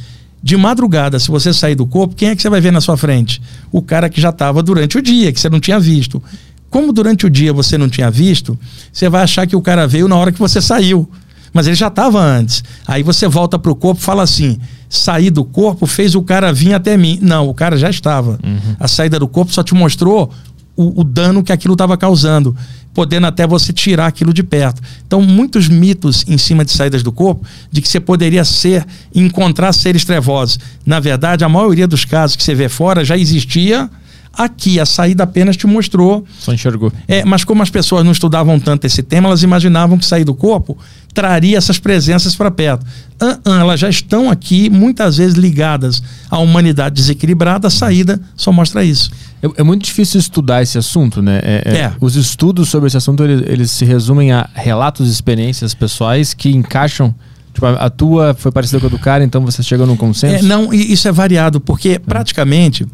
[0.43, 2.97] De madrugada, se você sair do corpo, quem é que você vai ver na sua
[2.97, 3.41] frente?
[3.71, 6.23] O cara que já estava durante o dia, que você não tinha visto.
[6.69, 8.59] Como durante o dia você não tinha visto,
[8.93, 11.09] você vai achar que o cara veio na hora que você saiu.
[11.53, 12.65] Mas ele já estava antes.
[12.87, 14.59] Aí você volta para o corpo e fala assim:
[14.89, 17.19] sair do corpo fez o cara vir até mim.
[17.21, 18.39] Não, o cara já estava.
[18.43, 18.77] Uhum.
[18.81, 20.33] A saída do corpo só te mostrou
[20.77, 22.57] o, o, o dano que aquilo estava causando,
[22.95, 24.81] podendo até você tirar aquilo de perto.
[25.07, 29.73] Então, muitos mitos em cima de saídas do corpo de que você poderia ser, encontrar
[29.73, 30.59] seres trevosos.
[30.87, 33.91] Na verdade, a maioria dos casos que você vê fora já existia
[34.33, 36.25] Aqui a saída apenas te mostrou.
[36.39, 36.93] Só enxergou.
[37.07, 40.35] É, mas como as pessoas não estudavam tanto esse tema, elas imaginavam que sair do
[40.35, 40.79] corpo
[41.13, 42.85] traria essas presenças para perto.
[43.21, 48.51] Uh -uh, elas já estão aqui, muitas vezes ligadas à humanidade desequilibrada, a saída só
[48.51, 49.11] mostra isso.
[49.43, 51.41] É, é muito difícil estudar esse assunto, né?
[51.43, 51.93] É, é, é.
[52.01, 56.51] Os estudos sobre esse assunto eles, eles, se resumem a relatos e experiências pessoais que
[56.51, 57.15] encaixam.
[57.53, 60.43] Tipo, a tua foi parecida com a do cara, então você chegou num consenso?
[60.43, 62.87] É, não, isso é variado, porque praticamente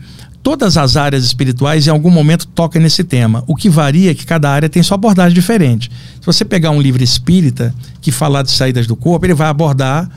[0.43, 3.45] todas as áreas espirituais em algum momento tocam nesse tema.
[3.47, 5.91] O que varia é que cada área tem sua abordagem diferente.
[6.21, 10.09] Se você pegar um livro espírita que falar de saídas do corpo, ele vai abordar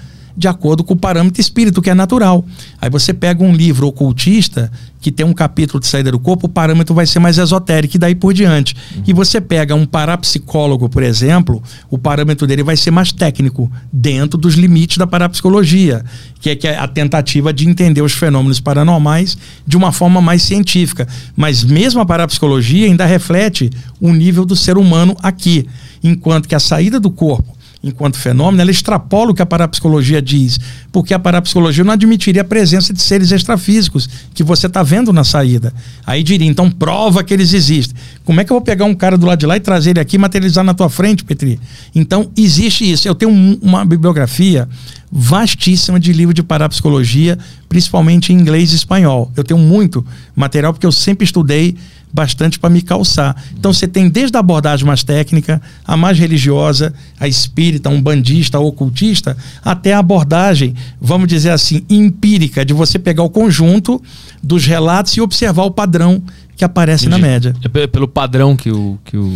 [0.42, 2.44] de acordo com o parâmetro espírito, que é natural.
[2.82, 6.50] Aí você pega um livro ocultista que tem um capítulo de saída do corpo, o
[6.50, 8.76] parâmetro vai ser mais esotérico e daí por diante.
[8.96, 9.04] Uhum.
[9.08, 14.38] E você pega um parapsicólogo, por exemplo, o parâmetro dele vai ser mais técnico, dentro
[14.38, 16.04] dos limites da parapsicologia,
[16.40, 20.42] que é, que é a tentativa de entender os fenômenos paranormais de uma forma mais
[20.42, 21.08] científica.
[21.36, 23.70] Mas mesmo a parapsicologia ainda reflete
[24.00, 25.68] o nível do ser humano aqui,
[26.04, 30.60] enquanto que a saída do corpo enquanto fenômeno, ela extrapola o que a parapsicologia diz,
[30.92, 35.24] porque a parapsicologia não admitiria a presença de seres extrafísicos que você está vendo na
[35.24, 35.74] saída.
[36.06, 37.96] Aí diria, então prova que eles existem.
[38.24, 40.00] Como é que eu vou pegar um cara do lado de lá e trazer ele
[40.00, 41.60] aqui e materializar na tua frente, Petri?
[41.96, 43.08] Então existe isso.
[43.08, 43.32] Eu tenho
[43.62, 44.70] uma bibliografia
[45.12, 47.38] vastíssima de livro de parapsicologia,
[47.68, 49.32] principalmente em inglês e espanhol.
[49.36, 50.06] Eu tenho muito
[50.36, 51.76] material porque eu sempre estudei
[52.14, 53.36] bastante para me calçar.
[53.58, 58.60] Então você tem desde a abordagem mais técnica, a mais religiosa, a espírita, um bandista,
[58.60, 64.02] ocultista, até a abordagem, vamos dizer assim, empírica, de você pegar o conjunto
[64.42, 66.22] dos relatos e observar o padrão
[66.56, 67.22] que aparece Entendi.
[67.22, 67.56] na média.
[67.64, 69.34] É pelo padrão que o, que o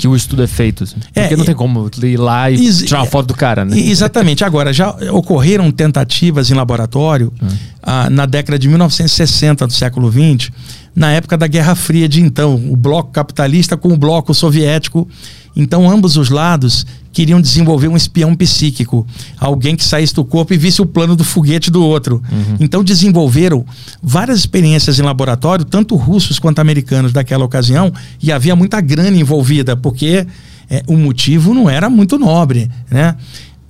[0.00, 0.84] que o estudo é feito.
[0.84, 0.96] Assim.
[1.14, 3.78] É, Porque não tem como ir lá e tirar uma foto do cara, né?
[3.78, 4.42] Exatamente.
[4.42, 7.48] Agora, já ocorreram tentativas em laboratório hum.
[7.82, 10.50] ah, na década de 1960 do século XX
[10.94, 15.08] na época da Guerra Fria de então, o bloco capitalista com o bloco soviético.
[15.54, 19.04] Então, ambos os lados queriam desenvolver um espião psíquico,
[19.36, 22.22] alguém que saísse do corpo e visse o plano do foguete do outro.
[22.30, 22.56] Uhum.
[22.60, 23.64] Então, desenvolveram
[24.02, 27.92] várias experiências em laboratório, tanto russos quanto americanos daquela ocasião,
[28.22, 30.24] e havia muita grana envolvida, porque
[30.70, 33.16] é, o motivo não era muito nobre, né?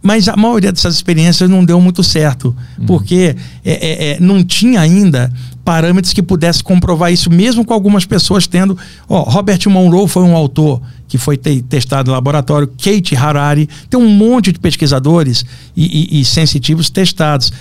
[0.03, 2.87] Mas a maioria dessas experiências não deu muito certo, uhum.
[2.87, 5.31] porque é, é, é não tinha ainda
[5.65, 8.77] parâmetros que pudesse comprovar isso, mesmo com algumas pessoas tendo.
[9.09, 14.01] Ó, Robert Monroe foi um autor que foi te testado no laboratório, Kate Harari, tem
[14.01, 15.45] um monte de pesquisadores
[15.77, 17.53] e, e, e sensitivos testados.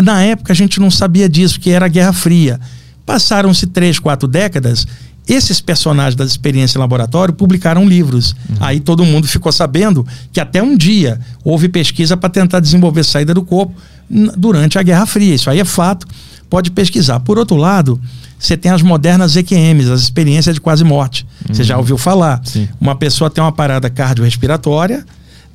[0.00, 2.60] Na época a gente não sabia disso, que era a Guerra Fria.
[3.06, 4.86] Passaram-se três, quatro décadas
[5.28, 8.34] esses personagens das experiências em laboratório publicaram livros.
[8.48, 8.56] Uhum.
[8.60, 13.34] Aí todo mundo ficou sabendo que até um dia houve pesquisa para tentar desenvolver saída
[13.34, 13.74] do corpo
[14.36, 15.34] durante a Guerra Fria.
[15.34, 16.06] Isso aí é fato
[16.48, 17.20] pode pesquisar.
[17.20, 18.00] Por outro lado,
[18.38, 21.26] você tem as modernas EQMs, as experiências de quase morte.
[21.46, 21.54] Uhum.
[21.54, 21.80] Você já uhum.
[21.80, 22.40] ouviu falar?
[22.44, 22.68] Sim.
[22.80, 25.04] Uma pessoa tem uma parada cardiorrespiratória,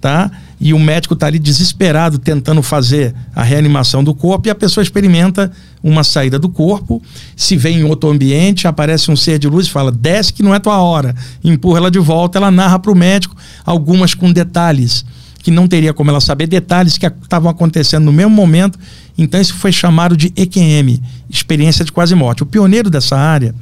[0.04, 0.30] tá?
[0.60, 4.84] E o médico está ali desesperado tentando fazer a reanimação do corpo e a pessoa
[4.84, 5.50] experimenta
[5.82, 7.02] uma saída do corpo,
[7.38, 10.54] se vê em outro ambiente, aparece um ser de luz e fala: desce que não
[10.54, 11.16] é tua hora.
[11.42, 13.34] Empurra ela de volta, ela narra para o médico,
[13.66, 15.06] algumas com detalhes
[15.42, 18.78] que não teria como ela saber, detalhes que estavam acontecendo no mesmo momento
[19.18, 22.44] então isso foi chamado de EQM, experiência de quase morte.
[22.44, 23.54] O pioneiro dessa área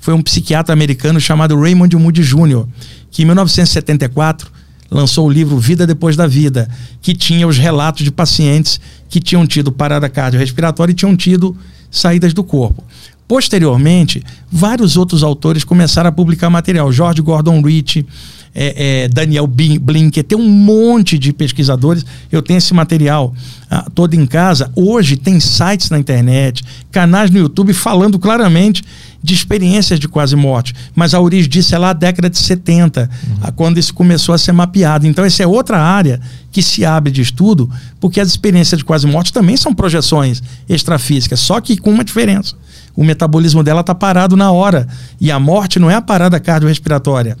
[0.00, 2.66] foi um psiquiatra americano chamado Raymond Moody Jr.,
[3.10, 4.50] que em 1974
[4.90, 6.68] lançou o livro Vida Depois da Vida,
[7.00, 11.56] que tinha os relatos de pacientes que tinham tido parada cardiorrespiratória e tinham tido
[11.90, 12.82] saídas do corpo.
[13.26, 16.90] Posteriormente, vários outros autores começaram a publicar material.
[16.90, 18.06] George Gordon Rich,
[18.60, 22.04] é, é, Daniel Blinker, tem um monte de pesquisadores.
[22.30, 23.32] Eu tenho esse material
[23.70, 24.68] ah, todo em casa.
[24.74, 28.82] Hoje tem sites na internet, canais no YouTube falando claramente
[29.22, 30.74] de experiências de quase morte.
[30.92, 33.52] Mas a origem disso é lá na década de 70, uhum.
[33.54, 35.06] quando isso começou a ser mapeado.
[35.06, 36.20] Então, essa é outra área
[36.50, 37.70] que se abre de estudo,
[38.00, 42.56] porque as experiências de quase morte também são projeções extrafísicas, só que com uma diferença.
[42.96, 44.88] O metabolismo dela está parado na hora.
[45.20, 47.36] E a morte não é a parada cardiorrespiratória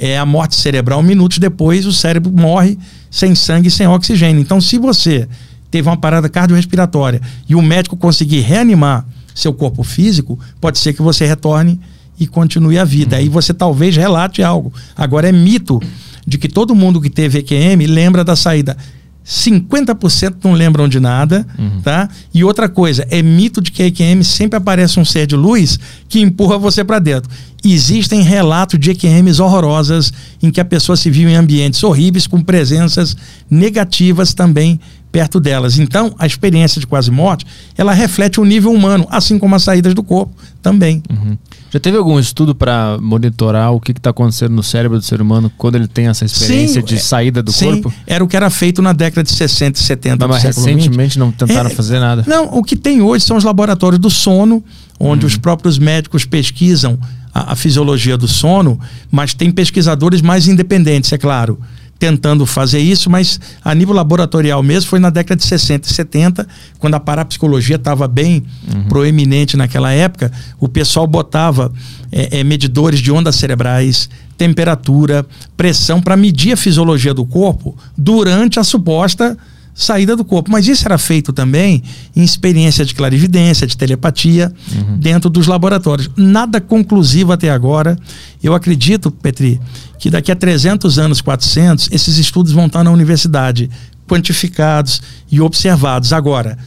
[0.00, 1.02] é a morte cerebral.
[1.02, 2.78] Minutos depois, o cérebro morre
[3.10, 4.40] sem sangue e sem oxigênio.
[4.40, 5.28] Então, se você
[5.70, 11.02] teve uma parada cardiorrespiratória e o médico conseguir reanimar seu corpo físico, pode ser que
[11.02, 11.78] você retorne
[12.18, 13.16] e continue a vida.
[13.16, 13.22] Uhum.
[13.22, 14.72] Aí você talvez relate algo.
[14.96, 15.80] Agora, é mito
[16.26, 18.76] de que todo mundo que teve EQM lembra da saída.
[19.26, 21.80] 50% não lembram de nada, Uhum.
[21.82, 22.08] tá?
[22.32, 25.78] E outra coisa, é mito de que a EQM sempre aparece um ser de luz
[26.08, 27.30] que empurra você para dentro.
[27.64, 32.40] Existem relatos de EQMs horrorosas em que a pessoa se viu em ambientes horríveis com
[32.42, 33.14] presenças
[33.50, 34.80] negativas também
[35.12, 35.78] perto delas.
[35.78, 37.44] Então, a experiência de quase morte,
[37.76, 40.32] ela reflete o nível humano, assim como as saídas do corpo
[40.62, 41.02] também.
[41.10, 41.36] Uhum.
[41.72, 45.50] Já teve algum estudo para monitorar o que está acontecendo no cérebro do ser humano
[45.56, 47.92] quando ele tem essa experiência Sim, de é- saída do Sim, corpo?
[48.06, 50.56] era o que era feito na década de 60 e 70 Mas XX.
[50.56, 52.24] recentemente não tentaram É, fazer nada.
[52.26, 54.62] Não, o que tem hoje são os laboratórios do sono,
[54.98, 55.28] onde Uhum.
[55.28, 56.98] os próprios médicos pesquisam
[57.32, 58.78] a, a fisiologia do sono,
[59.10, 61.58] mas tem pesquisadores mais independentes, é claro,
[62.00, 66.48] tentando fazer isso, mas a nível laboratorial mesmo foi na década de 60 e 70,
[66.78, 68.84] quando a parapsicologia estava bem Uhum.
[68.84, 71.70] proeminente naquela época, o pessoal botava
[72.10, 74.08] é, é, medidores de ondas cerebrais,
[74.38, 79.36] temperatura, pressão para medir a fisiologia do corpo durante a suposta
[79.74, 80.50] saída do corpo.
[80.50, 81.82] Mas isso era feito também
[82.14, 84.52] em experiência de clarividência, de telepatia,
[84.98, 86.10] dentro dos laboratórios.
[86.16, 87.98] Nada conclusivo até agora.
[88.42, 89.60] Eu acredito, Petri,
[89.98, 93.70] que daqui a 300 anos, 400, esses estudos vão estar na universidade,
[94.06, 96.12] quantificados e observados.
[96.12, 96.58] Agora,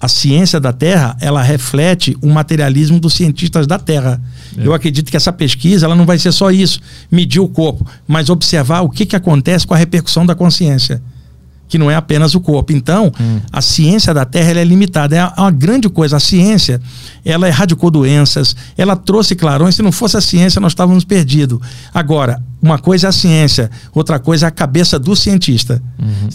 [0.00, 4.20] a ciência da Terra, ela reflete o materialismo dos cientistas da Terra.
[4.56, 8.28] Eu acredito que essa pesquisa, ela não vai ser só isso, medir o corpo, mas
[8.28, 11.02] observar o que, que acontece com a repercussão da consciência
[11.68, 12.72] que não é apenas o corpo.
[12.72, 13.12] Então,
[13.52, 15.16] a ciência da Terra é limitada.
[15.16, 16.16] É uma grande coisa.
[16.16, 16.80] A ciência,
[17.24, 19.74] ela erradicou doenças, ela trouxe clarões.
[19.74, 21.58] Se não fosse a ciência, nós estávamos perdidos.
[21.92, 25.82] Agora, uma coisa é a ciência, outra coisa é a cabeça do cientista.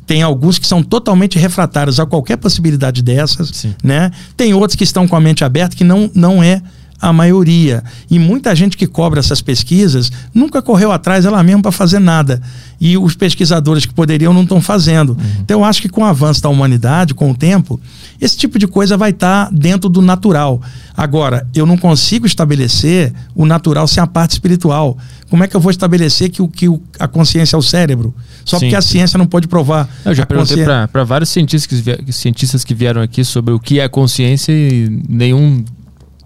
[0.05, 3.75] Tem alguns que são totalmente refratários a qualquer possibilidade dessas, Sim.
[3.83, 4.11] né?
[4.37, 6.61] Tem outros que estão com a mente aberta que não, não é
[7.01, 7.83] a maioria.
[8.09, 12.41] E muita gente que cobra essas pesquisas nunca correu atrás ela mesma para fazer nada.
[12.79, 15.17] E os pesquisadores que poderiam não estão fazendo.
[15.39, 17.79] Então eu acho que com o avanço da humanidade, com o tempo,
[18.19, 20.61] esse tipo de coisa vai estar dentro do natural.
[20.95, 24.97] Agora, eu não consigo estabelecer o natural sem a parte espiritual.
[25.29, 28.13] Como é que eu vou estabelecer que, o, que o, a consciência é o cérebro?
[28.45, 28.89] Só Sim, porque a sim.
[28.89, 29.89] ciência não pode provar.
[30.03, 33.87] Eu já perguntei para vários cientistas que, cientistas que vieram aqui sobre o que é
[33.87, 35.63] consciência e nenhum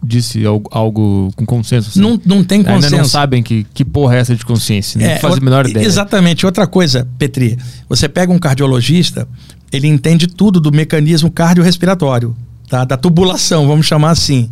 [0.06, 1.90] disse algo, algo com consenso.
[1.90, 2.00] assim.
[2.00, 2.96] Não, não tem Ainda consenso.
[2.98, 5.00] não sabem que, que porra é essa de consciência.
[5.00, 5.86] Não É, fazem a menor ideia.
[5.86, 6.46] Exatamente.
[6.46, 7.58] Outra coisa, Petri,
[7.90, 9.28] você pega um cardiologista,
[9.72, 12.36] ele entende tudo do mecanismo cardiorrespiratório,
[12.70, 12.86] tá?
[12.86, 14.50] da tubulação, vamos chamar assim.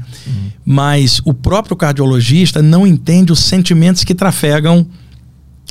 [0.65, 4.85] Mas o próprio cardiologista não entende os sentimentos que trafegam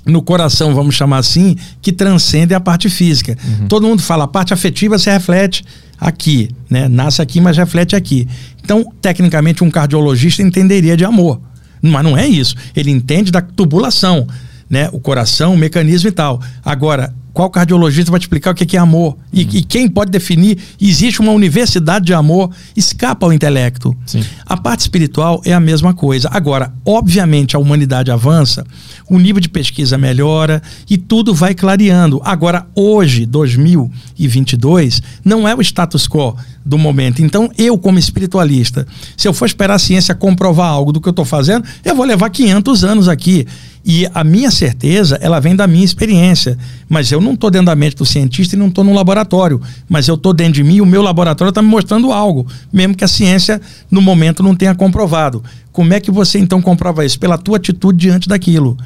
[0.05, 3.37] no coração, vamos chamar assim, que transcendem a parte física.
[3.69, 5.65] Todo mundo fala, a parte afetiva se reflete
[6.03, 6.89] aqui, né?
[6.89, 8.27] Nasce aqui, mas reflete aqui.
[8.63, 11.41] Então, tecnicamente, um cardiologista entenderia de amor.
[11.81, 12.57] Mas não é isso.
[12.75, 14.27] Ele entende da tubulação,
[14.69, 14.89] né?
[14.93, 16.41] O coração, o mecanismo e tal.
[16.65, 19.17] Agora, qual cardiologista vai te explicar o que que é amor?
[19.33, 20.59] E, e quem pode definir?
[20.81, 23.97] Existe uma universidade de amor, escapa ao intelecto.
[24.05, 24.23] Sim.
[24.45, 26.29] A parte espiritual é a mesma coisa.
[26.31, 28.67] Agora, obviamente, a humanidade avança,
[29.09, 32.21] o nível de pesquisa melhora e tudo vai clareando.
[32.23, 37.23] Agora, hoje, 2022, não é o status quo do momento.
[37.23, 38.87] Então, eu, como espiritualista,
[39.17, 42.05] se eu for esperar a ciência comprovar algo do que eu estou fazendo, eu vou
[42.05, 43.47] levar 500 anos aqui.
[43.85, 46.57] E a minha certeza, ela vem da minha experiência.
[46.93, 49.59] Mas eu não estou dentro da mente do cientista e não estou no laboratório.
[49.89, 52.95] Mas eu estou dentro de mim e o meu laboratório está me mostrando algo, mesmo
[52.95, 55.43] que a ciência, no momento, não tenha comprovado.
[55.73, 57.19] Como é que você então comprova isso?
[57.19, 58.77] Pela tua atitude diante daquilo.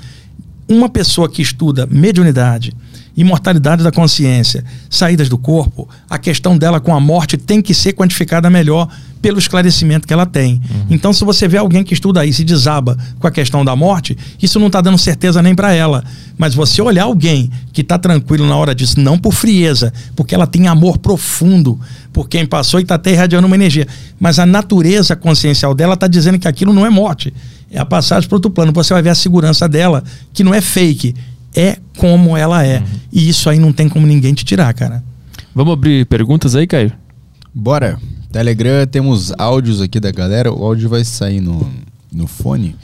[0.68, 2.72] Uma pessoa que estuda mediunidade,
[3.16, 7.92] imortalidade da consciência, saídas do corpo, a questão dela com a morte tem que ser
[7.92, 8.88] quantificada melhor
[9.26, 10.62] pelo esclarecimento que ela tem.
[10.88, 13.74] Então, se você vê alguém que estuda aí e se desaba com a questão da
[13.74, 16.04] morte, isso não está dando certeza nem para ela.
[16.38, 20.46] Mas você olhar alguém que está tranquilo na hora disso, não por frieza, porque ela
[20.46, 21.76] tem amor profundo
[22.12, 23.88] por quem passou e está até irradiando uma energia,
[24.20, 27.34] mas a natureza consciencial dela está dizendo que aquilo não é morte,
[27.68, 28.70] é a passagem para outro plano.
[28.72, 31.16] Você vai ver a segurança dela, que não é fake,
[31.52, 32.80] é como ela é.
[33.12, 35.02] E isso aí não tem como ninguém te tirar, cara.
[35.52, 36.92] Vamos abrir perguntas aí, Caio?
[37.52, 37.98] Bora.
[38.32, 40.52] Telegram, temos áudios aqui da galera.
[40.52, 41.70] O áudio vai sair no,
[42.12, 42.76] no fone.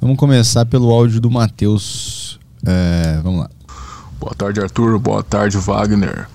[0.00, 2.38] Vamos começar pelo áudio do Matheus.
[2.64, 3.50] É, vamos lá.
[4.18, 4.98] Boa tarde, Arthur.
[4.98, 6.26] Boa tarde, Wagner.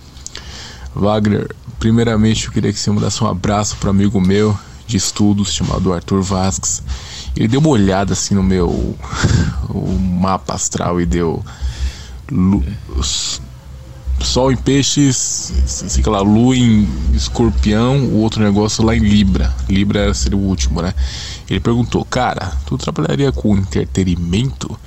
[0.96, 4.58] Wagner, primeiramente eu queria que você mandasse um abraço para amigo meu
[4.88, 6.82] de estudos chamado Arthur Vasques.
[7.36, 8.70] Ele deu uma olhada assim no meu
[9.70, 11.44] o mapa astral e deu
[12.30, 12.64] lu-
[13.00, 13.40] s-
[14.24, 19.54] Sol em peixes, sei lá, Lua em escorpião, o outro negócio lá em Libra.
[19.68, 20.94] Libra seria o último, né?
[21.50, 24.80] Ele perguntou, cara, tu trabalharia com entretenimento?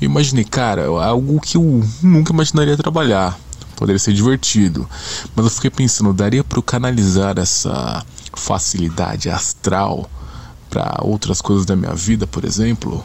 [0.00, 3.38] Eu imaginei, cara, algo que eu nunca imaginaria trabalhar.
[3.76, 4.88] poderia ser divertido.
[5.34, 10.10] Mas eu fiquei pensando, daria para eu canalizar essa facilidade astral
[10.68, 13.04] para outras coisas da minha vida, por exemplo?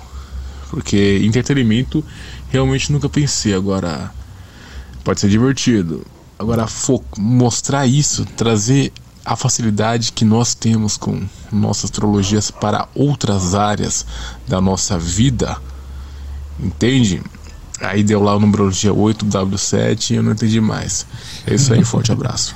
[0.70, 2.04] Porque entretenimento
[2.50, 3.54] realmente nunca pensei.
[3.54, 4.12] Agora,
[5.10, 6.06] pode ser divertido.
[6.38, 6.68] Agora,
[7.18, 8.94] mostrar isso, trazer
[9.26, 14.06] a facilidade que nós temos com nossas astrologias para outras áreas
[14.48, 15.58] da nossa vida,
[16.60, 17.24] entende?
[17.82, 21.08] Aí deu lá o numerologia 8W7 e eu não entendi mais.
[21.48, 22.56] É isso aí, forte abraço.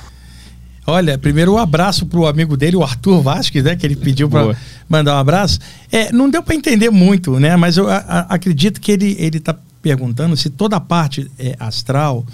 [0.86, 3.74] Olha, primeiro um abraço pro amigo dele, o Arthur Vasquez, né?
[3.74, 4.56] Que ele pediu para
[4.88, 5.58] mandar um abraço.
[5.90, 7.56] É, não deu para entender muito, né?
[7.56, 11.56] Mas eu a, a, acredito que ele, ele tá perguntando se toda a parte é,
[11.58, 12.24] astral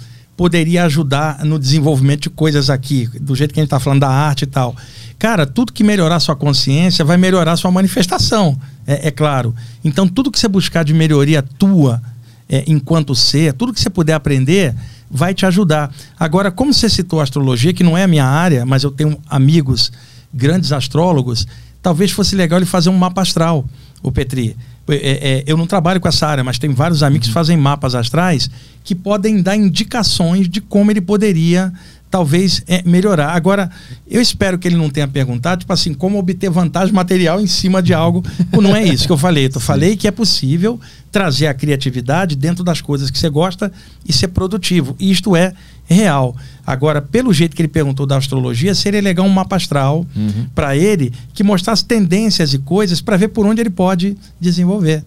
[0.41, 4.09] poderia ajudar no desenvolvimento de coisas aqui, do jeito que a gente está falando da
[4.09, 4.75] arte e tal.
[5.19, 9.53] Cara, tudo que melhorar sua consciência vai melhorar sua manifestação, é, é claro.
[9.83, 12.01] Então, tudo que você buscar de melhoria tua
[12.49, 14.73] é, enquanto ser, tudo que você puder aprender,
[15.11, 15.93] vai te ajudar.
[16.19, 19.91] Agora, como você citou astrologia, que não é a minha área, mas eu tenho amigos,
[20.33, 21.45] grandes astrólogos,
[21.83, 23.63] talvez fosse legal ele fazer um mapa astral,
[24.01, 24.57] o Petri.
[24.87, 27.95] É, é, eu não trabalho com essa área, mas tem vários amigos que fazem mapas
[27.95, 28.49] astrais
[28.83, 31.71] que podem dar indicações de como ele poderia
[32.11, 33.29] talvez é, melhorar.
[33.29, 33.71] Agora,
[34.05, 37.81] eu espero que ele não tenha perguntado, tipo assim, como obter vantagem material em cima
[37.81, 38.21] de algo.
[38.51, 39.49] Não é isso que eu falei.
[39.51, 40.79] Eu falei que é possível
[41.09, 43.71] trazer a criatividade dentro das coisas que você gosta
[44.05, 44.93] e ser produtivo.
[44.99, 45.53] E isto é
[45.91, 46.35] real.
[46.65, 50.45] Agora, pelo jeito que ele perguntou da astrologia, seria legal um mapa astral uhum.
[50.53, 55.03] para ele que mostrasse tendências e coisas para ver por onde ele pode desenvolver.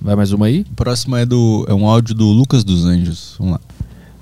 [0.00, 0.64] Vai mais uma aí?
[0.76, 3.34] Próxima é do é um áudio do Lucas dos Anjos.
[3.38, 3.60] Vamos lá.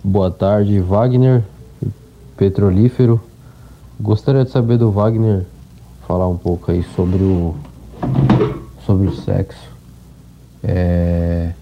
[0.03, 1.43] Boa tarde, Wagner,
[2.37, 3.21] petrolífero.
[4.01, 5.45] Gostaria de saber do Wagner
[6.07, 7.55] falar um pouco aí sobre o
[8.87, 9.75] sobre o sexo.
[10.63, 11.53] É,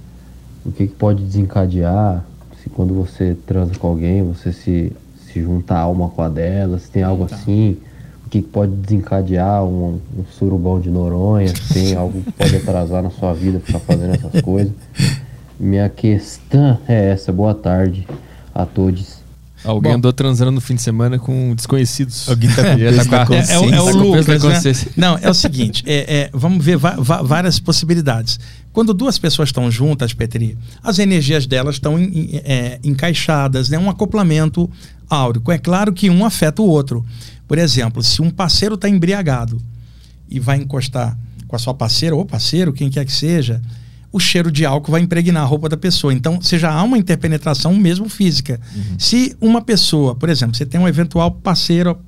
[0.65, 2.32] o que, que pode desencadear se
[2.75, 4.93] quando você transa com alguém, você se,
[5.27, 7.37] se junta a alma com a dela, se tem algo tá.
[7.37, 7.77] assim
[8.31, 13.35] que pode desencadear um, um surubão de Noronha, tem algo que pode atrasar na sua
[13.35, 14.73] vida ficar fazendo essas coisas.
[15.61, 17.31] Minha questão é essa.
[17.31, 18.09] Boa tarde
[18.55, 19.22] a todos.
[19.65, 22.29] Alguém Bom, andou transando no fim de semana com desconhecidos.
[22.29, 22.63] Alguém tá,
[23.09, 24.93] tá com é, é, é, o tá Lucas, né?
[24.97, 28.41] Não, é o seguinte, é, é vamos ver várias possibilidades.
[28.73, 33.79] Quando duas pessoas estão juntas, Petri, as energias delas estão é, encaixadas, né?
[33.79, 34.69] um acoplamento
[35.09, 35.53] áurico.
[35.53, 37.05] É claro que um afeta o outro.
[37.47, 39.61] Por exemplo, se um parceiro está embriagado
[40.29, 41.17] e vai encostar
[41.47, 43.61] com a sua parceira ou parceiro, quem quer que seja,
[44.13, 46.13] o cheiro de álcool vai impregnar a roupa da pessoa.
[46.13, 48.61] Então, você já há uma interpenetração mesmo física.
[48.75, 48.99] Uhum.
[48.99, 51.99] Se uma pessoa, por exemplo, você tem um eventual parceiro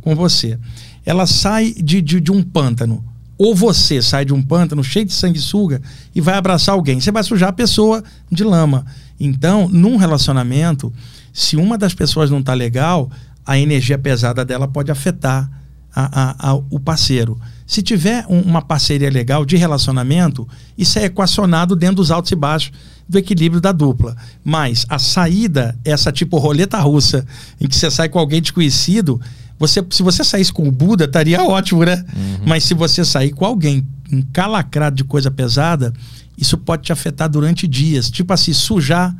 [0.00, 0.58] com você,
[1.06, 3.04] ela sai de, de, de um pântano,
[3.38, 5.80] ou você sai de um pântano cheio de sanguessuga
[6.14, 8.84] e vai abraçar alguém, você vai sujar a pessoa de lama.
[9.18, 10.92] Então, num relacionamento,
[11.32, 13.10] se uma das pessoas não está legal,
[13.46, 15.50] a energia pesada dela pode afetar
[15.94, 17.38] a, a, a, o parceiro.
[17.66, 20.46] Se tiver um, uma parceria legal de relacionamento,
[20.76, 22.72] isso é equacionado dentro dos altos e baixos
[23.08, 24.16] do equilíbrio da dupla.
[24.44, 27.24] Mas a saída, essa tipo roleta russa,
[27.60, 29.20] em que você sai com alguém desconhecido,
[29.58, 32.04] você, se você saísse com o Buda, estaria ótimo, né?
[32.14, 32.46] Uhum.
[32.46, 35.92] Mas se você sair com alguém encalacrado de coisa pesada,
[36.36, 38.10] isso pode te afetar durante dias.
[38.10, 39.14] Tipo assim, sujar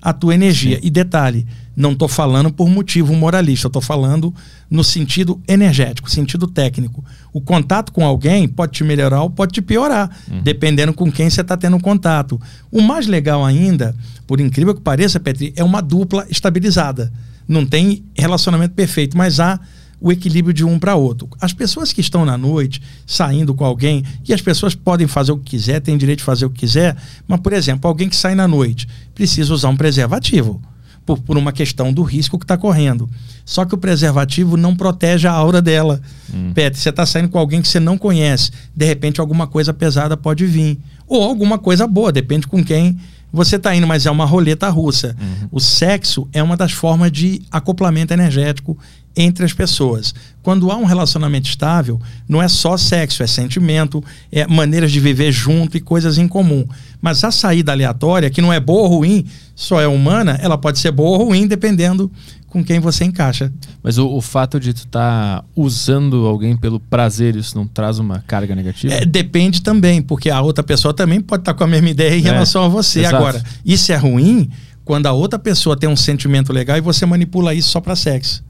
[0.00, 0.76] a tua energia.
[0.76, 0.86] Sim.
[0.86, 1.46] E detalhe,
[1.78, 4.34] não estou falando por motivo moralista, estou falando
[4.68, 7.04] no sentido energético, sentido técnico.
[7.32, 10.42] O contato com alguém pode te melhorar ou pode te piorar, uhum.
[10.42, 12.40] dependendo com quem você está tendo contato.
[12.68, 13.94] O mais legal ainda,
[14.26, 17.12] por incrível que pareça, Petri, é uma dupla estabilizada.
[17.46, 19.60] Não tem relacionamento perfeito, mas há
[20.00, 21.28] o equilíbrio de um para outro.
[21.40, 25.38] As pessoas que estão na noite saindo com alguém, e as pessoas podem fazer o
[25.38, 26.96] que quiser, têm direito de fazer o que quiser,
[27.28, 30.60] mas, por exemplo, alguém que sai na noite precisa usar um preservativo.
[31.08, 33.08] Por, por uma questão do risco que está correndo.
[33.42, 36.02] Só que o preservativo não protege a aura dela.
[36.30, 36.52] Hum.
[36.52, 40.18] Pet, você está saindo com alguém que você não conhece, de repente alguma coisa pesada
[40.18, 40.78] pode vir.
[41.06, 42.98] Ou alguma coisa boa, depende com quem
[43.32, 45.16] você está indo, mas é uma roleta russa.
[45.20, 45.48] Uhum.
[45.52, 48.76] O sexo é uma das formas de acoplamento energético
[49.16, 50.14] entre as pessoas.
[50.42, 55.32] Quando há um relacionamento estável, não é só sexo, é sentimento, é maneiras de viver
[55.32, 56.64] junto e coisas em comum.
[57.00, 60.78] Mas a saída aleatória, que não é boa ou ruim, só é humana, ela pode
[60.78, 62.10] ser boa ou ruim dependendo
[62.48, 63.52] com quem você encaixa.
[63.82, 67.98] Mas o, o fato de tu estar tá usando alguém pelo prazer, isso não traz
[67.98, 68.94] uma carga negativa?
[68.94, 72.14] É, depende também, porque a outra pessoa também pode estar tá com a mesma ideia
[72.16, 73.00] em é, relação a você.
[73.00, 73.16] Exato.
[73.16, 74.50] Agora, isso é ruim
[74.84, 78.42] quando a outra pessoa tem um sentimento legal e você manipula isso só para sexo.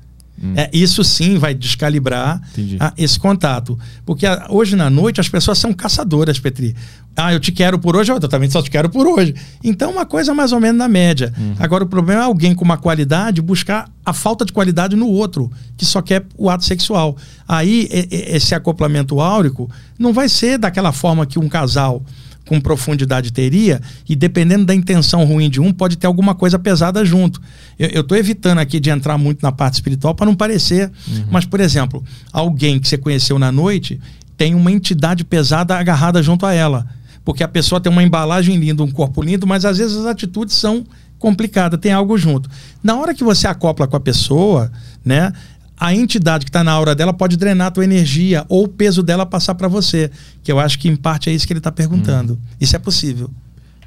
[0.54, 2.76] É, isso sim vai descalibrar Entendi.
[2.78, 3.78] ah, esse contato.
[4.06, 6.74] Porque ah, hoje na noite as pessoas são caçadoras, Petri.
[7.16, 9.34] Ah, eu te quero por hoje, eu também só te quero por hoje.
[9.64, 11.32] Então, uma coisa mais ou menos na média.
[11.58, 15.50] Agora, o problema é alguém com uma qualidade buscar a falta de qualidade no outro,
[15.76, 17.16] que só quer o ato sexual.
[17.46, 22.04] Aí, esse acoplamento áurico não vai ser daquela forma que um casal
[22.48, 27.04] com profundidade teria, e dependendo da intenção ruim de um, pode ter alguma coisa pesada
[27.04, 27.40] junto.
[27.78, 30.90] Eu estou evitando aqui de entrar muito na parte espiritual para não parecer.
[31.30, 32.02] Mas, por exemplo,
[32.32, 34.00] alguém que você conheceu na noite
[34.36, 36.86] tem uma entidade pesada agarrada junto a ela.
[37.24, 40.56] Porque a pessoa tem uma embalagem linda, um corpo lindo, mas às vezes as atitudes
[40.56, 40.86] são
[41.18, 42.48] complicadas, tem algo junto.
[42.82, 44.72] Na hora que você acopla com a pessoa,
[45.04, 45.32] né?
[45.78, 49.02] A entidade que está na aura dela pode drenar a tua energia ou o peso
[49.02, 50.10] dela passar para você.
[50.42, 52.38] Que eu acho que em parte é isso que ele está perguntando.
[52.60, 53.30] Isso é possível.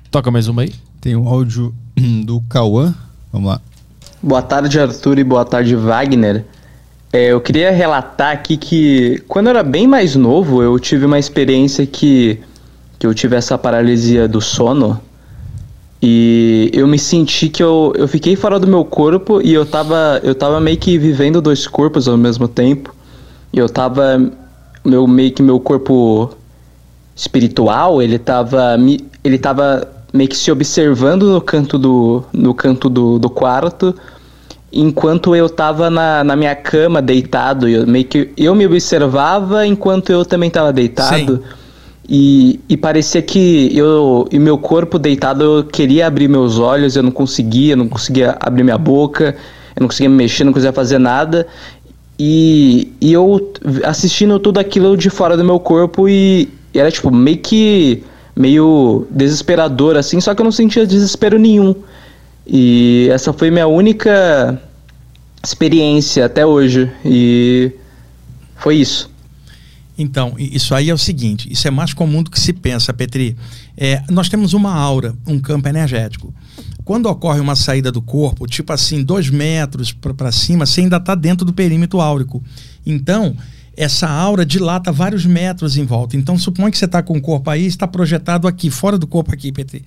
[0.09, 0.73] Toca mais uma aí.
[0.99, 1.73] Tem um áudio
[2.25, 2.93] do Cauã.
[3.31, 3.61] Vamos lá.
[4.23, 6.45] Boa tarde, Arthur, e boa tarde, Wagner.
[7.11, 11.19] É, eu queria relatar aqui que quando eu era bem mais novo, eu tive uma
[11.19, 12.39] experiência que,
[12.97, 15.01] que eu tive essa paralisia do sono.
[16.01, 20.19] E eu me senti que eu, eu fiquei fora do meu corpo e eu tava,
[20.23, 22.93] eu tava meio que vivendo dois corpos ao mesmo tempo.
[23.53, 24.31] E eu tava.
[24.83, 26.31] Meu, meio que meu corpo
[27.15, 28.75] espiritual, ele tava,
[29.23, 33.93] ele tava meio que se observando no canto do, no canto do, do quarto,
[34.73, 37.67] enquanto eu tava na, na minha cama deitado.
[37.67, 41.37] Eu, meio que eu me observava enquanto eu também tava deitado.
[41.37, 41.60] Sim.
[42.13, 47.03] E, e parecia que eu e meu corpo deitado eu queria abrir meus olhos, eu
[47.03, 49.33] não conseguia, não conseguia abrir minha boca,
[49.73, 51.47] eu não conseguia me mexer, não conseguia fazer nada.
[52.19, 53.53] E, e eu
[53.85, 58.03] assistindo tudo aquilo de fora do meu corpo e, e era tipo meio que
[58.35, 61.73] meio desesperador assim, só que eu não sentia desespero nenhum.
[62.45, 64.61] E essa foi minha única
[65.41, 67.71] experiência até hoje e
[68.57, 69.09] foi isso.
[70.01, 73.37] Então, isso aí é o seguinte: isso é mais comum do que se pensa, Petri.
[73.77, 76.33] É, nós temos uma aura, um campo energético.
[76.83, 81.13] Quando ocorre uma saída do corpo, tipo assim, dois metros para cima, você ainda está
[81.13, 82.43] dentro do perímetro áurico.
[82.83, 83.35] Então,
[83.77, 86.17] essa aura dilata vários metros em volta.
[86.17, 89.31] Então, suponha que você está com o corpo aí, está projetado aqui, fora do corpo
[89.31, 89.85] aqui, Petri.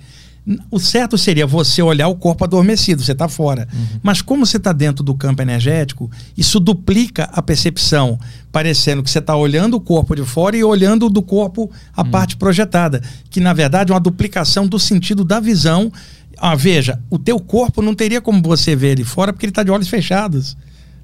[0.70, 3.66] O certo seria você olhar o corpo adormecido, você está fora.
[4.02, 8.18] Mas como você está dentro do campo energético, isso duplica a percepção,
[8.52, 12.36] parecendo que você está olhando o corpo de fora e olhando do corpo a parte
[12.36, 15.90] projetada, que na verdade é uma duplicação do sentido da visão.
[16.36, 19.62] Ah, veja, o teu corpo não teria como você ver ele fora porque ele está
[19.62, 20.56] de olhos fechados.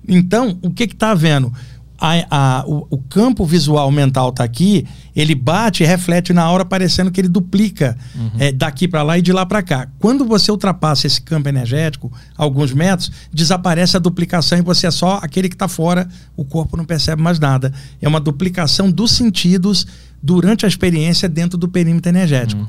[0.06, 1.52] Então, o que está havendo?
[2.01, 6.64] A- a- o, o campo visual mental está aqui, ele bate e reflete na aura,
[6.64, 7.94] parecendo que ele duplica
[8.39, 9.86] é, daqui para lá e de lá para cá.
[9.98, 15.20] Quando você ultrapassa esse campo energético, alguns metros, desaparece a duplicação e você é só
[15.22, 17.70] aquele que está fora, o corpo não percebe mais nada.
[18.01, 19.86] É uma duplicação dos sentidos
[20.22, 22.66] durante a experiência dentro do perímetro energético.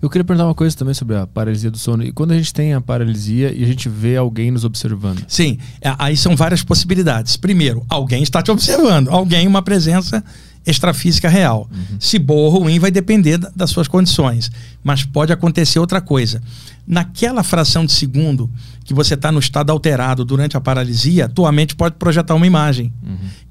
[0.00, 2.02] Eu queria perguntar uma coisa também sobre a paralisia do sono.
[2.04, 5.24] E quando a gente tem a paralisia e a gente vê alguém nos observando?
[5.28, 5.58] Sim,
[5.98, 7.36] aí são várias possibilidades.
[7.36, 10.22] Primeiro, alguém está te observando, alguém, uma presença
[10.66, 11.68] extrafísica real.
[11.98, 14.50] Se boa ou ruim vai depender da- das suas condições,
[14.84, 16.42] mas pode acontecer outra coisa.
[16.86, 18.50] Naquela fração de segundo
[18.84, 22.92] que você está no estado alterado durante a paralisia, tua mente pode projetar uma imagem,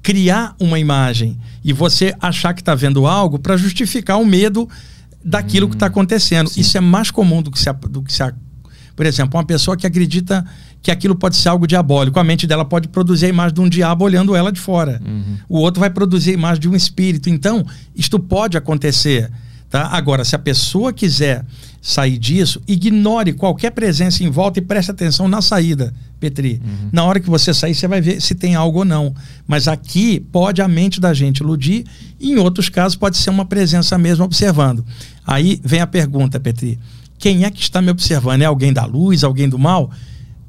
[0.02, 4.68] criar uma imagem e você achar que está vendo algo para justificar o medo
[5.24, 6.50] daquilo que está acontecendo.
[6.56, 8.32] Isso é mais comum do que se, do que se a-
[8.96, 10.44] por exemplo, uma pessoa que acredita
[10.82, 13.68] que aquilo pode ser algo diabólico, a mente dela pode produzir a imagem de um
[13.68, 15.00] diabo olhando ela de fora.
[15.48, 17.28] O outro vai produzir a imagem de um espírito.
[17.30, 17.64] Então,
[17.94, 19.30] isto pode acontecer.
[19.70, 19.86] Tá?
[19.92, 21.44] Agora, se a pessoa quiser
[21.80, 26.60] sair disso, ignore qualquer presença em volta e preste atenção na saída, Petri.
[26.92, 29.14] Na hora que você sair, você vai ver se tem algo ou não.
[29.46, 31.84] Mas aqui pode a mente da gente iludir,
[32.18, 34.84] e em outros casos pode ser uma presença mesmo observando.
[35.26, 36.78] Aí vem a pergunta, Petri
[37.20, 38.40] quem é que está me observando?
[38.42, 39.90] É alguém da luz, alguém do mal?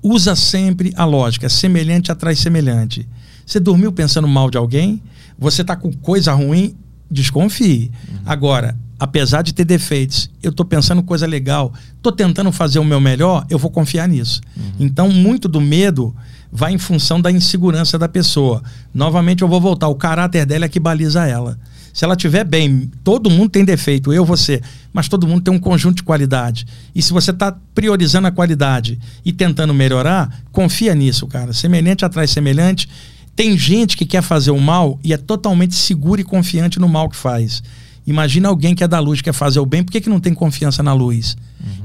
[0.01, 3.07] Usa sempre a lógica, semelhante atrai semelhante.
[3.45, 5.03] Você dormiu pensando mal de alguém?
[5.37, 6.73] Você está com coisa ruim?
[7.11, 7.91] Desconfie.
[8.25, 13.01] Agora, apesar de ter defeitos, eu estou pensando coisa legal, estou tentando fazer o meu
[13.01, 14.39] melhor, eu vou confiar nisso.
[14.79, 16.15] Então, muito do medo
[16.51, 18.61] vai em função da insegurança da pessoa.
[18.93, 19.87] Novamente, eu vou voltar.
[19.87, 21.57] O caráter dela é que baliza ela.
[21.91, 24.61] Se ela estiver bem, todo mundo tem defeito, eu, você,
[24.93, 26.67] mas todo mundo tem um conjunto de qualidade.
[26.93, 31.53] E se você está priorizando a qualidade e tentando melhorar, confia nisso, cara.
[31.53, 32.87] Semelhante atrai semelhante.
[33.35, 37.09] Tem gente que quer fazer o mal e é totalmente seguro e confiante no mal
[37.09, 37.63] que faz.
[38.05, 40.33] Imagina alguém que é da luz, quer fazer o bem, por que, que não tem
[40.33, 41.37] confiança na luz?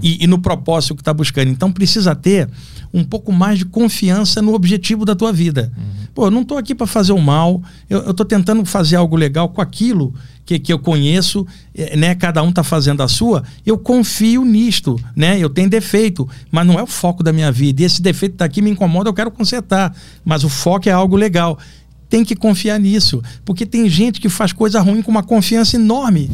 [0.03, 1.49] E, e no propósito que está buscando.
[1.51, 2.49] Então precisa ter
[2.93, 5.71] um pouco mais de confiança no objetivo da tua vida.
[6.15, 9.51] Pô, eu não estou aqui para fazer o mal, eu estou tentando fazer algo legal
[9.51, 10.15] com aquilo
[10.47, 12.15] que, que eu conheço, eh, né?
[12.15, 13.43] Cada um está fazendo a sua.
[13.67, 15.39] Eu confio nisto, né?
[15.39, 17.83] Eu tenho defeito, mas não é o foco da minha vida.
[17.83, 19.95] E esse defeito está aqui me incomoda, eu quero consertar.
[20.25, 21.59] Mas o foco é algo legal.
[22.17, 26.31] Tem que confiar nisso, porque tem gente que faz coisa ruim com uma confiança enorme.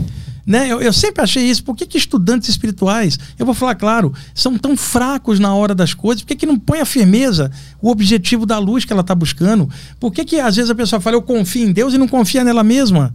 [0.46, 0.68] Né?
[0.68, 1.64] Eu, eu sempre achei isso.
[1.64, 5.92] Por que, que estudantes espirituais, eu vou falar claro, são tão fracos na hora das
[5.92, 6.22] coisas?
[6.22, 7.50] Por que, que não põe a firmeza,
[7.80, 9.68] o objetivo da luz que ela está buscando?
[9.98, 12.44] Por que, que às vezes a pessoa fala, eu confio em Deus e não confia
[12.44, 13.12] nela mesma?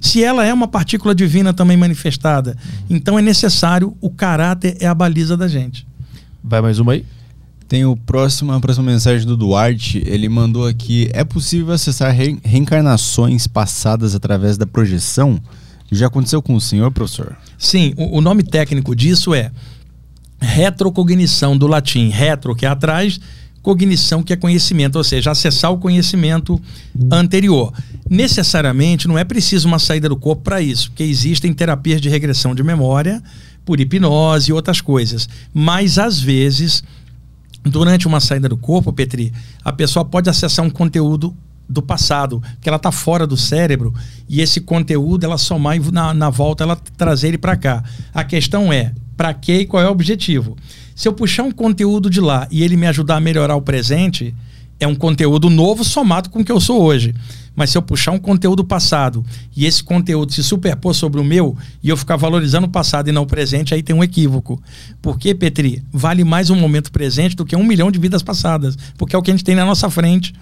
[0.00, 2.56] Se ela é uma partícula divina também manifestada.
[2.88, 5.86] Então é necessário, o caráter é a baliza da gente.
[6.42, 7.04] Vai mais uma aí?
[7.70, 10.02] Tem o próximo, a próxima mensagem do Duarte.
[10.04, 15.40] Ele mandou aqui: É possível acessar re- reencarnações passadas através da projeção?
[15.88, 17.36] Já aconteceu com o senhor, professor?
[17.56, 19.52] Sim, o, o nome técnico disso é
[20.40, 23.20] retrocognição, do latim retro, que é atrás,
[23.62, 26.60] cognição, que é conhecimento, ou seja, acessar o conhecimento
[27.12, 27.72] anterior.
[28.08, 32.52] Necessariamente não é preciso uma saída do corpo para isso, porque existem terapias de regressão
[32.52, 33.22] de memória
[33.64, 35.28] por hipnose e outras coisas.
[35.54, 36.82] Mas às vezes,
[37.62, 39.32] durante uma saída do corpo, Petri,
[39.64, 41.34] a pessoa pode acessar um conteúdo
[41.68, 43.94] do passado, que ela está fora do cérebro
[44.28, 47.84] e esse conteúdo ela somar e na, na volta ela trazer ele para cá.
[48.12, 50.56] A questão é para que e qual é o objetivo.
[50.96, 54.34] Se eu puxar um conteúdo de lá e ele me ajudar a melhorar o presente,
[54.80, 57.14] é um conteúdo novo somado com o que eu sou hoje.
[57.54, 59.24] Mas se eu puxar um conteúdo passado
[59.56, 63.12] e esse conteúdo se superpor sobre o meu e eu ficar valorizando o passado e
[63.12, 64.62] não o presente, aí tem um equívoco.
[65.02, 68.76] Porque, Petri, vale mais um momento presente do que um milhão de vidas passadas.
[68.96, 70.32] Porque é o que a gente tem na nossa frente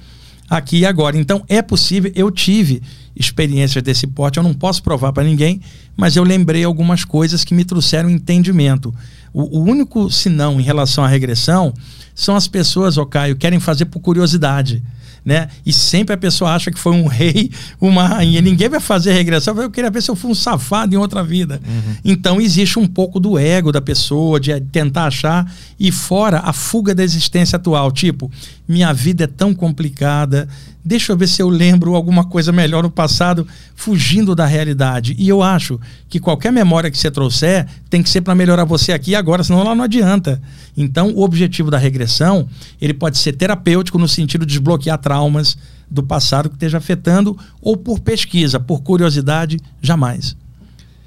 [0.48, 1.16] aqui e agora.
[1.16, 2.82] Então é possível, eu tive
[3.14, 5.60] experiências desse porte, eu não posso provar para ninguém,
[5.96, 8.94] mas eu lembrei algumas coisas que me trouxeram entendimento.
[9.32, 11.74] O, o único sinão em relação à regressão
[12.14, 14.82] são as pessoas, ô Caio, querem fazer por curiosidade.
[15.28, 15.46] Né?
[15.66, 18.40] E sempre a pessoa acha que foi um rei, uma rainha.
[18.40, 19.54] Ninguém vai fazer regressão.
[19.60, 21.60] Eu queria ver se eu fui um safado em outra vida.
[21.68, 21.96] Uhum.
[22.02, 26.94] Então existe um pouco do ego da pessoa, de tentar achar, e fora a fuga
[26.94, 27.92] da existência atual.
[27.92, 28.30] Tipo,
[28.66, 30.48] minha vida é tão complicada,
[30.84, 35.14] deixa eu ver se eu lembro alguma coisa melhor no passado, fugindo da realidade.
[35.18, 38.92] E eu acho que qualquer memória que você trouxer tem que ser para melhorar você
[38.92, 40.40] aqui e agora, senão lá não adianta.
[40.76, 42.48] Então, o objetivo da regressão,
[42.80, 45.56] ele pode ser terapêutico no sentido de desbloquear traumas
[45.90, 50.36] do passado que esteja afetando, ou por pesquisa, por curiosidade, jamais.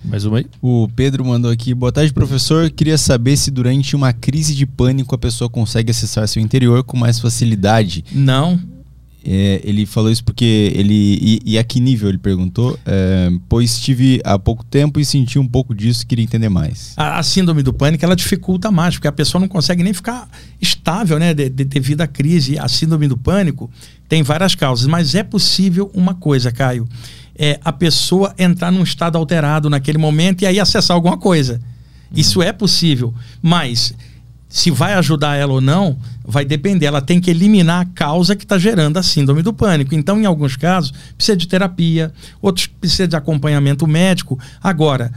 [0.04, 0.48] Mais uma aí.
[0.62, 1.74] O Pedro mandou aqui.
[1.74, 2.70] Boa tarde, professor.
[2.72, 6.98] Queria saber se durante uma crise de pânico a pessoa consegue acessar seu interior com
[6.98, 8.04] mais facilidade.
[8.12, 8.60] Não.
[9.24, 11.18] É, ele falou isso porque ele.
[11.22, 12.78] E, e a que nível ele perguntou?
[12.86, 16.94] É, pois estive há pouco tempo e senti um pouco disso queria entender mais.
[16.98, 20.28] A, a, síndrome do pânico ela dificulta mais, porque a pessoa não consegue nem ficar
[20.60, 21.34] estável, né?
[21.34, 22.58] De, de, devido à crise.
[22.58, 23.70] A síndrome do pânico
[24.10, 26.88] tem várias causas, mas é possível uma coisa, Caio.
[27.38, 31.62] É a pessoa entrar num estado alterado naquele momento e aí acessar alguma coisa.
[32.14, 33.94] Isso é possível, mas
[34.52, 36.86] se vai ajudar ela ou não, vai depender.
[36.86, 39.96] Ela tem que eliminar a causa que está gerando a síndrome do pânico.
[39.96, 42.12] Então, em alguns casos, precisa de terapia,
[42.42, 44.38] outros precisa de acompanhamento médico.
[44.62, 45.10] Agora,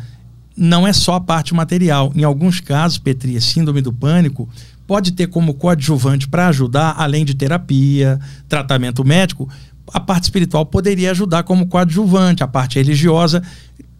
[0.56, 2.12] não é só a parte material.
[2.14, 4.48] Em alguns casos, Petri, síndrome do pânico
[4.86, 9.48] pode ter como coadjuvante para ajudar, além de terapia, tratamento médico,
[9.92, 13.42] a parte espiritual poderia ajudar como coadjuvante, a parte religiosa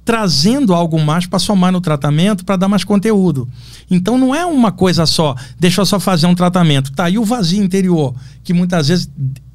[0.05, 3.49] trazendo algo mais para somar no tratamento para dar mais conteúdo.
[3.91, 6.93] Então não é uma coisa só, deixa eu só fazer um tratamento.
[6.93, 9.09] Tá aí o vazio interior, que muitas vezes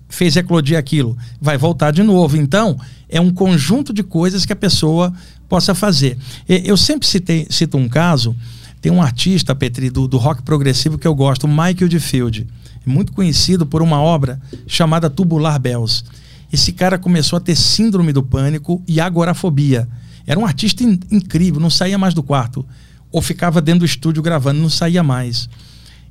[0.09, 2.35] fez eclodir aquilo, vai voltar de novo.
[2.35, 2.77] Então,
[3.07, 5.13] é um conjunto de coisas que a pessoa
[5.47, 6.17] possa fazer.
[6.47, 8.35] Eu sempre citei, cito um caso,
[8.81, 12.47] tem um artista, Petri, do, do rock progressivo que eu gosto, Michael de Field,
[12.85, 16.03] muito conhecido por uma obra chamada Tubular Bells.
[16.51, 19.88] Esse cara começou a ter síndrome do pânico e agorafobia.
[20.30, 22.64] Era um artista in incrível, não saía mais do quarto.
[23.11, 25.49] Ou ficava dentro do estúdio gravando, não saía mais.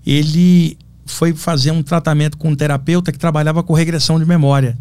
[0.04, 0.76] Ele
[1.06, 4.76] foi fazer um tratamento com um terapeuta que trabalhava com regressão de memória.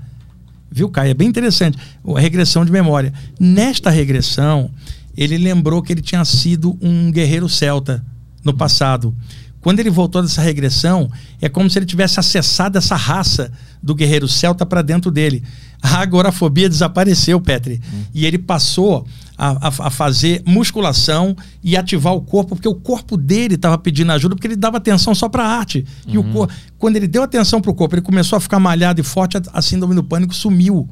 [0.72, 1.12] Viu, Caio?
[1.12, 1.78] É bem interessante.
[2.04, 3.14] A regressão de memória.
[3.40, 4.72] Nesta regressão,
[5.16, 8.04] ele lembrou que ele tinha sido um guerreiro celta
[8.44, 9.16] no passado.
[9.62, 13.52] Quando ele voltou dessa regressão, é como se ele tivesse acessado essa raça
[13.84, 15.44] do guerreiro celta para dentro dele.
[15.82, 17.82] A agorafobia desapareceu, Petri.
[17.94, 18.04] Hum.
[18.14, 19.06] E ele passou
[19.38, 24.12] a, a, a, fazer musculação e ativar o corpo, porque o corpo dele estava pedindo
[24.12, 25.86] ajuda, porque ele dava atenção só para a arte.
[26.08, 26.14] Uhum.
[26.14, 29.00] E o corpo, quando ele deu atenção para o corpo, ele começou a ficar malhado
[29.00, 30.90] e forte, a, a síndrome do pânico sumiu.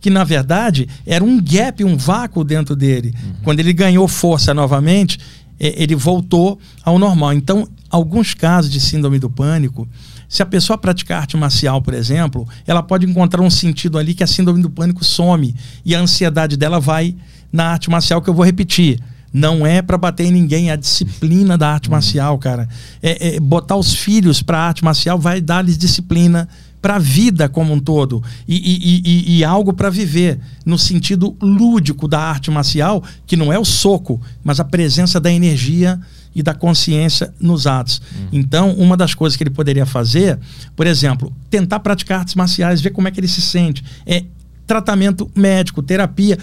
[0.00, 3.14] que na verdade era um gap, um vácuo dentro dele.
[3.42, 5.18] Quando ele ganhou força novamente,
[5.58, 7.32] ele voltou ao normal.
[7.32, 9.88] Então, alguns casos de síndrome do pânico,
[10.28, 14.22] se a pessoa praticar arte marcial, por exemplo, ela pode encontrar um sentido ali que
[14.22, 17.14] a síndrome do pânico some e a ansiedade dela vai
[17.50, 19.00] na arte marcial, que eu vou repetir.
[19.32, 22.68] Não é para bater em ninguém, é a disciplina da arte marcial, cara.
[23.02, 26.48] É, é botar os filhos para arte marcial vai dar-lhes disciplina
[26.80, 31.36] para a vida como um todo e, e, e, e algo para viver no sentido
[31.42, 35.98] lúdico da arte marcial, que não é o soco, mas a presença da energia
[36.34, 38.00] e da consciência nos atos.
[38.32, 40.38] Então, uma das coisas que ele poderia fazer,
[40.76, 43.84] por exemplo, tentar praticar artes marciais, ver como é que ele se sente.
[44.06, 44.24] É
[44.66, 46.38] tratamento médico, terapia.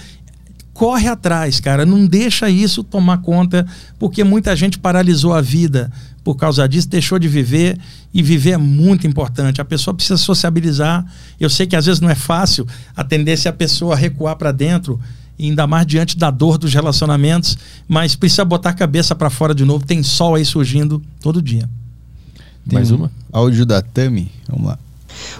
[0.73, 1.85] Corre atrás, cara.
[1.85, 3.65] Não deixa isso tomar conta,
[3.97, 5.89] porque muita gente paralisou a vida
[6.25, 7.77] por causa disso, deixou de viver.
[8.11, 9.61] E viver é muito importante.
[9.61, 11.05] A pessoa precisa sociabilizar.
[11.39, 14.51] Eu sei que às vezes não é fácil a tendência é a pessoa recuar para
[14.51, 14.99] dentro
[15.39, 17.57] ainda mais diante da dor dos relacionamentos,
[17.87, 19.85] mas precisa botar a cabeça para fora de novo.
[19.85, 21.69] Tem sol aí surgindo todo dia.
[22.67, 23.11] Tem Mais um uma?
[23.31, 24.31] Áudio da Tami.
[24.47, 24.79] Vamos lá.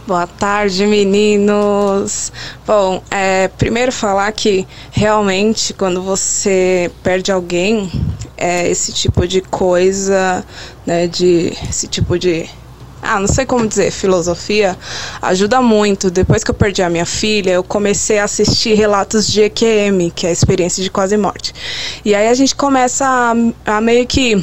[0.06, 2.32] Boa tarde, meninos.
[2.68, 7.90] Bom, é, primeiro falar que realmente quando você perde alguém,
[8.38, 10.46] é, esse tipo de coisa,
[10.86, 12.50] né, de esse tipo de
[13.02, 14.76] ah, não sei como dizer, filosofia,
[15.22, 16.10] ajuda muito.
[16.10, 20.26] Depois que eu perdi a minha filha, eu comecei a assistir relatos de EQM, que
[20.26, 21.54] é a experiência de quase morte.
[22.04, 24.42] E aí a gente começa a, a meio que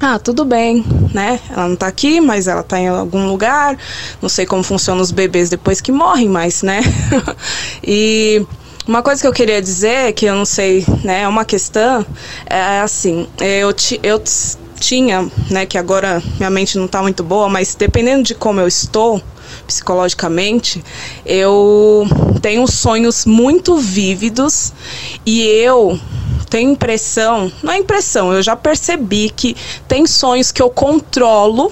[0.00, 1.40] ah, tudo bem, né?
[1.50, 3.76] Ela não tá aqui, mas ela tá em algum lugar.
[4.22, 6.80] Não sei como funcionam os bebês depois que morrem, mas, né?
[7.82, 8.46] e
[8.88, 11.20] uma coisa que eu queria dizer, que eu não sei, né?
[11.20, 12.06] É uma questão,
[12.46, 14.22] é assim, eu, eu
[14.80, 15.66] tinha, né?
[15.66, 19.22] Que agora minha mente não tá muito boa, mas dependendo de como eu estou
[19.66, 20.82] psicologicamente,
[21.26, 22.06] eu
[22.40, 24.72] tenho sonhos muito vívidos
[25.26, 26.00] e eu
[26.48, 29.54] tenho impressão, não é impressão, eu já percebi que
[29.86, 31.70] tem sonhos que eu controlo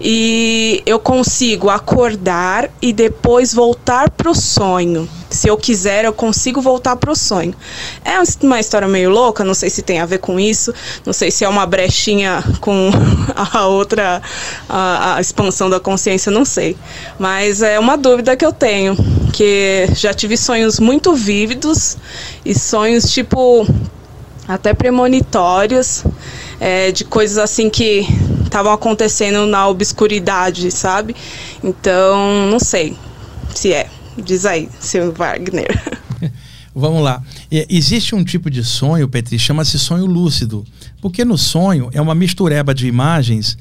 [0.00, 5.08] e eu consigo acordar e depois voltar para o sonho.
[5.30, 7.54] Se eu quiser, eu consigo voltar para o sonho.
[8.04, 10.72] É uma história meio louca, não sei se tem a ver com isso,
[11.04, 12.90] não sei se é uma brechinha com
[13.34, 14.22] a outra,
[14.68, 16.76] a, a expansão da consciência, não sei.
[17.18, 18.96] Mas é uma dúvida que eu tenho,
[19.32, 21.96] que já tive sonhos muito vívidos
[22.44, 23.66] e sonhos tipo
[24.46, 26.04] até premonitórios,
[26.60, 28.06] é, de coisas assim que
[28.46, 31.14] estavam acontecendo na obscuridade, sabe?
[31.62, 32.96] Então, não sei
[33.54, 33.88] se é.
[34.16, 35.68] Diz aí, seu Wagner.
[36.74, 37.22] Vamos lá.
[37.50, 40.64] É, existe um tipo de sonho, Petri, chama-se sonho lúcido.
[41.00, 43.56] Porque no sonho é uma mistureba de imagens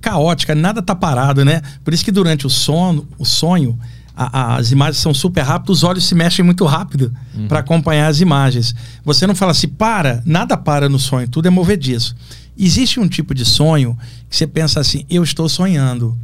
[0.00, 1.62] caótica, nada tá parado, né?
[1.84, 3.78] Por isso que durante o sono, o sonho,
[4.16, 7.46] a, as imagens são super rápidas, os olhos se mexem muito rápido uhum.
[7.46, 8.74] para acompanhar as imagens.
[9.04, 12.16] Você não fala assim, para, nada para no sonho, tudo é movediço.
[12.58, 16.16] Existe um tipo de sonho que você pensa assim, eu estou sonhando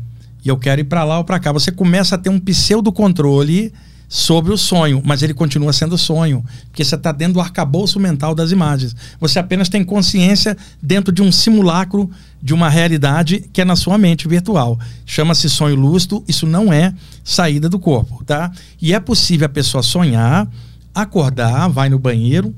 [0.44, 1.52] e eu quero ir para lá ou para cá.
[1.52, 3.72] Você começa a ter um pseudo controle
[4.12, 8.34] sobre o sonho, mas ele continua sendo sonho, porque você está dentro do arcabouço mental
[8.34, 8.94] das imagens.
[9.18, 12.10] Você apenas tem consciência dentro de um simulacro
[12.42, 14.78] de uma realidade que é na sua mente virtual.
[15.06, 16.92] Chama-se sonho lúcido, isso não é
[17.24, 18.52] saída do corpo, tá?
[18.82, 20.46] E é possível a pessoa sonhar,
[20.94, 22.54] acordar, vai no banheiro,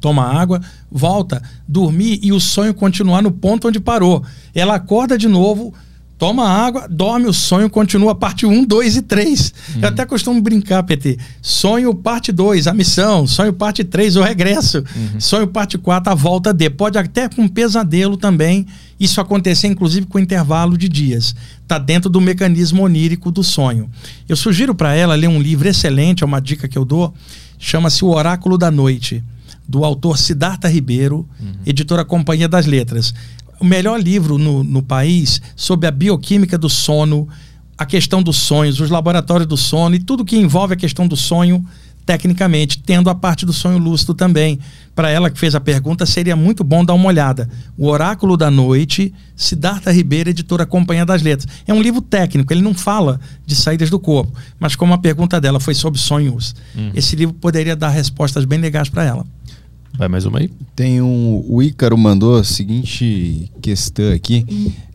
[0.00, 0.60] toma água,
[0.90, 4.22] volta, dormir e o sonho continuar no ponto onde parou.
[4.54, 5.74] Ela acorda de novo,
[6.18, 9.52] toma água, dorme, o sonho continua parte 1, 2 e 3.
[9.74, 9.82] Uhum.
[9.82, 11.18] Eu até costumo brincar, PT.
[11.42, 13.26] Sonho parte 2, a missão.
[13.26, 14.78] Sonho parte 3, o regresso.
[14.78, 15.20] Uhum.
[15.20, 16.70] Sonho parte 4, a volta D.
[16.70, 18.66] Pode até com pesadelo também
[18.98, 21.34] isso acontecer, inclusive, com intervalo de dias.
[21.62, 23.90] Está dentro do mecanismo onírico do sonho.
[24.28, 27.12] Eu sugiro para ela ler um livro excelente, é uma dica que eu dou,
[27.58, 29.22] chama-se O Oráculo da Noite,
[29.68, 31.54] do autor Siddhartha Ribeiro, uhum.
[31.66, 33.12] editora Companhia das Letras
[33.58, 37.28] o melhor livro no, no país sobre a bioquímica do sono,
[37.76, 41.16] a questão dos sonhos, os laboratórios do sono e tudo que envolve a questão do
[41.16, 41.64] sonho
[42.04, 44.60] tecnicamente, tendo a parte do sonho lúcido também.
[44.94, 47.50] Para ela que fez a pergunta, seria muito bom dar uma olhada.
[47.76, 51.52] O Oráculo da Noite, Siddhartha Ribeiro, editora Companhia das Letras.
[51.66, 55.40] É um livro técnico, ele não fala de saídas do corpo, mas como a pergunta
[55.40, 56.92] dela foi sobre sonhos, uhum.
[56.94, 59.26] esse livro poderia dar respostas bem legais para ela.
[59.96, 60.50] Vai mais uma aí?
[60.74, 61.42] Tem um.
[61.48, 64.44] O Ícaro mandou a seguinte questão aqui.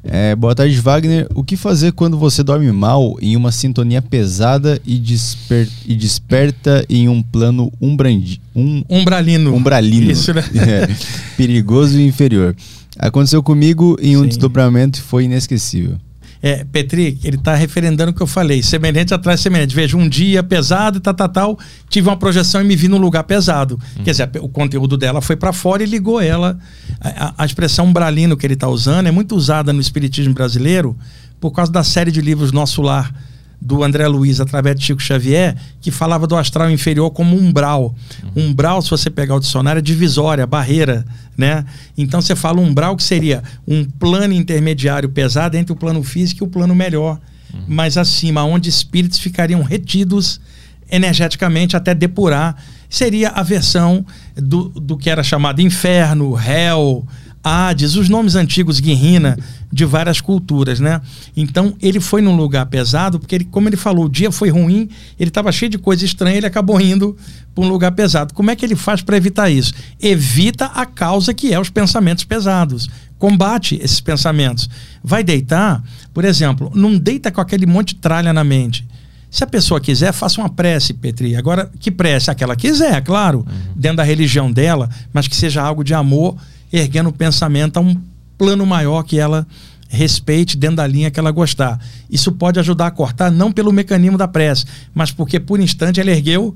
[0.04, 1.28] É, boa tarde, Wagner.
[1.34, 6.86] O que fazer quando você dorme mal em uma sintonia pesada e, desper, e desperta
[6.88, 9.54] em um plano umbrandi, um, umbralino?
[9.56, 10.12] Umbralino.
[10.12, 10.44] Isso, né?
[10.62, 10.88] É,
[11.36, 12.56] perigoso e inferior.
[12.98, 14.28] Aconteceu comigo em um Sim.
[14.28, 15.98] desdobramento e foi inesquecível.
[16.42, 18.64] É, Petri, ele está referendando o que eu falei.
[18.64, 19.76] Semelhante atrás de semelhante.
[19.76, 21.60] Veja, um dia pesado e tal, tal, tal.
[21.88, 23.80] Tive uma projeção e me vi num lugar pesado.
[23.98, 24.04] Hum.
[24.04, 26.58] Quer dizer, o conteúdo dela foi para fora e ligou ela.
[27.00, 30.98] A, a, a expressão umbralino que ele está usando é muito usada no espiritismo brasileiro
[31.40, 33.14] por causa da série de livros Nosso Lar
[33.62, 37.94] do André Luiz através de Chico Xavier, que falava do astral inferior como umbral.
[38.36, 38.48] Uhum.
[38.48, 41.06] Umbral, se você pegar o dicionário, é divisória, barreira,
[41.38, 41.64] né?
[41.96, 46.48] Então você fala umbral que seria um plano intermediário pesado entre o plano físico e
[46.48, 47.20] o plano melhor,
[47.54, 47.62] uhum.
[47.68, 50.42] mais acima, onde espíritos ficariam retidos
[50.90, 52.56] energeticamente até depurar.
[52.90, 54.06] Seria a versão
[54.36, 57.08] do, do que era chamado inferno, réu,
[57.44, 59.38] Hades, os nomes antigos Guirrina
[59.72, 61.02] de várias culturas, né?
[61.36, 64.90] Então ele foi num lugar pesado porque ele, como ele falou, o dia foi ruim,
[65.20, 67.18] ele estava cheio de coisa estranha, ele acabou indo
[67.56, 68.34] para um lugar pesado.
[68.34, 69.74] Como é que ele faz para evitar isso?
[70.00, 72.90] Evita a causa que é os pensamentos pesados.
[73.18, 74.70] Combate esses pensamentos.
[75.04, 78.86] Vai deitar, por exemplo, não deita com aquele monte de tralha na mente.
[79.32, 81.38] Se a pessoa quiser, faça uma prece, Petri.
[81.38, 82.30] Agora, que prece?
[82.30, 83.74] Aquela quiser, claro, uhum.
[83.76, 86.36] dentro da religião dela, mas que seja algo de amor
[86.72, 87.96] erguendo o pensamento a um
[88.38, 89.46] plano maior que ela
[89.90, 91.80] respeite dentro da linha que ela gostar.
[92.10, 96.12] Isso pode ajudar a cortar, não pelo mecanismo da prece, mas porque por instante ela
[96.12, 96.56] ergueu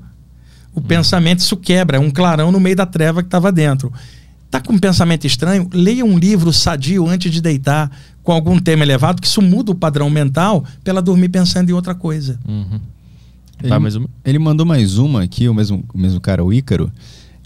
[0.74, 0.82] o hum.
[0.82, 3.92] pensamento, isso quebra, é um clarão no meio da treva que estava dentro.
[4.50, 5.68] Tá com um pensamento estranho?
[5.72, 7.90] Leia um livro sadio antes de deitar,
[8.22, 11.72] com algum tema elevado, que isso muda o padrão mental para ela dormir pensando em
[11.72, 12.38] outra coisa.
[12.48, 12.80] Uhum.
[13.62, 14.08] Ele, mais uma?
[14.24, 16.90] ele mandou mais uma aqui, o mesmo, o mesmo cara, o Ícaro.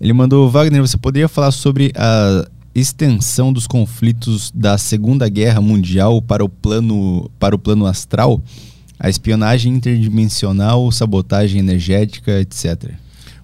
[0.00, 6.22] Ele mandou, Wagner, você poderia falar sobre a extensão dos conflitos da Segunda Guerra Mundial
[6.22, 8.42] para o plano, para o plano astral,
[8.98, 12.92] a espionagem interdimensional, sabotagem energética, etc.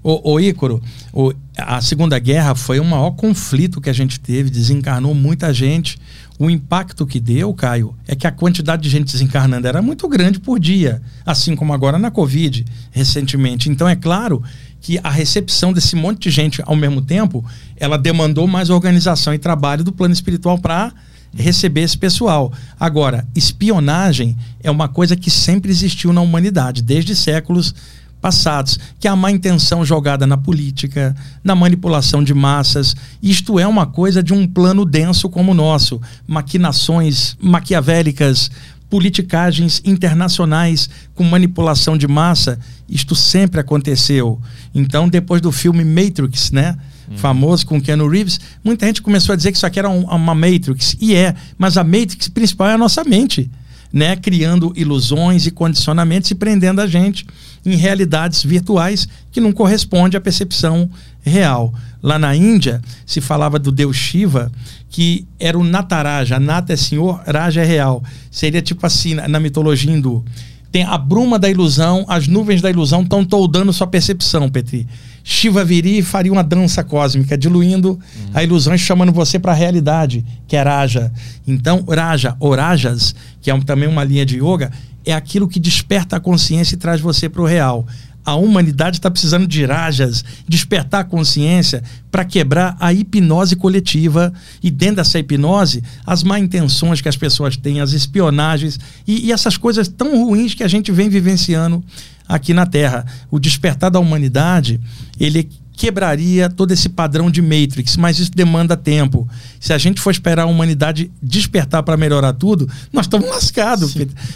[0.03, 0.81] O, o
[1.13, 5.99] o, a Segunda Guerra foi o maior conflito que a gente teve, desencarnou muita gente.
[6.39, 10.39] O impacto que deu, Caio, é que a quantidade de gente desencarnando era muito grande
[10.39, 13.69] por dia, assim como agora na Covid, recentemente.
[13.69, 14.43] Então, é claro
[14.81, 17.45] que a recepção desse monte de gente ao mesmo tempo,
[17.77, 20.93] ela demandou mais organização e trabalho do plano espiritual para
[21.35, 22.53] receber esse pessoal.
[22.79, 27.75] Agora, espionagem é uma coisa que sempre existiu na humanidade, desde séculos
[28.21, 32.97] passados, que é a má intenção jogada na política, na manipulação de massas.
[33.23, 38.51] Isto é uma coisa de um plano denso como o nosso, maquinações maquiavélicas,
[38.89, 42.59] politicagens internacionais com manipulação de massa,
[42.89, 44.41] isto sempre aconteceu.
[44.75, 46.77] Então, depois do filme Matrix, né?
[47.09, 47.17] Uhum.
[47.17, 50.35] Famoso com Keanu Reeves, muita gente começou a dizer que isso aqui era um, uma
[50.35, 50.97] Matrix.
[51.01, 53.51] E é, mas a Matrix principal é a nossa mente,
[53.93, 54.17] né?
[54.17, 57.27] Criando ilusões e condicionamentos e prendendo a gente
[57.65, 60.89] em realidades virtuais que não corresponde à percepção
[61.23, 61.75] real.
[62.03, 64.51] Lá na Índia se falava do deus Shiva,
[64.91, 66.39] que era o Nataraja.
[66.39, 68.03] Nata é senhor, Raja é real.
[68.31, 70.25] Seria tipo assim, na, na mitologia hindu.
[70.71, 74.87] Tem a bruma da ilusão, as nuvens da ilusão estão toldando sua percepção, Petri.
[75.25, 77.99] Shiva viria e faria uma dança cósmica, diluindo
[78.35, 81.11] a ilusão e chamando você para a realidade, que é Raja.
[81.47, 84.71] Então, Raja, Orajas, que é um, também uma linha de yoga,
[85.05, 87.87] é aquilo que desperta a consciência e traz você para o real.
[88.27, 91.81] A humanidade está precisando de rajas, despertar a consciência
[92.11, 94.33] para quebrar a hipnose coletiva.
[94.61, 99.33] E dentro dessa hipnose, as má intenções que as pessoas têm, as espionagens e, e
[99.33, 101.85] essas coisas tão ruins que a gente vem vivenciando
[102.29, 103.07] aqui na Terra.
[103.31, 104.81] O despertar da humanidade,
[105.21, 109.29] ele quebraria todo esse padrão de Matrix, mas isso demanda tempo.
[109.61, 113.95] Se a gente for esperar a humanidade despertar para melhorar tudo, nós estamos lascados.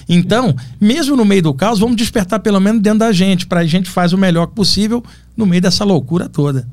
[0.09, 3.67] Então, mesmo no meio do caos, vamos despertar pelo menos dentro da gente, para a
[3.67, 5.03] gente fazer o melhor possível
[5.35, 6.69] no meio dessa loucura toda.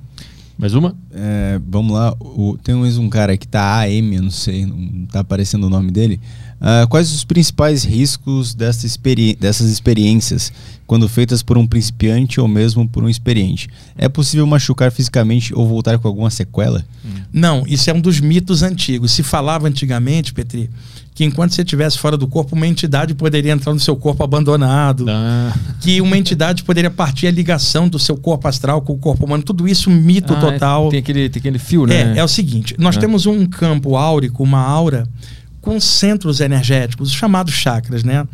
[0.58, 0.96] Mais uma?
[1.14, 2.14] É, vamos lá.
[2.20, 5.70] O, tem mais um cara que tá AM, eu não sei, não tá aparecendo o
[5.70, 6.20] nome dele.
[6.60, 10.52] Uh, quais os principais riscos dessa experi dessas experiências
[10.88, 13.70] quando feitas por um principiante ou mesmo por um experiente?
[13.96, 16.84] É possível machucar fisicamente ou voltar com alguma sequela?
[17.32, 19.12] Não, isso é um dos mitos antigos.
[19.12, 20.70] Se falava antigamente, Petri,
[21.14, 25.06] que enquanto você estivesse fora do corpo, uma entidade poderia entrar no seu corpo abandonado,
[25.10, 25.52] ah.
[25.82, 29.44] que uma entidade poderia partir a ligação do seu corpo astral com o corpo humano.
[29.44, 30.90] Tudo isso mito ah, total.
[30.90, 32.14] Tem aquele, tem aquele fio, né?
[32.14, 33.00] É, é o seguinte: nós ah.
[33.00, 35.08] temos um campo áurico, uma aura
[35.68, 38.26] com centros energéticos, os chamados chakras, né?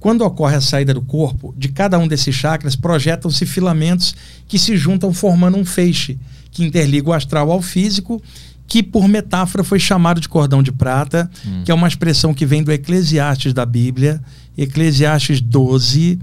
[0.00, 4.16] Quando ocorre a saída do corpo, de cada um desses chakras projetam-se filamentos
[4.48, 6.18] que se juntam formando um feixe
[6.50, 8.22] que interliga o astral ao físico,
[8.66, 11.62] que por metáfora foi chamado de cordão de prata, uhum.
[11.62, 14.18] que é uma expressão que vem do Eclesiastes da Bíblia,
[14.56, 16.18] Eclesiastes 12,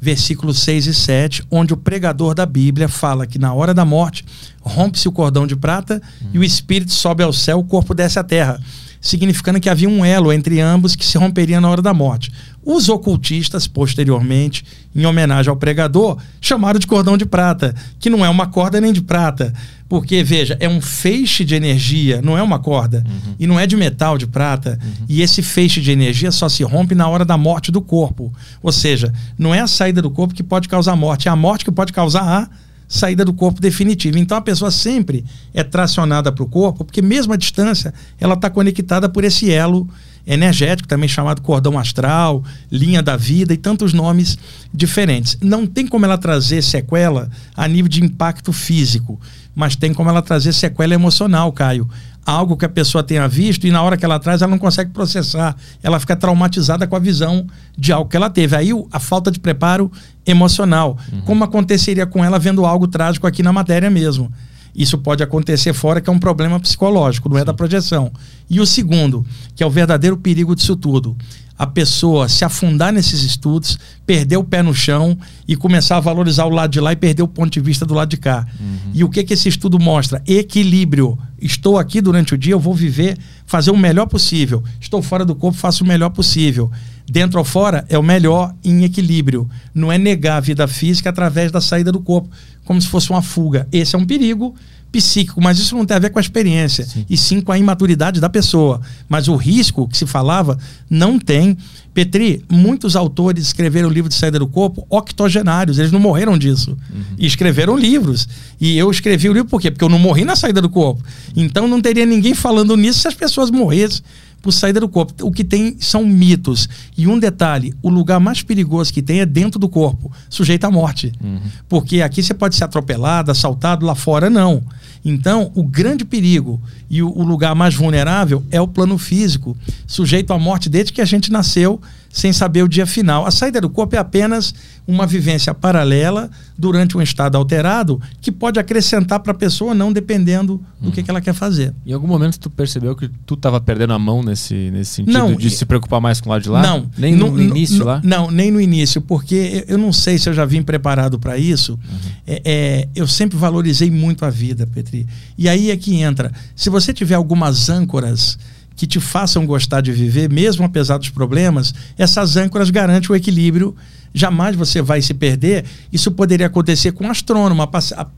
[0.00, 4.24] versículos 6 e 7, onde o pregador da Bíblia fala que na hora da morte
[4.60, 6.30] rompe-se o cordão de prata uhum.
[6.34, 8.60] e o espírito sobe ao céu, o corpo desce à terra
[9.04, 12.32] significando que havia um elo entre ambos que se romperia na hora da morte.
[12.64, 14.64] Os ocultistas, posteriormente,
[14.96, 18.94] em homenagem ao pregador, chamaram de cordão de prata, que não é uma corda nem
[18.94, 19.52] de prata.
[19.90, 23.04] Porque, veja, é um feixe de energia, não é uma corda.
[23.06, 23.34] Uhum.
[23.38, 24.78] E não é de metal, de prata.
[24.82, 25.04] Uhum.
[25.06, 28.32] E esse feixe de energia só se rompe na hora da morte do corpo.
[28.62, 31.66] Ou seja, não é a saída do corpo que pode causar morte, é a morte
[31.66, 32.48] que pode causar a
[32.88, 34.18] saída do corpo definitiva.
[34.18, 38.50] Então a pessoa sempre é tracionada para o corpo, porque mesmo à distância, ela está
[38.50, 39.88] conectada por esse elo
[40.26, 44.38] energético, também chamado cordão astral, linha da vida e tantos nomes
[44.72, 45.36] diferentes.
[45.40, 49.20] Não tem como ela trazer sequela a nível de impacto físico,
[49.54, 51.88] mas tem como ela trazer sequela emocional, Caio.
[52.24, 54.90] Algo que a pessoa tenha visto e na hora que ela traz ela não consegue
[54.90, 55.54] processar.
[55.82, 57.46] Ela fica traumatizada com a visão
[57.76, 58.56] de algo que ela teve.
[58.56, 59.90] Aí a falta de preparo
[60.26, 60.96] emocional.
[61.12, 61.20] Uhum.
[61.22, 64.32] Como aconteceria com ela vendo algo trágico aqui na matéria mesmo.
[64.74, 68.10] Isso pode acontecer fora, que é um problema psicológico, não é da projeção.
[68.50, 69.24] E o segundo,
[69.54, 71.16] que é o verdadeiro perigo disso tudo,
[71.58, 75.16] a pessoa se afundar nesses estudos, perder o pé no chão
[75.46, 77.94] e começar a valorizar o lado de lá e perder o ponto de vista do
[77.94, 78.46] lado de cá.
[78.58, 78.90] Uhum.
[78.92, 80.22] E o que, que esse estudo mostra?
[80.26, 81.16] Equilíbrio.
[81.40, 84.64] Estou aqui durante o dia, eu vou viver, fazer o melhor possível.
[84.80, 86.70] Estou fora do corpo, faço o melhor possível.
[87.06, 89.48] Dentro ou fora é o melhor em equilíbrio.
[89.74, 92.30] Não é negar a vida física através da saída do corpo
[92.64, 93.68] como se fosse uma fuga.
[93.70, 94.54] Esse é um perigo
[94.94, 97.04] psíquico, mas isso não tem a ver com a experiência, sim.
[97.10, 98.80] e sim com a imaturidade da pessoa.
[99.08, 100.56] Mas o risco que se falava
[100.88, 101.58] não tem.
[101.92, 106.70] Petri, muitos autores escreveram livro de saída do corpo octogenários, eles não morreram disso.
[106.92, 107.02] Uhum.
[107.18, 108.28] E escreveram livros.
[108.60, 109.70] E eu escrevi o livro por quê?
[109.70, 111.02] Porque eu não morri na saída do corpo.
[111.34, 114.02] Então não teria ninguém falando nisso se as pessoas morressem
[114.44, 115.26] por saída do corpo.
[115.26, 116.68] O que tem são mitos.
[116.96, 120.70] E um detalhe: o lugar mais perigoso que tem é dentro do corpo, sujeito à
[120.70, 121.10] morte.
[121.22, 121.40] Uhum.
[121.66, 124.62] Porque aqui você pode ser atropelado, assaltado, lá fora não.
[125.04, 129.56] Então, o grande perigo e o, lugar mais vulnerável é o plano físico,
[129.86, 131.80] sujeito à morte desde que a gente nasceu
[132.14, 133.26] sem saber o dia final.
[133.26, 134.54] A saída do corpo é apenas
[134.86, 140.62] uma vivência paralela durante um estado alterado que pode acrescentar para a pessoa, não dependendo
[140.80, 141.04] do que, uhum.
[141.04, 141.74] que, ela quer fazer.
[141.84, 145.34] Em algum momento tu percebeu que tu estava perdendo a mão nesse, nesse sentido não,
[145.34, 146.62] de se preocupar mais com o lado de lá?
[146.62, 146.88] Não.
[146.96, 148.00] Nem no, no início no, lá?
[148.04, 151.72] Não, nem no início, porque eu não sei se eu já vim preparado para isso.
[151.72, 152.10] Uhum.
[152.28, 155.04] É, é, eu sempre valorizei muito a vida, Petri.
[155.36, 156.30] E aí é que entra.
[156.54, 158.38] Se você tiver algumas âncoras
[158.76, 163.74] que te façam gostar de viver, mesmo apesar dos problemas, essas âncoras garantem o equilíbrio.
[164.16, 165.64] Jamais você vai se perder.
[165.92, 167.68] Isso poderia acontecer com um astrônomo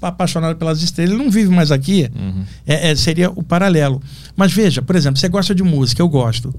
[0.03, 1.15] apaixonado pelas estrelas.
[1.15, 2.11] Ele não vive mais aqui.
[2.15, 2.45] Uhum.
[2.67, 4.03] É, é, seria o paralelo.
[4.37, 6.55] Mas veja, por exemplo, você gosta de música, eu gosto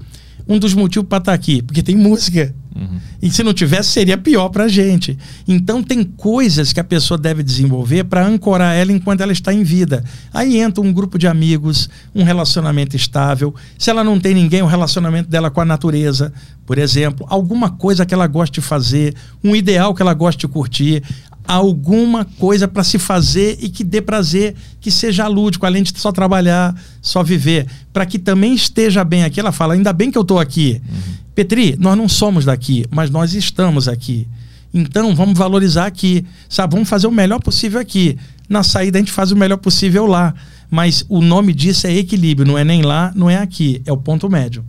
[0.48, 2.54] um dos motivos para estar tá aqui, porque tem música.
[2.74, 3.00] Uhum.
[3.20, 5.18] E se não tivesse, seria pior para a gente.
[5.46, 9.64] Então, tem coisas que a pessoa deve desenvolver para ancorar ela enquanto ela está em
[9.64, 10.04] vida.
[10.32, 13.54] Aí entra um grupo de amigos, um relacionamento estável.
[13.76, 16.32] Se ela não tem ninguém, o relacionamento dela com a natureza,
[16.68, 20.52] por exemplo, alguma coisa que ela goste de fazer, um ideal que ela goste de
[20.52, 21.02] curtir
[21.46, 26.12] alguma coisa para se fazer e que dê prazer, que seja lúdico, além de só
[26.12, 29.40] trabalhar, só viver, para que também esteja bem aqui.
[29.40, 30.82] Ela fala: ainda bem que eu estou aqui.
[30.86, 31.14] Uhum.
[31.34, 34.28] Petri, nós não somos daqui, mas nós estamos aqui.
[34.74, 36.74] Então vamos valorizar aqui, sabe?
[36.74, 38.18] Vamos fazer o melhor possível aqui.
[38.46, 40.34] Na saída a gente faz o melhor possível lá.
[40.70, 43.96] Mas o nome disso é equilíbrio, não é nem lá, não é aqui, é o
[43.96, 44.62] ponto médio.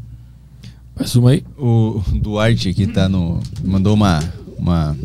[1.00, 1.44] Mais uma aí.
[1.58, 3.40] O Duarte aqui tá no.
[3.64, 4.20] mandou uma,
[4.58, 4.98] uma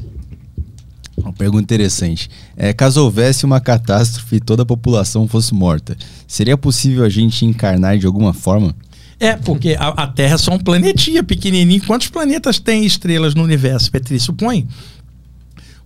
[1.16, 2.28] uma pergunta interessante.
[2.56, 5.96] É, caso houvesse uma catástrofe e toda a população fosse morta,
[6.26, 8.74] seria possível a gente encarnar de alguma forma?
[9.20, 11.86] É, porque a, a Terra é só um planetinha pequenininho.
[11.86, 14.18] Quantos planetas tem estrelas no universo, Petri?
[14.18, 14.66] Supõe.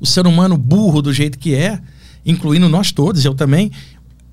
[0.00, 1.78] O ser humano burro do jeito que é,
[2.24, 3.70] incluindo nós todos, eu também,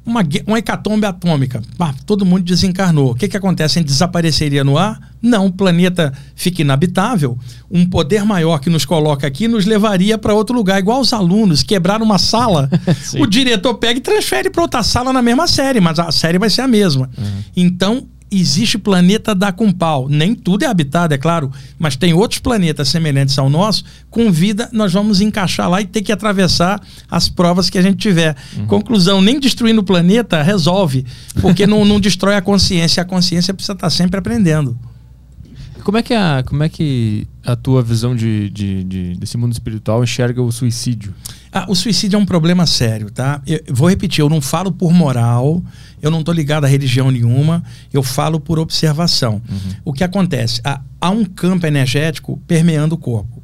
[0.05, 1.61] uma, uma hecatombe atômica.
[1.79, 3.11] Ah, todo mundo desencarnou.
[3.11, 3.79] O que, que acontece?
[3.79, 4.99] A gente desapareceria no ar?
[5.21, 7.37] Não, o planeta fica inabitável.
[7.71, 10.79] Um poder maior que nos coloca aqui nos levaria para outro lugar.
[10.79, 12.69] Igual os alunos quebraram uma sala,
[13.19, 16.49] o diretor pega e transfere para outra sala na mesma série, mas a série vai
[16.49, 17.09] ser a mesma.
[17.17, 17.43] Uhum.
[17.55, 20.07] Então, existe planeta da com pau.
[20.09, 23.83] Nem tudo é habitado, é claro, mas tem outros planetas semelhantes ao nosso.
[24.09, 27.97] Com vida, nós vamos encaixar lá e ter que atravessar as provas que a gente
[27.97, 28.35] tiver.
[28.57, 28.67] Uhum.
[28.67, 31.05] Conclusão: nem destruindo o planeta resolve,
[31.41, 33.01] porque não, não destrói a consciência.
[33.01, 34.77] A consciência precisa estar sempre aprendendo.
[35.85, 39.53] Como é que a, como é que a tua visão de, de, de desse mundo
[39.53, 41.13] espiritual enxerga o suicídio?
[41.51, 43.39] Ah, o suicídio é um problema sério, tá?
[43.45, 45.63] Eu, vou repetir, eu não falo por moral,
[46.01, 47.63] eu não estou ligado a religião nenhuma,
[47.93, 49.39] eu falo por observação.
[49.47, 49.73] Uhum.
[49.85, 50.59] O que acontece?
[50.63, 53.43] Há, há, um campo energético permeando o corpo.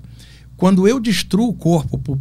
[0.58, 2.18] Quando eu destruo o corpo por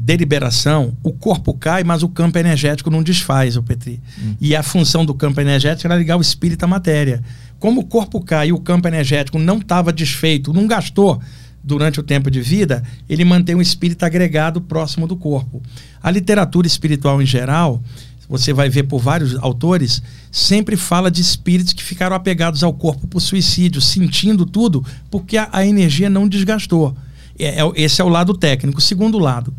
[0.00, 4.00] deliberação, o corpo cai, mas o campo energético não desfaz, o Petri.
[4.18, 4.34] Hum.
[4.40, 7.22] E a função do campo energético era ligar o espírito à matéria.
[7.58, 11.20] Como o corpo cai e o campo energético não estava desfeito, não gastou
[11.62, 15.60] durante o tempo de vida, ele mantém o espírito agregado próximo do corpo.
[16.00, 17.82] A literatura espiritual em geral,
[18.28, 20.00] você vai ver por vários autores,
[20.30, 25.48] sempre fala de espíritos que ficaram apegados ao corpo por suicídio, sentindo tudo, porque a,
[25.52, 26.96] a energia não desgastou.
[27.38, 28.80] É, é, esse é o lado técnico.
[28.80, 29.54] Segundo lado,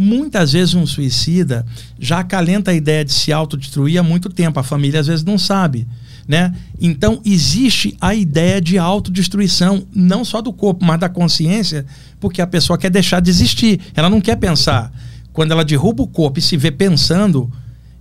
[0.00, 1.66] muitas vezes um suicida
[1.98, 4.58] já acalenta a ideia de se autodestruir há muito tempo.
[4.58, 5.86] A família às vezes não sabe.
[6.26, 6.54] Né?
[6.80, 11.84] Então existe a ideia de autodestruição, não só do corpo, mas da consciência,
[12.18, 13.78] porque a pessoa quer deixar de existir.
[13.94, 14.90] Ela não quer pensar.
[15.34, 17.52] Quando ela derruba o corpo e se vê pensando,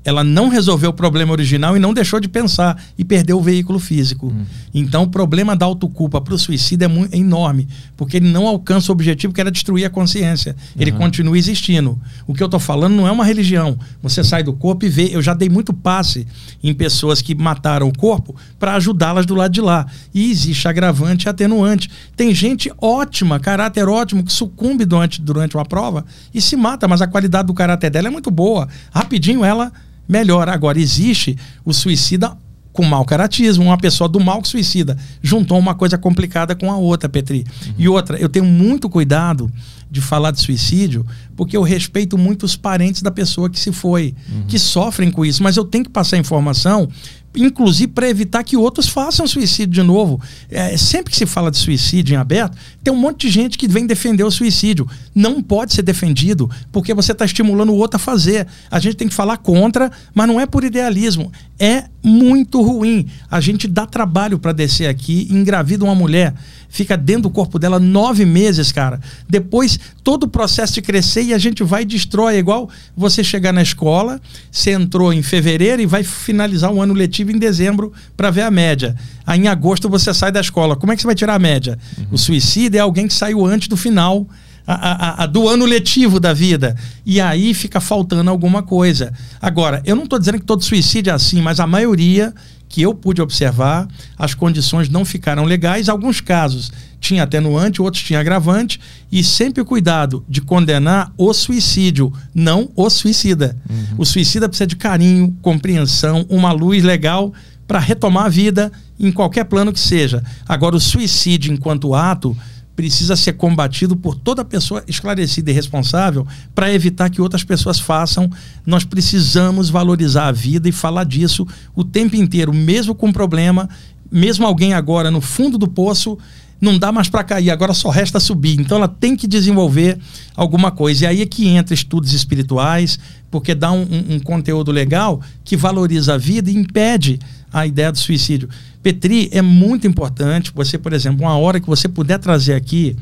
[0.03, 3.79] ela não resolveu o problema original e não deixou de pensar e perdeu o veículo
[3.79, 4.27] físico.
[4.27, 4.45] Hum.
[4.73, 7.67] Então, o problema da autoculpa para o suicida é, muito, é, enorme,
[7.97, 10.55] porque ele não alcança o objetivo que era destruir a consciência.
[10.77, 10.97] Ele uhum.
[10.97, 11.99] continua existindo.
[12.25, 13.77] O que eu estou falando não é uma religião.
[14.01, 15.09] Você sai do corpo e vê.
[15.11, 16.25] Eu já dei muito passe
[16.63, 19.85] em pessoas que mataram o corpo para ajudá-las do lado de lá.
[20.13, 21.89] E existe agravante e atenuante.
[22.15, 27.01] Tem gente ótima, caráter ótimo, que sucumbe durante, durante uma prova e se mata, mas
[27.01, 28.67] a qualidade do caráter dela é muito boa.
[28.91, 29.71] Rapidinho ela
[30.09, 30.49] melhor.
[30.49, 32.35] Agora, existe o suicida
[32.73, 34.97] com mau caratismo, uma pessoa do mal que suicida.
[35.21, 37.39] Juntou uma coisa complicada com a outra, Petri.
[37.65, 37.73] Uhum.
[37.77, 39.51] E outra, eu tenho muito cuidado
[39.91, 41.05] de falar de suicídio,
[41.35, 44.43] porque eu respeito muito os parentes da pessoa que se foi, uhum.
[44.47, 46.87] que sofrem com isso, mas eu tenho que passar informação
[47.35, 50.19] inclusive para evitar que outros façam suicídio de novo.
[50.49, 53.67] É, sempre que se fala de suicídio em aberto, tem um monte de gente que
[53.67, 54.87] vem defender o suicídio.
[55.13, 58.47] Não pode ser defendido porque você está estimulando o outro a fazer.
[58.69, 61.31] A gente tem que falar contra, mas não é por idealismo.
[61.59, 63.07] É muito ruim.
[63.29, 66.33] A gente dá trabalho para descer aqui, engravida uma mulher
[66.69, 69.01] fica dentro do corpo dela nove meses, cara.
[69.27, 72.35] Depois, todo o processo de crescer e a gente vai e destrói.
[72.35, 74.21] É igual você chegar na escola,
[74.51, 78.51] você entrou em fevereiro e vai finalizar um ano letivo em dezembro para ver a
[78.51, 78.95] média.
[79.25, 80.75] Aí em agosto você sai da escola.
[80.75, 81.77] Como é que você vai tirar a média?
[81.97, 82.05] Uhum.
[82.11, 84.27] O suicídio é alguém que saiu antes do final.
[84.71, 86.75] A, a, a, do ano letivo da vida.
[87.03, 89.11] E aí fica faltando alguma coisa.
[89.41, 92.31] Agora, eu não estou dizendo que todo suicídio é assim, mas a maioria
[92.69, 93.87] que eu pude observar,
[94.17, 95.89] as condições não ficaram legais.
[95.89, 96.71] Alguns casos
[97.01, 98.79] tinha atenuante, outros tinha agravante,
[99.11, 103.57] e sempre o cuidado de condenar o suicídio, não o suicida.
[103.67, 103.95] Uhum.
[103.97, 107.33] O suicida precisa de carinho, compreensão, uma luz legal
[107.67, 110.23] para retomar a vida em qualquer plano que seja.
[110.47, 112.37] Agora, o suicídio enquanto ato
[112.79, 116.25] precisa ser combatido por toda pessoa esclarecida e responsável
[116.55, 118.31] para evitar que outras pessoas façam.
[118.65, 121.45] Nós precisamos valorizar a vida e falar disso
[121.75, 123.67] o tempo inteiro, mesmo com problema,
[124.09, 126.17] mesmo alguém agora no fundo do poço,
[126.61, 128.57] não dá mais para cair, agora só resta subir.
[128.57, 129.99] Então ela tem que desenvolver
[130.33, 131.03] alguma coisa.
[131.03, 132.97] E aí é que entra estudos espirituais,
[133.29, 137.19] porque dá um, um, um conteúdo legal que valoriza a vida e impede
[137.51, 138.49] a ideia do suicídio.
[138.81, 142.95] Petri, é muito importante você, por exemplo, uma hora que você puder trazer aqui,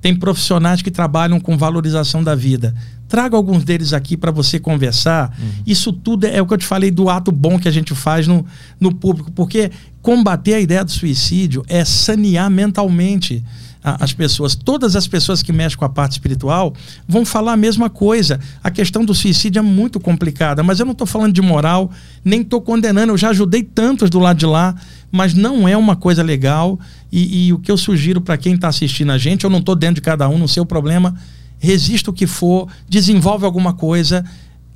[0.00, 2.74] tem profissionais que trabalham com valorização da vida.
[3.08, 5.36] Traga alguns deles aqui para você conversar.
[5.38, 5.62] Uhum.
[5.66, 7.94] Isso tudo é, é o que eu te falei do ato bom que a gente
[7.94, 8.44] faz no,
[8.80, 9.70] no público, porque
[10.00, 13.44] combater a ideia do suicídio é sanear mentalmente
[13.82, 16.72] as pessoas, todas as pessoas que mexem com a parte espiritual,
[17.06, 18.38] vão falar a mesma coisa.
[18.62, 21.90] A questão do suicídio é muito complicada, mas eu não estou falando de moral,
[22.24, 23.12] nem estou condenando.
[23.12, 24.74] Eu já ajudei tantos do lado de lá,
[25.10, 26.78] mas não é uma coisa legal.
[27.10, 29.74] E, e o que eu sugiro para quem está assistindo a gente, eu não estou
[29.74, 31.14] dentro de cada um, não sei o problema,
[31.58, 34.24] resista o que for, desenvolve alguma coisa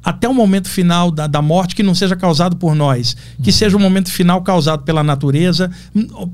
[0.07, 3.77] até o momento final da, da morte que não seja causado por nós, que seja
[3.77, 5.69] o momento final causado pela natureza,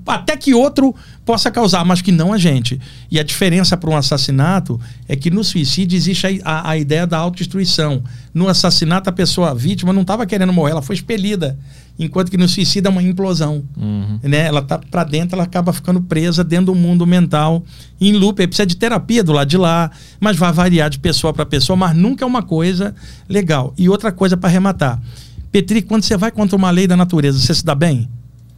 [0.07, 0.94] até que outro
[1.24, 2.81] possa causar, mas que não a gente.
[3.11, 7.07] E a diferença para um assassinato é que no suicídio existe a, a, a ideia
[7.07, 8.03] da autodestruição.
[8.35, 11.59] No assassinato, a pessoa, a vítima, não estava querendo morrer, ela foi expelida
[11.99, 13.65] enquanto que no suicídio é uma implosão.
[13.77, 14.19] Uhum.
[14.23, 14.47] Né?
[14.47, 17.65] Ela tá para dentro, ela acaba ficando presa dentro do mundo mental,
[18.01, 18.40] em loop.
[18.40, 21.77] Aí precisa de terapia do lado de lá, mas vai variar de pessoa para pessoa,
[21.77, 22.94] mas nunca é uma coisa
[23.28, 23.73] legal.
[23.77, 25.01] E outra coisa para arrematar.
[25.51, 28.09] Petri, quando você vai contra uma lei da natureza, você se dá bem?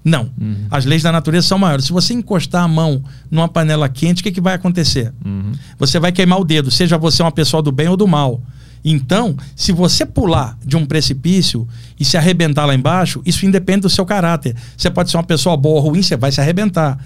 [0.04, 0.30] Não.
[0.38, 0.66] Uhum.
[0.70, 1.86] As leis da natureza são maiores.
[1.86, 5.12] Se você encostar a mão numa panela quente, o que, que vai acontecer?
[5.24, 5.52] Uhum.
[5.78, 8.42] Você vai queimar o dedo, seja você uma pessoa do bem ou do mal.
[8.84, 11.66] Então, se você pular de um precipício
[11.98, 14.54] e se arrebentar lá embaixo, isso independe do seu caráter.
[14.76, 16.98] Você pode ser uma pessoa boa ou ruim, você vai se arrebentar.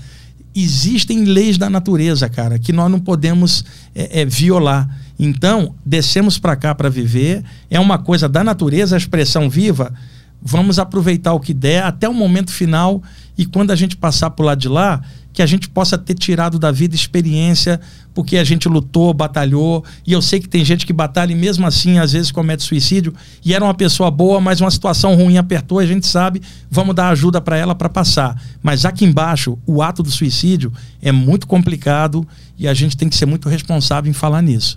[0.53, 3.65] Existem leis da natureza, cara, que nós não podemos
[3.95, 4.89] é, é, violar.
[5.17, 9.93] Então, descemos para cá para viver, é uma coisa da natureza, a expressão viva.
[10.41, 13.03] Vamos aproveitar o que der até o momento final
[13.37, 15.01] e quando a gente passar por lá de lá,
[15.33, 17.81] que a gente possa ter tirado da vida experiência,
[18.13, 21.65] porque a gente lutou, batalhou, e eu sei que tem gente que batalha e mesmo
[21.65, 25.79] assim às vezes comete suicídio, e era uma pessoa boa, mas uma situação ruim apertou,
[25.79, 28.41] a gente sabe, vamos dar ajuda para ela para passar.
[28.61, 32.27] Mas aqui embaixo, o ato do suicídio é muito complicado
[32.59, 34.77] e a gente tem que ser muito responsável em falar nisso.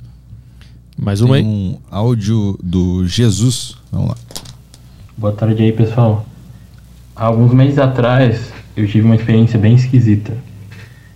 [0.95, 1.51] Mais uma Tem aí.
[1.51, 3.75] um áudio do Jesus.
[3.91, 4.17] Vamos lá.
[5.21, 6.25] Boa tarde aí, pessoal.
[7.15, 10.35] Há alguns meses atrás, eu tive uma experiência bem esquisita.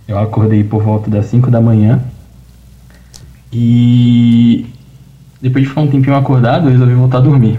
[0.06, 2.00] Eu acordei por volta das 5 da manhã
[3.52, 4.64] e
[5.42, 7.58] depois de ficar um tempinho acordado, eu resolvi voltar a dormir.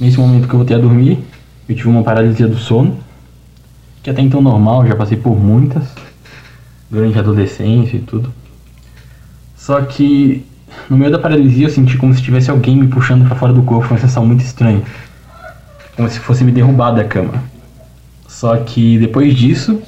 [0.00, 1.22] Nesse momento que eu voltei a dormir,
[1.68, 2.96] eu tive uma paralisia do sono,
[4.02, 5.84] que até então normal, já passei por muitas
[6.90, 8.32] durante a adolescência e tudo.
[9.54, 10.42] Só que
[10.88, 13.62] no meio da paralisia eu senti como se tivesse alguém me puxando para fora do
[13.62, 14.80] corpo, uma sensação muito estranha
[15.96, 17.42] como se fosse me derrubar da cama.
[18.28, 19.80] Só que depois disso,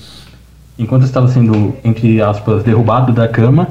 [0.78, 3.68] enquanto eu estava sendo, entre aspas, derrubado da cama,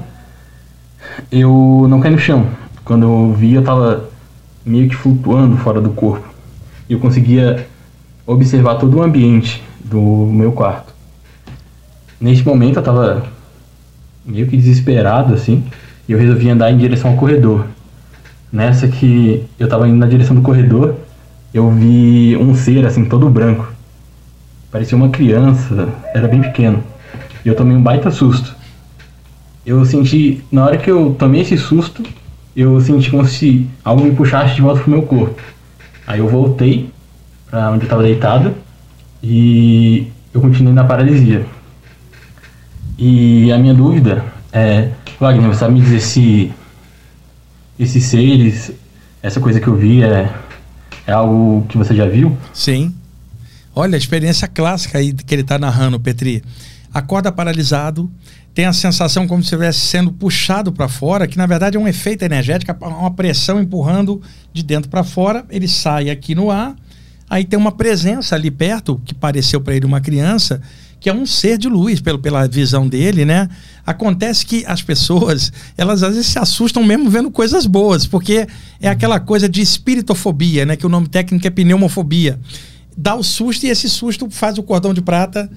[1.31, 2.47] eu não caí no chão.
[2.83, 4.09] Quando eu vi, eu estava
[4.65, 6.27] meio que flutuando fora do corpo.
[6.89, 7.67] E eu conseguia
[8.27, 10.93] observar todo o ambiente do meu quarto.
[12.19, 13.25] Nesse momento eu estava
[14.25, 15.63] meio que desesperado assim,
[16.07, 17.65] e eu resolvi andar em direção ao corredor.
[18.51, 20.95] Nessa que eu estava indo na direção do corredor,
[21.55, 23.71] eu vi um ser assim todo branco.
[24.69, 26.83] Parecia uma criança, era bem pequeno.
[27.45, 28.53] E eu tomei um baita susto.
[29.65, 32.03] Eu senti, na hora que eu tomei esse susto,
[32.53, 35.41] eu senti como se algo me puxasse de volta pro meu corpo.
[36.05, 36.89] Aí eu voltei
[37.49, 38.53] para onde eu estava deitado
[39.23, 41.45] e eu continuei na paralisia.
[42.97, 46.51] E a minha dúvida é, Wagner, você sabe me dizer se
[47.79, 48.73] esses seres,
[49.23, 50.29] essa coisa que eu vi é
[51.07, 52.37] é algo que você já viu?
[52.53, 52.93] Sim.
[53.75, 56.43] Olha, a experiência clássica aí que ele está narrando, Petri.
[56.93, 58.09] Acorda paralisado,
[58.53, 61.87] tem a sensação como se estivesse sendo puxado para fora, que na verdade é um
[61.87, 64.21] efeito energético, uma pressão empurrando
[64.53, 65.45] de dentro para fora.
[65.49, 66.73] Ele sai aqui no ar,
[67.29, 70.61] aí tem uma presença ali perto, que pareceu para ele uma criança,
[70.99, 73.49] que é um ser de luz, pelo, pela visão dele, né?
[73.85, 78.47] Acontece que as pessoas, elas às vezes se assustam mesmo vendo coisas boas, porque
[78.81, 80.75] é aquela coisa de espiritofobia, né?
[80.75, 82.39] Que o nome técnico é pneumofobia.
[82.97, 85.49] Dá o susto e esse susto faz o cordão de prata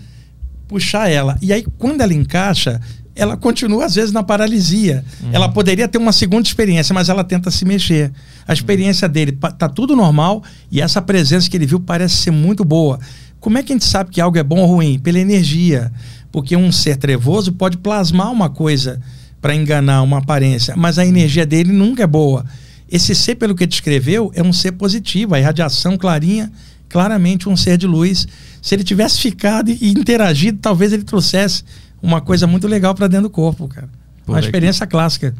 [0.67, 1.39] puxar ela.
[1.41, 2.81] E aí, quando ela encaixa,
[3.17, 5.05] ela continua às vezes na paralisia.
[5.23, 5.31] Uhum.
[5.33, 8.13] Ela poderia ter uma segunda experiência, mas ela tenta se mexer.
[8.49, 10.43] A experiência dele tá tudo normal
[10.73, 12.99] e essa presença que ele viu parece ser muito boa.
[13.39, 14.99] Como é que a gente sabe que algo é bom ou ruim?
[14.99, 15.93] Pela energia.
[16.33, 19.01] Porque um ser trevoso pode plasmar uma coisa
[19.41, 22.45] para enganar uma aparência, mas a energia dele nunca é boa.
[22.91, 26.51] Esse ser, pelo que descreveu, é um ser positivo, a irradiação clarinha,
[26.89, 28.27] claramente um ser de luz.
[28.63, 31.65] Se ele tivesse ficado e interagido, talvez ele trouxesse
[32.03, 33.89] uma coisa muito legal para dentro do corpo, cara.
[34.25, 34.49] Por uma aqui.
[34.49, 35.35] experiência clássica.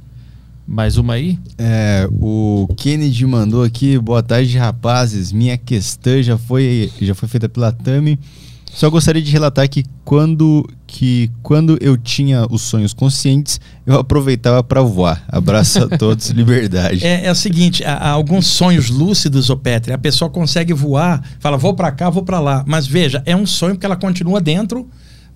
[0.71, 1.39] Mais uma aí?
[1.57, 5.33] É, o Kennedy mandou aqui, boa tarde, rapazes.
[5.33, 8.19] Minha questão já foi, já foi feita pela Tami.
[8.67, 14.63] Só gostaria de relatar que quando, que quando eu tinha os sonhos conscientes, eu aproveitava
[14.63, 15.25] para voar.
[15.27, 17.03] Abraço a todos, liberdade.
[17.03, 21.23] É, é o seguinte, há, há alguns sonhos lúcidos, ô Petri, a pessoa consegue voar,
[21.41, 22.63] fala, vou para cá, vou para lá.
[22.67, 24.87] Mas veja, é um sonho porque ela continua dentro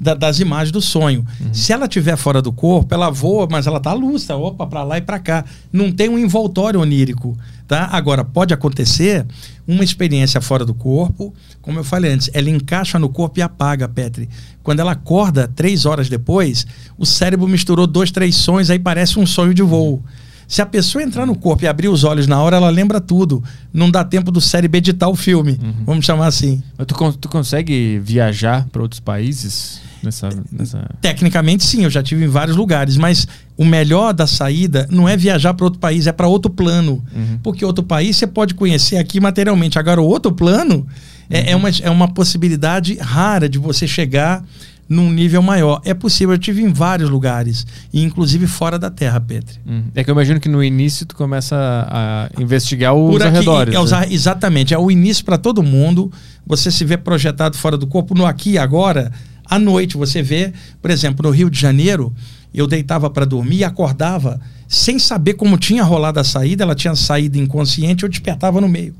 [0.03, 1.25] da- das imagens do sonho.
[1.53, 4.99] Se ela estiver fora do corpo, ela voa, mas ela tá lúcida, opa, para lá
[4.99, 5.45] e para cá.
[5.73, 7.37] Não tem um envoltório onírico,
[7.69, 7.89] tá?
[7.93, 9.25] Agora, pode acontecer
[9.67, 13.89] uma experiência fora do corpo, como eu falei antes, ela encaixa no corpo e apaga,
[13.89, 14.29] Petri.
[14.63, 16.67] Quando ela acorda, três horas depois,
[16.99, 20.03] o cérebro misturou dois, três sonhos, aí parece um sonho de voo.
[20.49, 23.43] Se a pessoa entrar no corpo e abrir os olhos na hora, ela lembra tudo.
[23.73, 26.63] Não dá tempo do cérebro editar o filme, vamos chamar assim.
[26.77, 30.91] Mas tu, tu consegue viajar para outros países nessa, nessa...
[31.01, 33.27] Tecnicamente, sim, eu já tive em vários lugares, mas
[33.57, 37.03] o melhor da saída não é viajar para outro país, é para outro plano.
[37.43, 39.79] Porque outro país você pode conhecer aqui materialmente.
[39.79, 40.87] Agora, o outro plano
[41.31, 44.45] é, é, uma, é uma possibilidade rara de você chegar
[44.89, 45.81] num nível maior.
[45.85, 49.59] É possível, eu tive em vários lugares, e inclusive fora da Terra, Petri.
[49.67, 49.85] Hum.
[49.95, 53.75] É que eu imagino que no início tu começa a investigar os Por aqui, arredores.
[53.75, 54.07] é os né?
[54.11, 56.13] exatamente, é o início para todo mundo.
[56.47, 59.11] Você se vê projetado fora do corpo no aqui e agora.
[59.53, 60.51] À noite você vê,
[60.81, 62.11] por exemplo, no Rio de Janeiro,
[62.55, 66.65] eu deitava para dormir e acordava sem saber como tinha rolado a saída.
[66.65, 68.95] Ela tinha saído inconsciente, eu despertava no meio.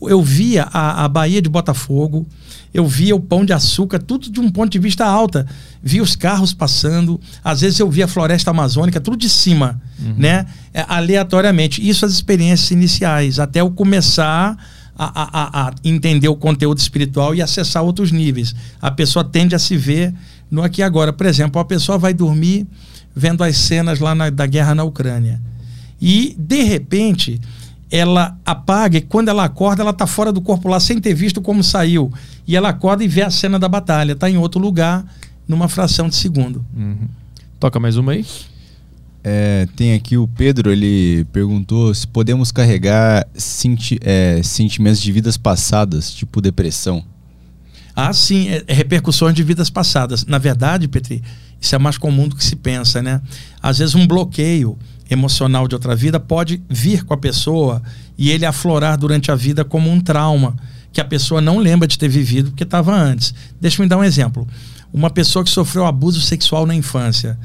[0.00, 2.24] Eu via a, a Baía de Botafogo,
[2.72, 5.44] eu via o Pão de Açúcar, tudo de um ponto de vista alta.
[5.82, 9.82] Via os carros passando, às vezes eu via a floresta amazônica, tudo de cima,
[10.16, 10.46] né?
[10.72, 11.84] É, aleatoriamente.
[11.86, 14.56] Isso as experiências iniciais, até eu começar
[14.98, 18.54] a, a, a, entender o conteúdo espiritual e acessar outros níveis.
[18.82, 20.12] A pessoa tende a se ver
[20.50, 21.12] no aqui e agora.
[21.12, 22.66] Por exemplo, a pessoa vai dormir
[23.14, 25.40] vendo as cenas lá na, da guerra na Ucrânia.
[26.00, 27.40] E, de repente,
[27.90, 31.40] ela apaga e quando ela acorda, ela está fora do corpo lá sem ter visto
[31.40, 32.12] como saiu.
[32.46, 34.12] E ela acorda e vê a cena da batalha.
[34.12, 35.04] Está em outro lugar,
[35.46, 36.64] numa fração de segundo.
[36.76, 37.08] Uhum.
[37.58, 38.26] Toca mais uma aí.
[39.30, 45.36] É, tem aqui o Pedro, ele perguntou se podemos carregar senti é, sentimentos de vidas
[45.36, 47.04] passadas, tipo depressão.
[47.94, 50.24] Ah, sim, é, é repercussões de vidas passadas.
[50.24, 51.22] Na verdade, Petri,
[51.60, 53.20] isso é mais comum do que se pensa, né?
[53.62, 54.78] Às vezes um bloqueio
[55.10, 57.82] emocional de outra vida pode vir com a pessoa
[58.16, 60.56] e ele aflorar durante a vida como um trauma
[60.90, 63.34] que a pessoa não lembra de ter vivido porque estava antes.
[63.60, 64.48] Deixa eu me dar um exemplo.
[64.90, 67.38] Uma pessoa que sofreu abuso sexual na infância,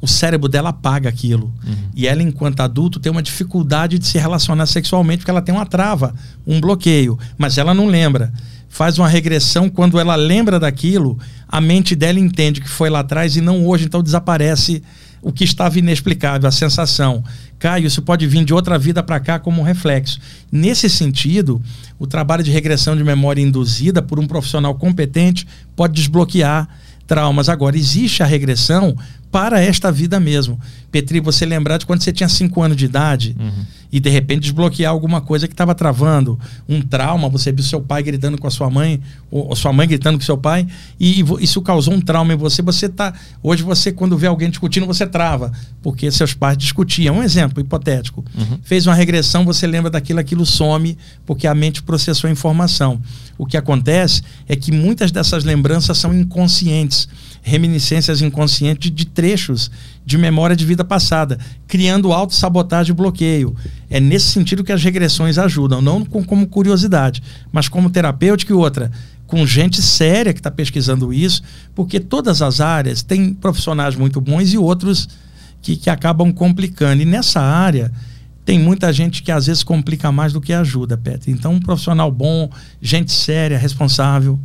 [0.00, 1.52] o cérebro dela apaga aquilo.
[1.66, 1.74] Uhum.
[1.94, 5.66] E ela, enquanto adulto, tem uma dificuldade de se relacionar sexualmente porque ela tem uma
[5.66, 6.14] trava,
[6.46, 8.32] um bloqueio, mas ela não lembra.
[8.68, 11.18] Faz uma regressão, quando ela lembra daquilo,
[11.48, 14.82] a mente dela entende que foi lá atrás e não hoje, então desaparece
[15.20, 17.24] o que estava inexplicável, a sensação.
[17.58, 20.20] Caio, isso pode vir de outra vida para cá como um reflexo.
[20.52, 21.60] Nesse sentido,
[21.98, 26.68] o trabalho de regressão de memória induzida por um profissional competente pode desbloquear
[27.06, 27.48] traumas.
[27.48, 28.94] Agora, existe a regressão
[29.30, 30.58] para esta vida mesmo.
[30.90, 33.64] Petri, você lembrar de quando você tinha 5 anos de idade uhum.
[33.92, 38.02] e de repente desbloquear alguma coisa que estava travando, um trauma, você viu seu pai
[38.02, 39.00] gritando com a sua mãe,
[39.30, 40.66] ou, sua mãe gritando com seu pai,
[40.98, 42.62] e isso causou um trauma em você.
[42.62, 43.12] Você tá.
[43.42, 45.52] Hoje você, quando vê alguém discutindo, você trava,
[45.82, 47.18] porque seus pais discutiam.
[47.18, 48.24] Um exemplo hipotético.
[48.34, 48.58] Uhum.
[48.62, 50.96] Fez uma regressão, você lembra daquilo, aquilo some,
[51.26, 52.98] porque a mente processou a informação.
[53.36, 57.08] O que acontece é que muitas dessas lembranças são inconscientes
[57.42, 59.70] reminiscências inconscientes de trechos
[60.04, 63.54] de memória de vida passada, criando autossabotagem e bloqueio.
[63.90, 68.56] É nesse sentido que as regressões ajudam, não com, como curiosidade, mas como terapêutica e
[68.56, 68.90] outra,
[69.26, 71.42] com gente séria que está pesquisando isso,
[71.74, 75.08] porque todas as áreas têm profissionais muito bons e outros
[75.60, 77.02] que, que acabam complicando.
[77.02, 77.92] E nessa área
[78.48, 81.30] tem muita gente que às vezes complica mais do que ajuda, Petri.
[81.30, 82.50] Então, um profissional bom,
[82.80, 84.40] gente séria, responsável.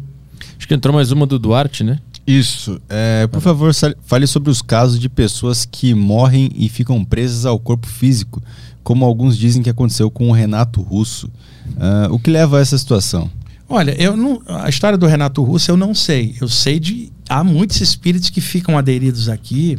[0.57, 1.99] Acho que entrou mais uma do Duarte, né?
[2.25, 2.79] Isso.
[2.89, 3.71] É, por favor,
[4.05, 8.41] fale sobre os casos de pessoas que morrem e ficam presas ao corpo físico,
[8.83, 11.27] como alguns dizem que aconteceu com o Renato Russo.
[11.27, 13.29] Uh, o que leva a essa situação?
[13.67, 16.35] Olha, eu não, a história do Renato Russo eu não sei.
[16.39, 19.77] Eu sei de há muitos espíritos que ficam aderidos aqui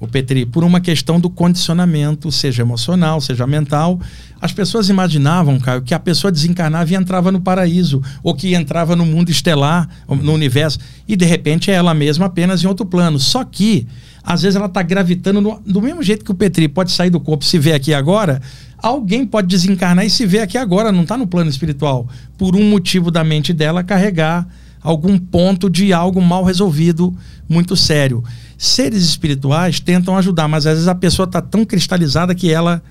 [0.00, 4.00] o Petri, por uma questão do condicionamento, seja emocional, seja mental.
[4.40, 8.94] As pessoas imaginavam, Caio, que a pessoa desencarnava e entrava no paraíso, ou que entrava
[8.94, 13.18] no mundo estelar, no universo, e de repente é ela mesma apenas em outro plano.
[13.18, 13.88] Só que,
[14.22, 17.18] às vezes, ela está gravitando no, do mesmo jeito que o Petri pode sair do
[17.18, 18.40] corpo e se ver aqui agora.
[18.80, 22.06] Alguém pode desencarnar e se ver aqui agora, não está no plano espiritual,
[22.36, 24.46] por um motivo da mente dela carregar
[24.80, 27.12] algum ponto de algo mal resolvido
[27.48, 28.22] muito sério.
[28.58, 32.82] Seres espirituais tentam ajudar, mas às vezes a pessoa está tão cristalizada que ela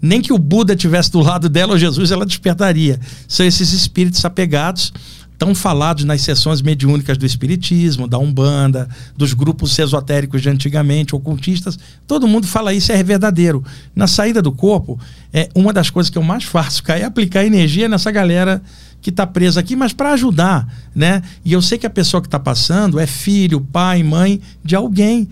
[0.00, 3.00] nem que o Buda tivesse do lado dela ou Jesus, ela despertaria.
[3.26, 4.92] São esses espíritos apegados,
[5.36, 11.78] tão falados nas sessões mediúnicas do Espiritismo, da Umbanda, dos grupos esotéricos de antigamente, ocultistas.
[12.06, 13.64] Todo mundo fala isso, é verdadeiro.
[13.94, 14.98] Na saída do corpo,
[15.32, 18.62] é uma das coisas que eu mais faço é aplicar energia nessa galera
[19.08, 21.22] que está presa aqui, mas para ajudar, né?
[21.42, 25.28] E eu sei que a pessoa que está passando é filho, pai, mãe de alguém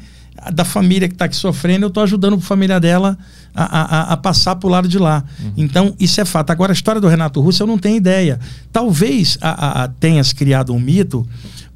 [0.52, 3.18] da família que está aqui sofrendo, eu estou ajudando a família dela
[3.54, 5.24] a, a, a passar para o lado de lá.
[5.38, 5.52] Uhum.
[5.56, 6.50] Então, isso é fato.
[6.50, 8.38] Agora, a história do Renato Russo, eu não tenho ideia.
[8.72, 11.26] Talvez a, a, tenhas criado um mito,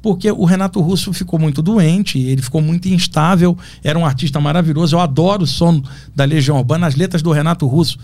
[0.01, 4.95] porque o Renato Russo ficou muito doente, ele ficou muito instável, era um artista maravilhoso.
[4.95, 5.81] Eu adoro o som
[6.15, 7.97] da Legião Urbana, as letras do Renato Russo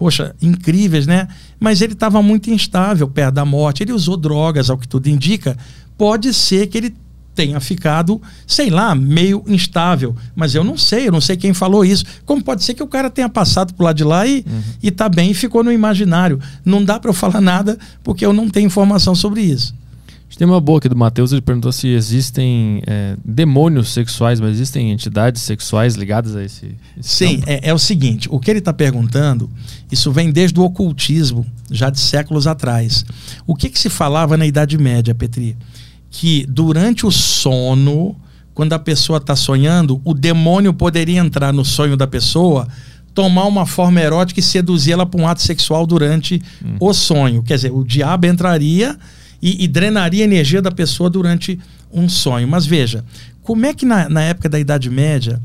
[0.00, 1.28] poxa, incríveis, né?
[1.60, 3.82] Mas ele estava muito instável perto da morte.
[3.82, 5.54] Ele usou drogas, ao que tudo indica.
[5.98, 6.94] Pode ser que ele
[7.34, 10.16] tenha ficado, sei lá, meio instável.
[10.34, 12.06] Mas eu não sei, eu não sei quem falou isso.
[12.24, 14.62] Como pode ser que o cara tenha passado por lá de lá e, uhum.
[14.82, 16.40] e tá bem e ficou no imaginário.
[16.64, 19.74] Não dá para eu falar nada porque eu não tenho informação sobre isso
[20.36, 24.92] tem uma boa aqui do Matheus, ele perguntou se existem é, demônios sexuais, mas existem
[24.92, 26.76] entidades sexuais ligadas a esse.
[26.98, 29.50] esse Sim, é, é, o seguinte: o que ele está perguntando,
[29.90, 33.04] isso vem desde o ocultismo, já de séculos atrás.
[33.46, 35.56] O que, que se falava na Idade Média, Petri?
[36.10, 38.16] Que durante o sono,
[38.54, 42.68] quando a pessoa está sonhando, o demônio poderia entrar no sonho da pessoa
[43.12, 46.76] tomar uma forma erótica e seduzir ela para um ato sexual durante hum.
[46.78, 47.42] o sonho.
[47.42, 48.96] Quer dizer, o diabo entraria
[49.40, 51.58] e, e drenaria a energia da pessoa durante
[51.92, 52.46] um sonho.
[52.48, 53.04] Mas veja,
[53.42, 55.40] como é que na, na época da Idade Média,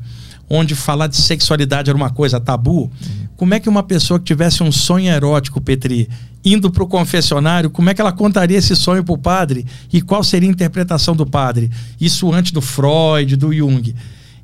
[0.49, 3.25] onde falar de sexualidade era uma coisa tabu, uhum.
[3.35, 6.09] Como é que uma pessoa que tivesse um sonho erótico, Petri,
[6.43, 10.01] indo para o confessionário, como é que ela contaria esse sonho para o padre e
[10.01, 11.69] qual seria a interpretação do padre?
[11.99, 13.93] Isso antes do Freud, do Jung.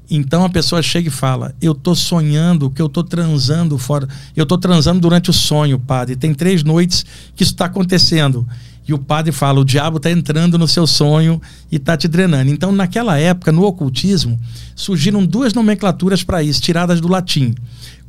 [0.09, 4.09] Então a pessoa chega e fala: Eu tô sonhando que eu tô transando fora.
[4.35, 6.17] Eu tô transando durante o sonho, padre.
[6.17, 8.45] Tem três noites que isso está acontecendo.
[8.91, 11.41] E o padre fala: O diabo está entrando no seu sonho
[11.71, 12.51] e está te drenando.
[12.51, 14.37] Então, naquela época, no ocultismo,
[14.75, 17.55] surgiram duas nomenclaturas para isso, tiradas do latim.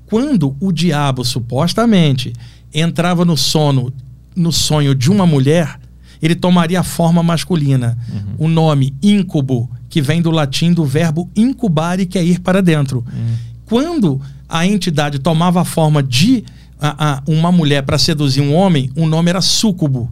[0.07, 2.33] Quando o diabo, supostamente,
[2.75, 3.93] entrava no sono,
[4.35, 5.79] no sonho de uma mulher,
[6.21, 7.97] ele tomaria a forma masculina.
[8.13, 8.47] Uhum.
[8.47, 13.05] O nome incubo que vem do latim do verbo incubare, que é ir para dentro.
[13.07, 13.35] Hum.
[13.67, 16.45] Quando a entidade tomava a forma de
[16.81, 20.11] a, a, uma mulher para seduzir um homem, o nome era súcubo.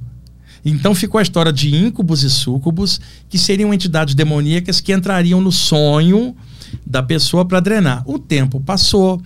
[0.65, 5.53] Então ficou a história de íncubos e súcubos, que seriam entidades demoníacas que entrariam no
[5.53, 6.35] sonho
[6.87, 8.03] da pessoa para drenar.
[8.07, 9.20] O tempo passou,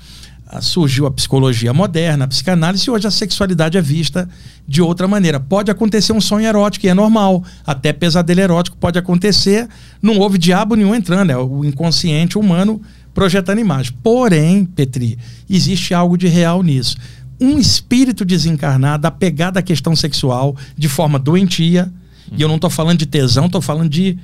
[0.61, 4.29] surgiu a psicologia moderna, a psicanálise, e hoje a sexualidade é vista
[4.67, 5.41] de outra maneira.
[5.41, 7.43] Pode acontecer um sonho erótico, e é normal.
[7.67, 9.69] Até pesadelo erótico pode acontecer.
[10.01, 12.81] Não houve diabo nenhum entrando, é o inconsciente humano
[13.13, 13.93] projetando imagem.
[14.03, 16.97] Porém, Petri, existe algo de real nisso.
[17.45, 21.93] Um espírito desencarnado apegado à questão sexual de forma doentia,
[22.33, 24.19] e eu não estou falando de tesão, estou falando de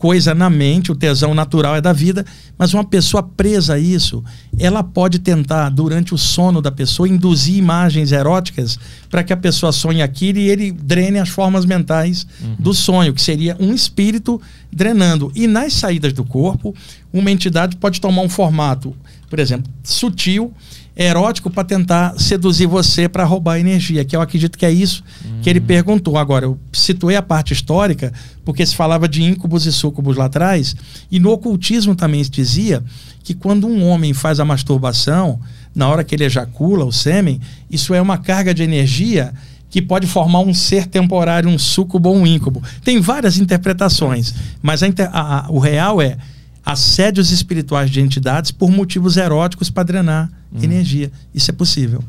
[0.00, 2.24] coisa na mente, o tesão natural é da vida,
[2.56, 4.24] mas uma pessoa presa a isso,
[4.58, 8.78] ela pode tentar, durante o sono da pessoa, induzir imagens eróticas
[9.10, 12.56] para que a pessoa sonhe aquilo e ele drene as formas mentais uhum.
[12.58, 14.40] do sonho, que seria um espírito
[14.72, 15.30] drenando.
[15.34, 16.74] E nas saídas do corpo,
[17.12, 18.96] uma entidade pode tomar um formato,
[19.28, 20.50] por exemplo, sutil
[21.06, 25.02] erótico para tentar seduzir você para roubar energia, que eu acredito que é isso
[25.42, 26.18] que ele perguntou.
[26.18, 28.12] Agora, eu situei a parte histórica,
[28.44, 30.76] porque se falava de íncubos e súcubos lá atrás,
[31.10, 32.84] e no ocultismo também se dizia
[33.24, 35.40] que quando um homem faz a masturbação,
[35.74, 37.40] na hora que ele ejacula o sêmen,
[37.70, 39.32] isso é uma carga de energia
[39.70, 42.62] que pode formar um ser temporário, um súcubo ou um íncubo.
[42.84, 46.18] Tem várias interpretações, mas a, a, a, o real é
[46.64, 50.58] assédios espirituais de entidades por motivos eróticos para drenar hum.
[50.62, 51.10] energia.
[51.34, 52.02] Isso é possível.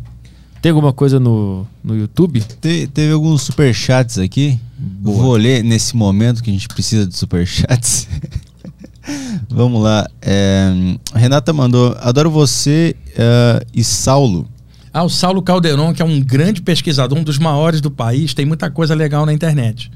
[0.62, 2.42] Tem alguma coisa no, no YouTube?
[2.62, 4.60] Te, teve alguns superchats aqui.
[4.78, 5.18] Boa.
[5.18, 8.08] Vou ler nesse momento que a gente precisa de superchats.
[9.50, 10.08] Vamos lá.
[10.22, 10.72] É,
[11.16, 14.48] Renata mandou: Adoro você uh, e Saulo.
[14.94, 18.46] Ah, o Saulo Calderon, que é um grande pesquisador, um dos maiores do país, tem
[18.46, 19.90] muita coisa legal na internet.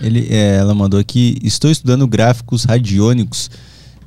[0.00, 3.50] Ele, é, ela mandou aqui: Estou estudando gráficos radiônicos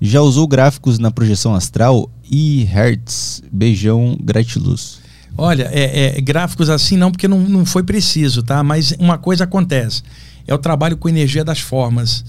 [0.01, 3.41] já usou gráficos na projeção astral e Hertz?
[3.51, 4.99] Beijão, gratiluz.
[5.37, 8.63] Olha, é, é, gráficos assim não, porque não, não foi preciso, tá?
[8.63, 10.01] Mas uma coisa acontece.
[10.47, 12.23] É o trabalho com energia das formas.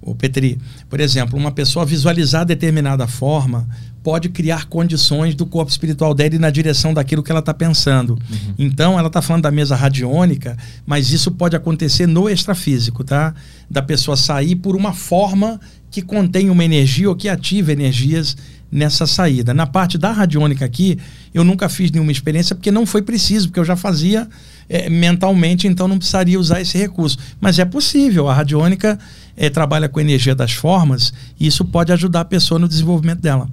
[0.00, 0.58] O Petri,
[0.88, 3.68] por exemplo, uma pessoa visualizar determinada forma
[4.02, 8.14] pode criar condições do corpo espiritual dela na direção daquilo que ela está pensando.
[8.14, 8.54] Uhum.
[8.58, 13.32] Então, ela está falando da mesa radiônica, mas isso pode acontecer no extrafísico, tá?
[13.70, 15.60] Da pessoa sair por uma forma
[15.92, 18.36] que contém uma energia ou que ativa energias
[18.72, 19.52] nessa saída.
[19.52, 20.98] Na parte da radiônica aqui,
[21.34, 24.26] eu nunca fiz nenhuma experiência porque não foi preciso, porque eu já fazia
[24.66, 27.18] é, mentalmente, então não precisaria usar esse recurso.
[27.38, 28.98] Mas é possível, a radiônica
[29.36, 33.46] é, trabalha com energia das formas e isso pode ajudar a pessoa no desenvolvimento dela.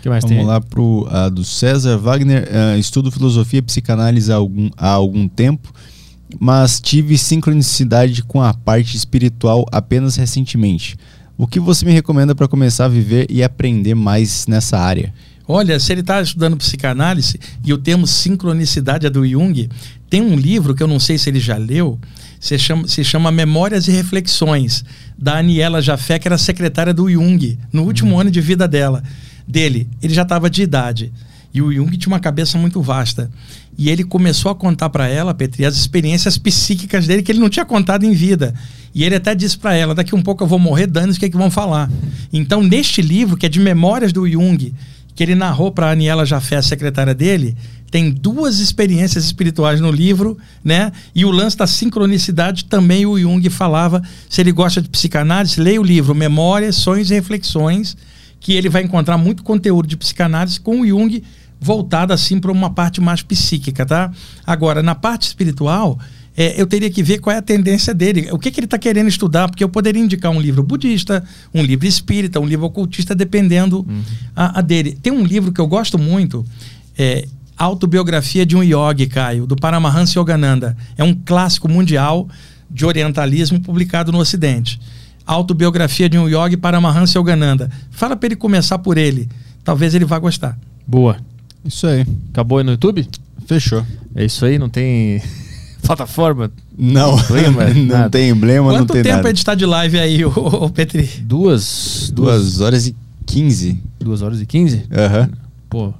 [0.00, 0.46] Que mais Vamos tem?
[0.46, 2.44] lá para o uh, do César Wagner.
[2.44, 5.74] Uh, estudo filosofia e psicanálise há algum, há algum tempo,
[6.38, 10.96] mas tive sincronicidade com a parte espiritual apenas recentemente.
[11.38, 15.12] O que você me recomenda para começar a viver e aprender mais nessa área?
[15.46, 19.68] Olha, se ele está estudando psicanálise e o termo sincronicidade é do Jung,
[20.08, 21.98] tem um livro que eu não sei se ele já leu,
[22.40, 24.82] se chama, se chama Memórias e Reflexões,
[25.16, 28.20] da Aniela Jafé, que era secretária do Jung, no último uhum.
[28.20, 29.02] ano de vida dela,
[29.46, 29.86] dele.
[30.02, 31.12] Ele já estava de idade.
[31.52, 33.30] E o Jung tinha uma cabeça muito vasta.
[33.78, 37.48] E ele começou a contar para ela, Petri, as experiências psíquicas dele que ele não
[37.48, 38.54] tinha contado em vida.
[38.96, 41.26] E ele até disse para ela: daqui um pouco eu vou morrer, dane-se o que,
[41.26, 41.90] é que vão falar.
[42.32, 44.72] Então, neste livro, que é de memórias do Jung,
[45.14, 47.54] que ele narrou para Aniela Jafé, a secretária dele,
[47.90, 50.90] tem duas experiências espirituais no livro, né?
[51.14, 54.02] E o lance da sincronicidade também o Jung falava.
[54.30, 57.98] Se ele gosta de psicanálise, leia o livro Memórias, Sonhos e Reflexões,
[58.40, 61.22] que ele vai encontrar muito conteúdo de psicanálise com o Jung
[61.60, 64.10] voltado assim para uma parte mais psíquica, tá?
[64.46, 65.98] Agora, na parte espiritual,
[66.36, 68.76] é, eu teria que ver qual é a tendência dele, o que, que ele está
[68.76, 73.14] querendo estudar, porque eu poderia indicar um livro budista, um livro espírita, um livro ocultista,
[73.14, 74.02] dependendo uhum.
[74.34, 74.98] a, a, dele.
[75.02, 76.44] Tem um livro que eu gosto muito,
[76.98, 77.26] é,
[77.58, 80.76] Autobiografia de um Yogi, Caio, do Paramahansa Yogananda.
[80.98, 82.28] É um clássico mundial
[82.70, 84.78] de orientalismo publicado no Ocidente.
[85.26, 87.70] Autobiografia de um Yogi, Paramahansa Yogananda.
[87.90, 89.26] Fala para ele começar por ele,
[89.64, 90.58] talvez ele vá gostar.
[90.86, 91.16] Boa.
[91.64, 92.06] Isso aí.
[92.30, 93.08] Acabou aí no YouTube?
[93.46, 93.86] Fechou.
[94.14, 95.22] É isso aí, não tem
[95.86, 96.50] plataforma?
[96.76, 98.10] Não, Emblema, não nada.
[98.10, 99.30] tem emblema, não Quanto tem tempo nada.
[99.30, 101.02] é de estar de live aí, ô, ô, Petri?
[101.20, 103.80] Duas, duas, Duas horas e quinze.
[104.00, 104.84] duas horas e quinze?
[104.92, 105.30] Aham.
[105.68, 105.92] Pô,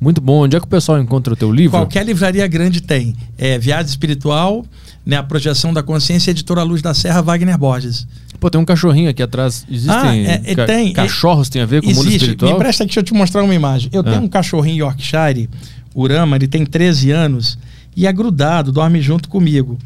[0.00, 0.44] muito bom.
[0.44, 1.72] Onde é que o pessoal encontra o teu livro?
[1.78, 3.14] Qualquer livraria grande tem.
[3.38, 4.64] É Viagem Espiritual,
[5.04, 8.06] né, a projeção da consciência, editora Luz da Serra, Wagner Borges.
[8.38, 9.66] Pô, tem um cachorrinho aqui atrás.
[9.70, 10.92] Existem Ah, é, é, ca- tem.
[10.94, 12.52] cachorros tem a ver com o mundo espiritual?
[12.52, 13.90] Me presta aqui, deixa eu te mostrar uma imagem.
[13.92, 14.20] Eu tenho Ah.
[14.20, 15.48] um cachorrinho Yorkshire,
[15.94, 17.58] Urama, ele tem 13 anos
[17.96, 19.78] e é grudado, dorme junto comigo.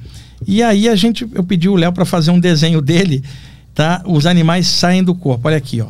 [0.46, 3.22] E aí a gente, eu pedi o Léo para fazer um desenho dele,
[3.74, 4.02] tá?
[4.06, 5.48] Os animais saem do corpo.
[5.48, 5.88] Olha aqui, ó.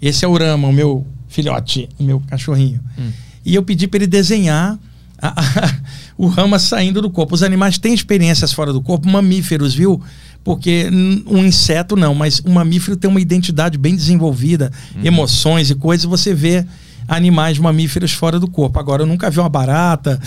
[0.00, 2.80] Esse é o Urama, o meu filhote, o meu cachorrinho.
[2.98, 3.10] Hum.
[3.44, 4.78] E eu pedi para ele desenhar
[5.20, 5.74] a- a-
[6.16, 7.34] o rama saindo do corpo.
[7.34, 10.00] Os animais têm experiências fora do corpo, mamíferos, viu?
[10.42, 15.04] Porque hum, um inseto não, mas um mamífero tem uma identidade bem desenvolvida, Uhum.
[15.04, 16.64] emoções e coisas, você vê
[17.14, 18.78] animais mamíferos fora do corpo.
[18.78, 20.20] Agora, eu nunca vi uma barata,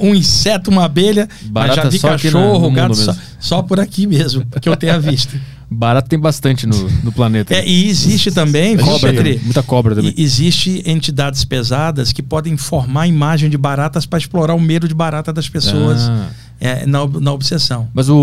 [0.00, 4.06] um inseto, uma abelha, Barata mas já vi na- cachorro, gato, só, só por aqui
[4.06, 5.36] mesmo, que eu tenha visto.
[5.74, 7.54] Barato tem bastante no, no planeta.
[7.54, 9.40] É, e existe também, Cobra Petri?
[9.42, 10.12] muita cobra também.
[10.18, 15.32] Existe entidades pesadas que podem formar imagem de baratas para explorar o medo de barata
[15.32, 16.28] das pessoas Ah.
[16.60, 17.88] é, na, na obsessão.
[17.94, 18.14] Mas o,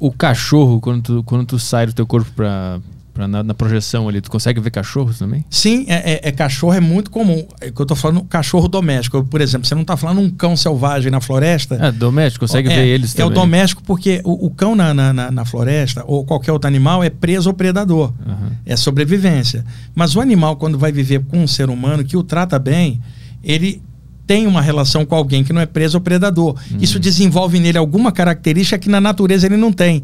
[0.00, 2.78] o, o cachorro, quando tu, quando tu sai do teu corpo pra,
[3.14, 5.44] pra na, na projeção ali, tu consegue ver cachorros também?
[5.48, 7.46] Sim, é, é- é cachorro é muito comum.
[7.60, 9.22] É que eu tô falando cachorro doméstico.
[9.24, 11.76] Por exemplo, você não tá falando um cão selvagem na floresta.
[11.76, 13.42] É, doméstico, consegue é, ver eles É o também.
[13.44, 17.08] doméstico porque o, o cão na, na, na- na floresta, ou qualquer outro animal, é
[17.08, 18.12] preso ou predador.
[18.26, 18.50] Aham.
[18.66, 19.64] É sobrevivência.
[19.94, 23.00] Mas o animal, quando vai viver com um ser humano que o trata bem,
[23.44, 23.80] ele
[24.26, 26.56] tem uma relação com alguém que não é preso ou predador.
[26.70, 26.78] Uhum.
[26.80, 30.02] Isso desenvolve nele alguma característica que na natureza ele não tem.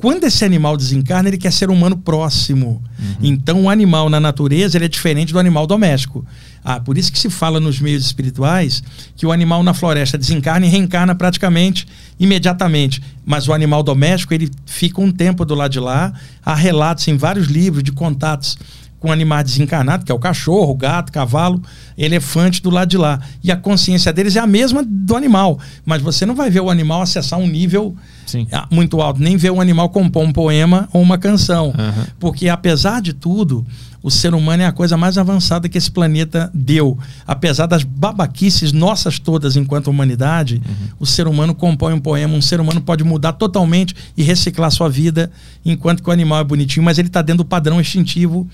[0.00, 2.82] Quando esse animal desencarna, ele quer ser humano próximo.
[2.98, 3.14] Uhum.
[3.22, 6.24] Então, o animal na natureza ele é diferente do animal doméstico.
[6.64, 8.82] Ah, por isso que se fala nos meios espirituais
[9.16, 11.86] que o animal na floresta desencarna e reencarna praticamente
[12.18, 13.02] imediatamente.
[13.24, 16.12] Mas o animal doméstico, ele fica um tempo do lado de lá.
[16.44, 18.58] Há relatos em vários livros de contatos
[19.00, 21.60] com animais desencarnados, que é o cachorro, o gato, cavalo,
[21.96, 23.18] elefante do lado de lá.
[23.42, 25.58] E a consciência deles é a mesma do animal.
[25.84, 27.96] Mas você não vai ver o animal acessar um nível
[28.26, 28.46] Sim.
[28.52, 31.72] ah, muito alto, nem ver um animal compor um poema ou uma canção.
[31.76, 32.06] Aham.
[32.20, 33.66] Porque, apesar de tudo,
[34.02, 36.98] o ser humano é a coisa mais avançada que esse planeta deu.
[37.26, 40.60] Apesar das babaquices nossas todas enquanto humanidade,
[40.98, 44.88] o ser humano compõe um poema, um ser humano pode mudar totalmente e reciclar sua
[44.88, 45.30] vida,
[45.64, 48.48] enquanto que o animal é bonitinho, mas ele está dentro do padrão instintivo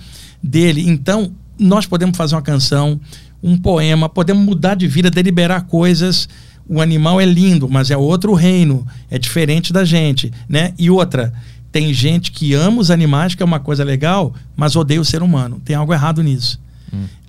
[0.46, 0.88] dele.
[0.88, 3.00] Então, nós podemos fazer uma canção,
[3.42, 6.28] um poema, podemos mudar de vida, deliberar coisas.
[6.68, 10.72] O animal é lindo, mas é outro reino, é diferente da gente, né?
[10.78, 11.32] E outra,
[11.70, 15.22] tem gente que ama os animais, que é uma coisa legal, mas odeia o ser
[15.22, 15.60] humano.
[15.64, 16.58] Tem algo errado nisso.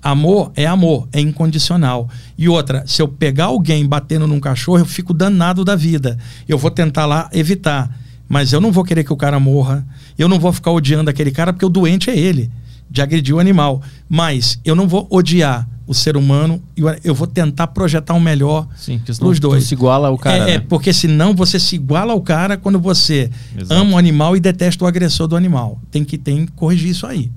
[0.02, 2.08] Amor é amor, é incondicional.
[2.36, 6.16] E outra, se eu pegar alguém batendo num cachorro, eu fico danado da vida.
[6.48, 7.94] Eu vou tentar lá evitar.
[8.28, 9.86] Mas eu não vou querer que o cara morra.
[10.18, 12.50] Eu não vou ficar odiando aquele cara, porque o doente é ele,
[12.90, 13.82] de agredir o animal.
[14.08, 18.68] Mas eu não vou odiar o ser humano e eu- vou tentar projetar o melhor
[18.76, 19.00] Sim,
[19.38, 19.64] tu dois.
[19.64, 20.36] se iguala ao cara.
[20.50, 20.64] É, é, né?
[20.68, 23.72] porque senão você se iguala ao cara quando você Exato.
[23.80, 25.80] ama o animal e detesta o agressor do animal.
[25.90, 27.30] Tem que, tem que corrigir isso aí.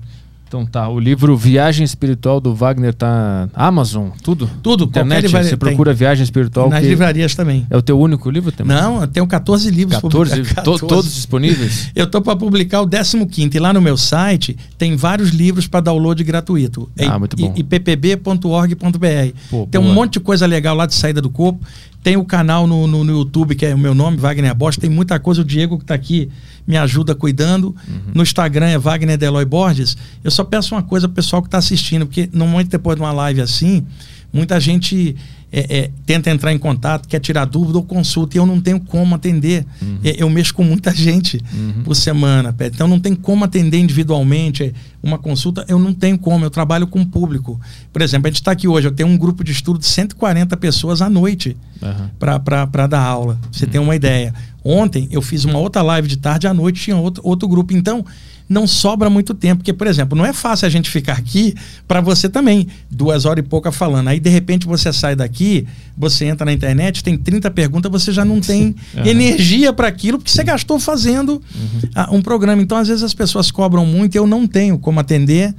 [0.52, 4.50] Então tá, o livro Viagem Espiritual do Wagner tá Amazon, tudo?
[4.62, 5.58] Tudo, Internet, livraria você tem.
[5.58, 6.68] procura Viagem Espiritual.
[6.68, 7.66] Nas livrarias também.
[7.70, 8.76] É o teu único livro também?
[8.76, 10.80] Não, eu tenho 14 livros 14, publicados.
[10.80, 11.90] to- todos disponíveis?
[11.96, 15.80] Eu tô para publicar o 15 e lá no meu site tem vários livros para
[15.80, 16.86] download gratuito.
[16.98, 17.54] É Ah, muito bom.
[17.56, 19.06] ippb.org.br.
[19.70, 19.94] Tem um boa.
[19.94, 21.64] monte de coisa legal lá de saída do corpo.
[22.02, 24.76] Tem o canal no, no, no YouTube, que é o meu nome, Wagner Bosch.
[24.76, 25.40] Tem muita coisa.
[25.40, 26.28] O Diego que está aqui
[26.66, 27.74] me ajuda cuidando.
[27.88, 28.12] Uhum.
[28.14, 29.96] No Instagram é Wagner Deloy Borges.
[30.22, 33.12] Eu só peço uma coisa pro pessoal que está assistindo, porque normalmente depois de uma
[33.12, 33.84] live assim,
[34.32, 35.16] muita gente
[35.52, 38.80] é, é, tenta entrar em contato, quer tirar dúvida ou consulta, e eu não tenho
[38.80, 39.66] como atender.
[39.82, 39.98] Uhum.
[40.02, 41.44] É, eu mexo com muita gente
[41.84, 44.72] por semana, então não tem como atender individualmente é,
[45.02, 47.60] uma consulta, eu não tenho como, eu trabalho com o público.
[47.92, 50.56] Por exemplo, a gente está aqui hoje, eu tenho um grupo de estudo de 140
[50.56, 52.10] pessoas à noite Aham.
[52.18, 53.34] para dar aula.
[53.34, 54.32] pra Você tem uma ideia.
[54.64, 57.72] Ontem eu fiz uma outra live de tarde à noite, tinha outro, outro grupo.
[57.74, 58.04] Então,
[58.48, 59.58] não sobra muito tempo.
[59.58, 61.54] Porque, por exemplo, não é fácil a gente ficar aqui
[61.88, 64.08] para você também, duas horas e pouca falando.
[64.08, 65.66] Aí, de repente, você sai daqui,
[65.96, 69.06] você entra na internet, tem 30 perguntas, você já não tem Aham.
[69.08, 71.42] energia para aquilo, porque você gastou fazendo
[71.94, 72.62] ah, um programa.
[72.62, 75.54] Então, às vezes, as pessoas cobram muito e eu não tenho como atender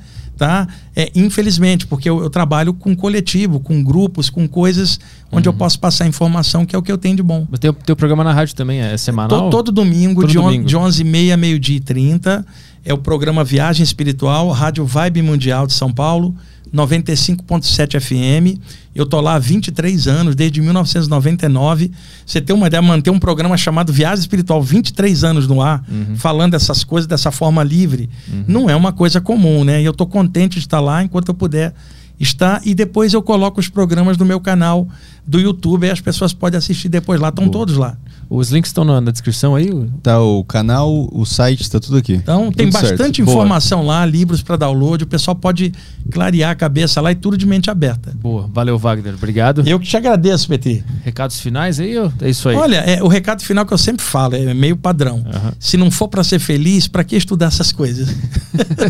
[0.46, 0.68] tá?
[0.94, 5.00] É, infelizmente, porque eu, eu trabalho com coletivo, com grupos, com coisas
[5.32, 7.48] onde eu posso passar informação, que é o que eu tenho de bom.
[7.50, 9.44] Mas tem o teu programa na rádio também, é semanal?
[9.44, 10.66] To- todo domingo, Todo de, on, domingo.
[10.68, 12.46] de 11h30 a meio-dia e 30,
[12.84, 16.36] é o programa Viagem Espiritual, Rádio Vibe Mundial de São Paulo,
[16.74, 18.60] 95.7 FM.
[18.96, 21.92] Eu tô lá há 23 anos, desde 1999.
[22.26, 25.84] Você tem uma ideia, manter um programa chamado Viagem Espiritual, 23 anos no ar,
[26.16, 28.10] falando essas coisas dessa forma livre,
[28.48, 29.82] não é uma coisa comum, né?
[29.82, 31.74] E eu tô contente de estar lá enquanto eu puder
[32.20, 32.62] estar.
[32.66, 34.88] E depois eu coloco os programas no meu canal
[35.26, 37.98] do YouTube, e as pessoas podem assistir depois lá, estão todos lá.
[38.30, 39.70] Os links estão na, na descrição aí?
[40.02, 42.14] Tá o canal, o site, tá tudo aqui.
[42.14, 42.98] Então tem Tudo certo.
[42.98, 43.36] bastante Boa.
[43.36, 45.72] informação lá, livros para download, o pessoal pode
[46.12, 48.12] clarear a cabeça lá e tudo de mente aberta.
[48.20, 48.50] Boa.
[48.52, 49.14] Valeu, Wagner.
[49.14, 49.64] Obrigado.
[49.68, 50.84] Eu que te agradeço, PT.
[51.04, 51.94] Recados finais aí?
[52.22, 52.56] É isso aí.
[52.56, 55.24] Olha, é, o recado final que eu sempre falo, é meio padrão.
[55.60, 58.10] Se não for para ser feliz, para que estudar essas coisas?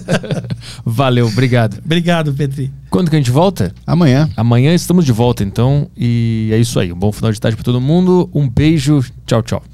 [0.85, 1.79] Valeu, obrigado.
[1.83, 2.71] Obrigado, Petri.
[2.89, 3.73] Quando que a gente volta?
[3.87, 4.29] Amanhã.
[4.37, 5.89] Amanhã estamos de volta, então.
[6.51, 6.91] É isso aí.
[6.91, 8.29] Um bom final de tarde para todo mundo.
[8.33, 9.01] Um beijo.
[9.25, 9.72] Tchau, tchau.